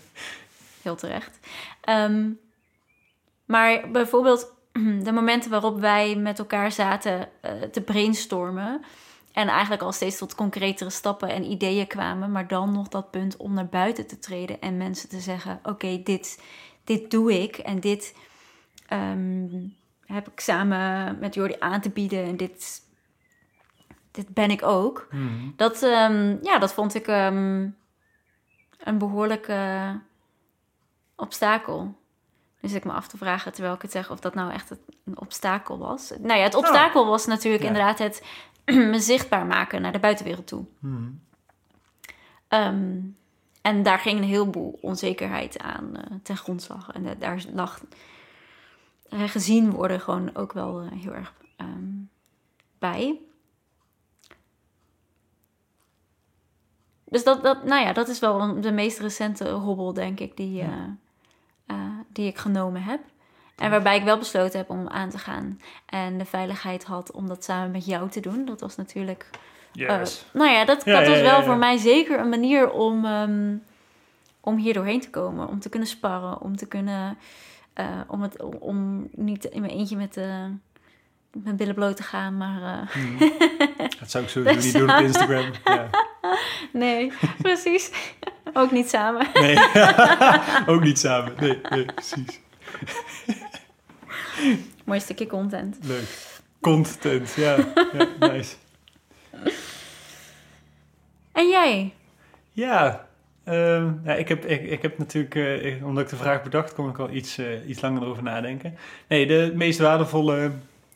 heel 0.83 0.97
terecht. 0.97 1.39
Um, 1.89 2.41
maar 3.45 3.91
bijvoorbeeld 3.91 4.53
de 5.05 5.13
momenten 5.13 5.51
waarop 5.51 5.81
wij 5.81 6.17
met 6.17 6.39
elkaar 6.39 6.73
zaten 6.73 7.29
uh, 7.45 7.53
te 7.63 7.81
brainstormen. 7.81 8.85
En 9.33 9.49
eigenlijk 9.49 9.83
al 9.83 9.93
steeds 9.93 10.19
tot 10.19 10.35
concretere 10.35 10.91
stappen 10.91 11.29
en 11.29 11.51
ideeën 11.51 11.87
kwamen. 11.87 12.33
Maar 12.33 12.49
dan 12.49 12.73
nog 12.73 12.89
dat 12.89 13.11
punt 13.11 13.37
om 13.37 13.55
naar 13.55 13.69
buiten 13.69 14.07
te 14.07 14.19
treden 14.19 14.61
en 14.61 14.77
mensen 14.77 15.09
te 15.09 15.21
zeggen: 15.21 15.59
Oké, 15.59 15.69
okay, 15.71 16.03
dit, 16.03 16.43
dit 16.85 17.11
doe 17.11 17.43
ik. 17.43 17.57
En 17.57 17.81
dit 17.81 18.17
um, 18.93 19.77
heb 20.05 20.29
ik 20.29 20.41
samen 20.41 21.19
met 21.19 21.35
Jordi 21.35 21.57
aan 21.59 21.81
te 21.81 21.91
bieden. 21.91 22.25
En 22.25 22.37
dit, 22.37 22.81
dit 24.11 24.29
ben 24.29 24.51
ik 24.51 24.63
ook. 24.63 25.09
Mm. 25.11 25.53
Dat, 25.57 25.83
um, 25.83 26.39
ja, 26.43 26.59
dat 26.59 26.73
vond 26.73 26.95
ik 26.95 27.07
um, 27.07 27.77
een 28.79 28.99
behoorlijke 28.99 30.01
obstakel. 31.17 31.99
Dus 32.61 32.73
ik 32.73 32.85
me 32.85 32.93
af 32.93 33.09
te 33.09 33.17
vragen, 33.17 33.53
terwijl 33.53 33.75
ik 33.75 33.83
het 33.83 33.91
zeg, 33.91 34.11
of 34.11 34.21
dat 34.21 34.35
nou 34.35 34.53
echt 34.53 34.71
een 35.05 35.21
obstakel 35.21 35.79
was. 35.79 36.13
Nou 36.19 36.39
ja, 36.39 36.45
het 36.45 36.55
obstakel 36.55 37.07
was 37.07 37.27
natuurlijk 37.27 37.65
inderdaad 37.65 37.99
het 37.99 38.25
me 38.93 39.01
zichtbaar 39.01 39.47
maken 39.47 39.83
naar 39.83 39.93
de 39.93 39.99
buitenwereld 39.99 40.47
toe. 40.47 40.65
Hmm. 40.79 41.21
Um, 42.49 43.17
en 43.63 43.83
daar 43.83 43.99
ging 43.99 44.19
een 44.19 44.29
heleboel 44.29 44.79
onzekerheid 44.81 45.59
aan 45.59 45.93
uh, 45.97 46.03
ten 46.23 46.37
grondslag. 46.37 46.91
En 46.93 47.05
uh, 47.05 47.11
daar 47.19 47.45
lag 47.53 47.81
uh, 49.11 49.23
gezien 49.23 49.71
worden 49.71 50.01
gewoon 50.01 50.37
ook 50.37 50.53
wel 50.53 50.81
heel 50.81 51.15
erg 51.15 51.35
um, 51.57 52.11
bij. 52.79 53.21
Dus 57.05 57.25
dat, 57.25 57.43
dat, 57.43 57.65
nou 57.65 57.85
ja, 57.85 57.93
dat 57.93 58.09
is 58.09 58.19
wel 58.19 58.61
de 58.61 58.73
meest 58.73 58.99
recente 58.99 59.49
hobbel, 59.49 59.93
denk 59.93 60.21
ik, 60.21 60.37
die, 60.37 60.53
ja 60.53 60.97
die 62.13 62.27
ik 62.27 62.39
genomen 62.39 62.83
heb. 62.83 63.01
En 63.61 63.71
waarbij 63.71 63.97
ik 63.97 64.05
wel 64.05 64.19
besloten 64.19 64.59
heb 64.59 64.71
om 64.71 64.89
aan 64.89 65.11
te 65.11 65.19
gaan. 65.19 65.61
En 65.87 66.19
de 66.19 66.25
veiligheid 66.25 66.85
had 66.85 67.13
om 67.13 67.29
dat 67.29 67.45
samen 67.45 67.71
met 67.71 67.87
jou 67.87 68.11
te 68.11 68.21
doen. 68.21 68.45
Dat 68.45 68.61
was 68.61 68.77
natuurlijk. 68.77 69.27
Uh, 69.75 70.03
nou 70.33 70.51
ja, 70.51 70.65
dat, 70.65 70.85
dat 70.85 71.07
was 71.07 71.21
wel 71.21 71.43
voor 71.43 71.57
mij 71.57 71.77
zeker 71.77 72.21
een 72.21 72.29
manier 72.29 72.71
om, 72.71 73.05
um, 73.05 73.63
om 74.41 74.57
hier 74.57 74.75
doorheen 74.75 75.01
te 75.01 75.11
komen. 75.11 75.49
Om 75.49 75.61
te 75.61 75.69
kunnen 75.69 75.89
sparren. 75.89 76.41
Om 76.41 76.57
te 76.57 76.67
kunnen. 76.67 77.19
Uh, 77.81 77.87
om, 78.07 78.23
het, 78.23 78.43
om 78.59 79.09
niet 79.13 79.45
in 79.45 79.61
mijn 79.61 79.73
eentje 79.73 79.97
met, 79.97 80.17
uh, 80.17 80.25
mijn 81.33 81.57
billen 81.57 81.75
bloot 81.75 81.97
te 81.97 82.03
gaan. 82.03 82.37
Maar. 82.37 82.91
Mm. 82.95 83.19
dat 84.01 84.11
zou 84.11 84.25
ik 84.25 84.31
sowieso 84.31 84.61
niet 84.61 84.73
doen 84.73 84.91
op 84.91 85.01
Instagram. 85.01 85.51
Ja. 85.65 85.91
Nee, 86.73 87.13
precies. 87.43 87.91
Ook 88.61 88.71
niet 88.71 88.89
samen. 88.89 89.27
Nee, 89.35 89.57
ook 90.75 90.83
niet 90.83 90.99
samen. 90.99 91.33
Nee, 91.41 91.61
nee 91.71 91.85
precies. 91.85 92.41
Mooi 94.85 95.01
stukje 95.01 95.27
content. 95.27 95.77
Leuk. 95.83 96.29
Content, 96.61 97.33
ja. 97.33 97.57
ja 97.93 98.09
nice. 98.19 98.55
En 101.33 101.49
jij? 101.49 101.95
Ja, 102.53 103.07
uh, 103.49 103.87
ja 104.05 104.15
ik, 104.15 104.29
heb, 104.29 104.45
ik, 104.45 104.63
ik 104.63 104.83
heb 104.83 104.99
natuurlijk, 104.99 105.35
uh, 105.35 105.87
omdat 105.87 106.05
ik 106.05 106.11
de 106.11 106.17
vraag 106.17 106.43
bedacht, 106.43 106.75
kon 106.75 106.89
ik 106.89 106.99
al 106.99 107.11
iets, 107.11 107.39
uh, 107.39 107.69
iets 107.69 107.81
langer 107.81 108.07
over 108.07 108.23
nadenken. 108.23 108.77
Nee, 109.09 109.27
de 109.27 109.53
meest 109.55 109.79
waardevolle 109.79 110.51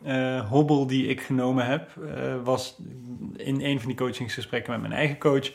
uh, 0.06 0.48
hobbel 0.50 0.86
die 0.86 1.06
ik 1.06 1.20
genomen 1.20 1.66
heb, 1.66 1.90
was 2.44 2.76
in 3.36 3.60
een 3.60 3.78
van 3.78 3.88
die 3.88 3.96
coachingsgesprekken 3.96 4.72
met 4.72 4.80
mijn 4.80 4.92
eigen 4.92 5.18
coach. 5.18 5.50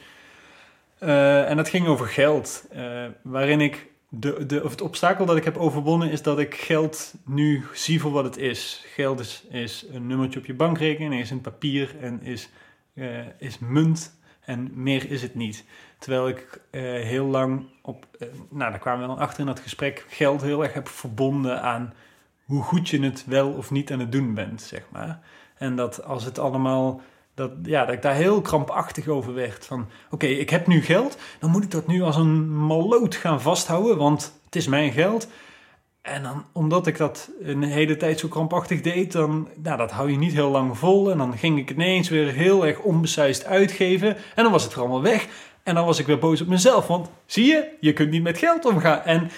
Uh, 1.01 1.49
en 1.49 1.57
dat 1.57 1.69
ging 1.69 1.87
over 1.87 2.07
geld. 2.07 2.65
Uh, 2.75 3.05
waarin 3.21 3.61
ik 3.61 3.87
de, 4.09 4.45
de, 4.45 4.63
of 4.63 4.71
het 4.71 4.81
obstakel 4.81 5.25
dat 5.25 5.37
ik 5.37 5.43
heb 5.43 5.57
overwonnen 5.57 6.11
is 6.11 6.21
dat 6.21 6.39
ik 6.39 6.55
geld 6.55 7.13
nu 7.25 7.65
zie 7.73 8.01
voor 8.01 8.11
wat 8.11 8.23
het 8.23 8.37
is. 8.37 8.83
Geld 8.93 9.19
is, 9.19 9.43
is 9.49 9.85
een 9.91 10.07
nummertje 10.07 10.39
op 10.39 10.45
je 10.45 10.53
bankrekening, 10.53 11.21
is 11.21 11.31
een 11.31 11.41
papier 11.41 11.95
en 12.01 12.21
is, 12.21 12.49
uh, 12.93 13.17
is 13.37 13.59
munt. 13.59 14.17
En 14.39 14.71
meer 14.73 15.11
is 15.11 15.21
het 15.21 15.35
niet. 15.35 15.65
Terwijl 15.99 16.27
ik 16.27 16.61
heel 16.71 17.25
lang 17.25 17.65
op, 17.81 18.07
nou 18.49 18.71
daar 18.71 18.79
kwamen 18.79 19.01
we 19.01 19.07
dan 19.07 19.17
achter 19.17 19.39
in 19.39 19.45
dat 19.45 19.59
gesprek, 19.59 20.05
geld 20.07 20.41
heel 20.41 20.63
erg 20.63 20.73
heb 20.73 20.87
verbonden 20.87 21.61
aan 21.61 21.93
hoe 22.45 22.63
goed 22.63 22.89
je 22.89 22.99
het 23.01 23.25
wel 23.25 23.51
of 23.51 23.71
niet 23.71 23.91
aan 23.91 23.99
het 23.99 24.11
doen 24.11 24.33
bent, 24.33 24.61
zeg 24.61 24.83
maar. 24.91 25.19
En 25.57 25.75
dat 25.75 26.03
als 26.03 26.23
het 26.25 26.39
allemaal 26.39 27.01
dat, 27.39 27.51
ja, 27.63 27.85
dat 27.85 27.95
ik 27.95 28.01
daar 28.01 28.15
heel 28.15 28.41
krampachtig 28.41 29.07
over 29.07 29.33
werd. 29.33 29.65
Van 29.65 29.87
oké, 30.09 30.25
ik 30.25 30.49
heb 30.49 30.67
nu 30.67 30.81
geld, 30.81 31.17
dan 31.39 31.49
moet 31.49 31.63
ik 31.63 31.71
dat 31.71 31.87
nu 31.87 32.01
als 32.01 32.15
een 32.15 32.57
maloot 32.65 33.15
gaan 33.15 33.41
vasthouden, 33.41 33.97
want 33.97 34.39
het 34.45 34.55
is 34.55 34.67
mijn 34.67 34.91
geld. 34.91 35.27
En 36.01 36.23
dan, 36.23 36.45
omdat 36.53 36.87
ik 36.87 36.97
dat 36.97 37.29
een 37.41 37.63
hele 37.63 37.97
tijd 37.97 38.19
zo 38.19 38.27
krampachtig 38.27 38.81
deed, 38.81 39.11
dan, 39.11 39.47
nou, 39.63 39.77
dat 39.77 39.91
hou 39.91 40.11
je 40.11 40.17
niet 40.17 40.33
heel 40.33 40.49
lang 40.49 40.77
vol. 40.77 41.11
En 41.11 41.17
dan 41.17 41.37
ging 41.37 41.57
ik 41.57 41.71
ineens 41.71 42.09
weer 42.09 42.31
heel 42.31 42.65
erg 42.65 42.79
onbesuisd 42.79 43.45
uitgeven. 43.45 44.17
En 44.35 44.43
dan 44.43 44.51
was 44.51 44.63
het 44.63 44.77
allemaal 44.77 45.01
weg. 45.01 45.27
En 45.63 45.75
dan 45.75 45.85
was 45.85 45.99
ik 45.99 46.05
weer 46.05 46.19
boos 46.19 46.41
op 46.41 46.47
mezelf. 46.47 46.87
Want 46.87 47.09
zie 47.25 47.45
je, 47.45 47.67
je 47.79 47.93
kunt 47.93 48.11
niet 48.11 48.23
met 48.23 48.37
geld 48.37 48.65
omgaan. 48.65 49.01
En 49.01 49.31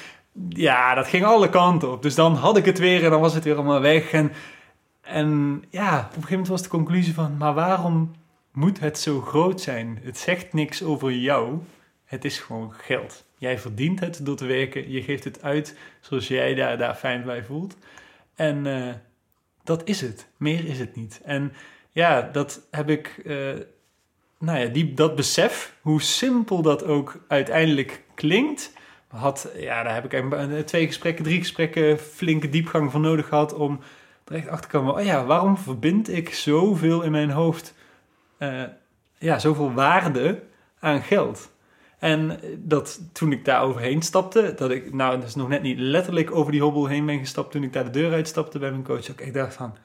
ja, 0.50 0.96
dat 0.96 1.08
ging 1.08 1.26
alle 1.26 1.50
kanten 1.50 1.92
op. 1.92 2.02
Dus 2.02 2.16
dan 2.16 2.36
had 2.36 2.58
ik 2.58 2.66
het 2.66 2.80
weer 2.80 3.04
en 3.04 3.10
dan 3.10 3.22
was 3.22 3.34
het 3.34 3.44
weer 3.44 3.56
allemaal 3.56 3.82
weg. 3.82 4.12
En 4.12 4.32
en 5.12 5.64
ja, 5.70 5.98
op 5.98 6.06
een 6.06 6.14
gegeven 6.14 6.30
moment 6.30 6.48
was 6.48 6.62
de 6.62 6.70
conclusie 6.70 7.14
van, 7.14 7.38
maar 7.38 7.54
waarom 7.54 8.12
moet 8.52 8.80
het 8.80 9.00
zo 9.00 9.22
groot 9.22 9.62
zijn? 9.62 10.00
Het 10.04 10.18
zegt 10.18 10.54
niks 10.54 10.84
over 10.84 11.12
jou. 11.12 11.60
Het 12.06 12.26
is 12.26 12.40
gewoon 12.40 12.74
geld. 12.74 13.26
Jij 13.38 13.60
verdient 13.60 14.00
het 14.00 14.26
door 14.26 14.36
te 14.36 14.46
werken. 14.46 14.92
Je 14.92 15.02
geeft 15.02 15.24
het 15.24 15.44
uit 15.44 15.78
zoals 16.00 16.28
jij 16.28 16.54
daar, 16.54 16.78
daar 16.78 16.96
fijn 16.96 17.24
bij 17.24 17.44
voelt. 17.44 17.78
En 18.36 18.66
uh, 18.66 18.94
dat 19.64 19.88
is 19.88 20.02
het. 20.02 20.28
Meer 20.38 20.66
is 20.66 20.80
het 20.80 20.96
niet. 20.96 21.22
En 21.24 21.54
ja, 21.92 22.22
dat 22.22 22.68
heb 22.72 22.90
ik. 22.90 23.22
Uh, 23.24 23.54
nou 24.40 24.60
ja, 24.60 24.66
die, 24.66 24.94
dat 24.94 25.16
besef, 25.16 25.76
hoe 25.82 26.02
simpel 26.02 26.62
dat 26.62 26.84
ook 26.84 27.24
uiteindelijk 27.28 28.04
klinkt. 28.16 28.74
Had, 29.08 29.52
ja, 29.56 29.84
daar 29.84 29.94
heb 29.94 30.14
ik 30.14 30.66
twee 30.66 30.86
gesprekken, 30.86 31.24
drie 31.24 31.40
gesprekken, 31.40 32.00
flinke 32.00 32.50
diepgang 32.50 32.92
van 32.92 33.02
nodig 33.02 33.28
gehad 33.28 33.54
om 33.54 33.80
echt 34.34 34.48
achterkomen, 34.48 34.94
oh 34.94 35.04
ja, 35.04 35.26
waarom 35.26 35.58
verbind 35.58 36.10
ik 36.10 36.34
zoveel 36.34 37.02
in 37.02 37.12
mijn 37.12 37.30
hoofd, 37.30 37.74
uh, 38.40 38.64
ja, 39.18 39.40
zoveel 39.40 39.74
waarde 39.74 40.44
aan 40.80 41.02
geld? 41.02 41.52
En 42.00 42.40
dat 42.58 43.00
toen 43.12 43.32
ik 43.32 43.46
daar 43.46 43.62
overheen 43.62 44.02
stapte, 44.02 44.54
dat 44.56 44.72
ik, 44.72 44.94
nou, 44.94 45.20
dat 45.20 45.28
is 45.28 45.36
nog 45.36 45.48
net 45.48 45.62
niet 45.62 45.80
letterlijk 45.80 46.36
over 46.36 46.52
die 46.52 46.62
hobbel 46.62 46.86
heen 46.86 47.06
ben 47.06 47.20
gestapt, 47.20 47.52
toen 47.52 47.64
ik 47.64 47.74
daar 47.74 47.84
de 47.84 47.90
deur 47.90 48.14
uitstapte 48.14 48.60
bij 48.60 48.72
mijn 48.72 48.84
coach, 48.84 49.08
ik 49.08 49.34
dacht 49.34 49.54
van, 49.54 49.76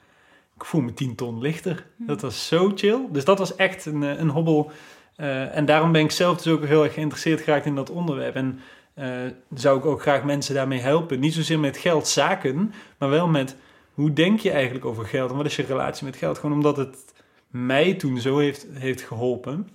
ik 0.57 0.65
voel 0.65 0.81
me 0.81 0.93
10 0.93 1.15
ton 1.15 1.41
lichter. 1.41 1.85
Hm. 1.97 2.05
Dat 2.05 2.21
was 2.21 2.47
zo 2.47 2.71
chill. 2.75 3.07
Dus 3.11 3.25
dat 3.25 3.37
was 3.37 3.55
echt 3.55 3.85
een, 3.85 4.03
eh, 4.03 4.19
een 4.19 4.29
hobbel. 4.29 4.71
Uh, 5.17 5.55
en 5.55 5.65
daarom 5.65 5.91
ben 5.91 6.01
ik 6.01 6.11
zelf 6.11 6.37
dus 6.41 6.53
ook 6.53 6.65
heel 6.65 6.83
erg 6.83 6.93
geïnteresseerd 6.93 7.41
geraakt 7.41 7.65
in 7.65 7.75
dat 7.75 7.89
onderwerp. 7.89 8.35
En 8.35 8.59
uh, 8.95 9.05
zou 9.53 9.77
ik 9.77 9.85
ook 9.85 10.01
graag 10.01 10.23
mensen 10.23 10.55
daarmee 10.55 10.79
helpen. 10.79 11.19
Niet 11.19 11.33
zozeer 11.33 11.59
met 11.59 11.77
geld 11.77 12.07
zaken, 12.07 12.73
maar 12.97 13.09
wel 13.09 13.27
met 13.27 13.55
hoe 13.97 14.13
denk 14.13 14.39
je 14.39 14.51
eigenlijk 14.51 14.85
over 14.85 15.05
geld 15.05 15.29
en 15.29 15.37
wat 15.37 15.45
is 15.45 15.55
je 15.55 15.63
relatie 15.63 16.05
met 16.05 16.15
geld? 16.15 16.37
Gewoon 16.37 16.55
omdat 16.55 16.77
het 16.77 17.13
mij 17.47 17.93
toen 17.93 18.19
zo 18.19 18.37
heeft, 18.37 18.67
heeft 18.71 19.01
geholpen, 19.01 19.69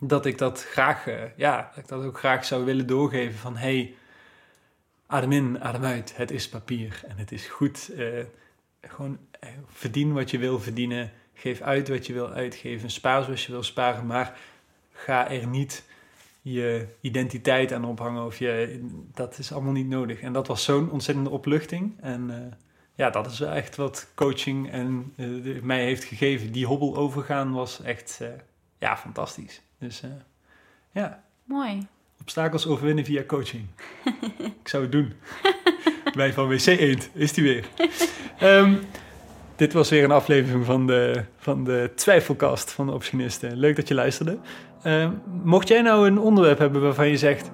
dat 0.00 0.26
ik 0.26 0.38
dat 0.38 0.64
graag, 0.64 1.06
uh, 1.06 1.22
ja, 1.36 1.70
dat 1.74 1.84
ik 1.84 1.88
dat 1.88 2.04
ook 2.04 2.18
graag 2.18 2.44
zou 2.44 2.64
willen 2.64 2.86
doorgeven 2.86 3.38
van 3.38 3.56
hey, 3.56 3.94
adem 5.06 5.32
in, 5.32 5.60
adem 5.60 5.84
uit, 5.84 6.16
het 6.16 6.30
is 6.30 6.48
papier 6.48 7.00
en 7.08 7.16
het 7.16 7.32
is 7.32 7.46
goed. 7.46 7.90
Uh, 7.96 8.24
gewoon 8.80 9.18
uh, 9.44 9.50
verdien 9.66 10.12
wat 10.12 10.30
je 10.30 10.38
wil 10.38 10.60
verdienen, 10.60 11.12
geef 11.34 11.60
uit 11.60 11.88
wat 11.88 12.06
je 12.06 12.12
wil 12.12 12.30
uitgeven, 12.30 12.90
spaar 12.90 13.24
zoals 13.24 13.46
je 13.46 13.52
wil 13.52 13.62
sparen, 13.62 14.06
maar 14.06 14.38
ga 14.92 15.30
er 15.30 15.46
niet 15.46 15.84
je 16.42 16.86
identiteit 17.00 17.72
aan 17.72 17.84
ophangen 17.84 18.24
of 18.24 18.38
je, 18.38 18.80
dat 19.14 19.38
is 19.38 19.52
allemaal 19.52 19.72
niet 19.72 19.88
nodig. 19.88 20.20
En 20.20 20.32
dat 20.32 20.46
was 20.46 20.64
zo'n 20.64 20.90
ontzettende 20.90 21.30
opluchting 21.30 21.96
en 22.00 22.56
ja, 22.98 23.10
dat 23.10 23.26
is 23.26 23.40
echt 23.40 23.76
wat 23.76 24.06
coaching 24.14 24.70
en, 24.70 25.12
uh, 25.16 25.62
mij 25.62 25.84
heeft 25.84 26.04
gegeven. 26.04 26.52
Die 26.52 26.66
hobbel 26.66 26.96
overgaan 26.96 27.52
was 27.52 27.82
echt 27.82 28.18
uh, 28.22 28.28
ja, 28.78 28.96
fantastisch. 28.96 29.60
Dus 29.78 30.02
uh, 30.02 30.10
ja. 30.90 31.22
Mooi. 31.44 31.86
Obstakels 32.20 32.66
overwinnen 32.66 33.04
via 33.04 33.22
coaching. 33.26 33.66
ik 34.62 34.68
zou 34.68 34.82
het 34.82 34.92
doen. 34.92 35.12
Wij 36.14 36.32
van 36.32 36.48
WC 36.48 36.66
Eend, 36.66 37.10
is 37.12 37.32
die 37.32 37.44
weer. 37.44 37.64
Ehm, 38.38 38.74
dit 39.56 39.72
was 39.72 39.88
weer 39.88 40.04
een 40.04 40.10
aflevering 40.10 40.64
van 40.64 40.86
de, 40.86 41.24
van 41.36 41.64
de 41.64 41.92
Twijfelkast 41.94 42.70
van 42.72 42.86
de 42.86 42.92
Optionisten. 42.92 43.56
Leuk 43.56 43.76
dat 43.76 43.88
je 43.88 43.94
luisterde. 43.94 44.38
Ehm, 44.82 45.12
mocht 45.42 45.68
jij 45.68 45.82
nou 45.82 46.06
een 46.06 46.18
onderwerp 46.18 46.58
hebben 46.58 46.82
waarvan 46.82 47.08
je 47.08 47.16
zegt... 47.16 47.50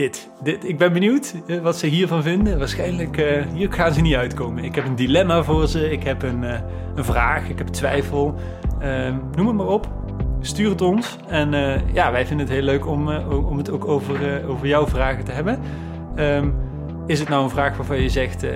Dit, 0.00 0.30
ik 0.64 0.78
ben 0.78 0.92
benieuwd 0.92 1.34
eh, 1.46 1.60
wat 1.60 1.76
ze 1.76 1.86
hiervan 1.86 2.22
vinden. 2.22 2.58
Waarschijnlijk, 2.58 3.16
uh, 3.16 3.42
hier 3.54 3.72
gaan 3.72 3.92
ze 3.92 4.00
niet 4.00 4.14
uitkomen. 4.14 4.64
Ik 4.64 4.74
heb 4.74 4.86
een 4.86 4.96
dilemma 4.96 5.42
voor 5.42 5.68
ze, 5.68 5.90
ik 5.90 6.02
heb 6.02 6.22
een, 6.22 6.42
uh, 6.42 6.58
een 6.94 7.04
vraag, 7.04 7.48
ik 7.48 7.58
heb 7.58 7.66
twijfel. 7.66 8.34
Ehm, 8.78 9.14
noem 9.36 9.46
het 9.46 9.56
maar 9.56 9.66
op. 9.66 9.88
Stuur 10.40 10.70
het 10.70 10.80
ons. 10.80 11.16
En 11.28 11.50
ja, 11.92 12.12
wij 12.12 12.26
vinden 12.26 12.46
het 12.46 12.54
heel 12.54 12.64
leuk 12.64 12.86
om, 12.86 13.08
om 13.28 13.56
het 13.56 13.70
ook 13.70 13.84
over, 13.84 14.46
over 14.46 14.66
jouw 14.66 14.86
vragen 14.86 15.24
te 15.24 15.32
hebben. 15.32 15.60
Um, 16.16 16.54
is 17.06 17.20
het 17.20 17.28
nou 17.28 17.44
een 17.44 17.50
vraag 17.50 17.76
waarvan 17.76 18.02
je 18.02 18.08
zegt, 18.08 18.46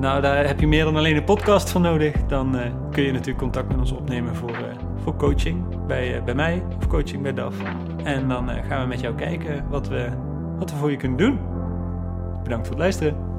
nou 0.00 0.20
daar 0.20 0.46
heb 0.46 0.60
je 0.60 0.66
meer 0.66 0.84
dan 0.84 0.96
alleen 0.96 1.16
een 1.16 1.24
podcast 1.24 1.70
voor 1.70 1.80
nodig, 1.80 2.14
dan 2.26 2.56
kun 2.90 3.02
je 3.02 3.12
natuurlijk 3.12 3.38
contact 3.38 3.68
met 3.68 3.78
ons 3.78 3.92
opnemen 3.92 4.36
voor, 4.36 4.56
voor 5.02 5.16
coaching 5.16 5.86
bij, 5.86 6.22
bij 6.24 6.34
mij 6.34 6.62
of 6.76 6.86
coaching 6.86 7.22
bij 7.22 7.34
DAF. 7.34 7.54
En 8.04 8.28
dan 8.28 8.50
gaan 8.68 8.82
we 8.82 8.86
met 8.88 9.00
jou 9.00 9.14
kijken 9.14 9.64
wat 9.70 9.88
we, 9.88 10.08
wat 10.58 10.70
we 10.70 10.76
voor 10.76 10.90
je 10.90 10.96
kunnen 10.96 11.18
doen. 11.18 11.38
Bedankt 12.42 12.66
voor 12.66 12.76
het 12.76 12.84
luisteren. 12.84 13.33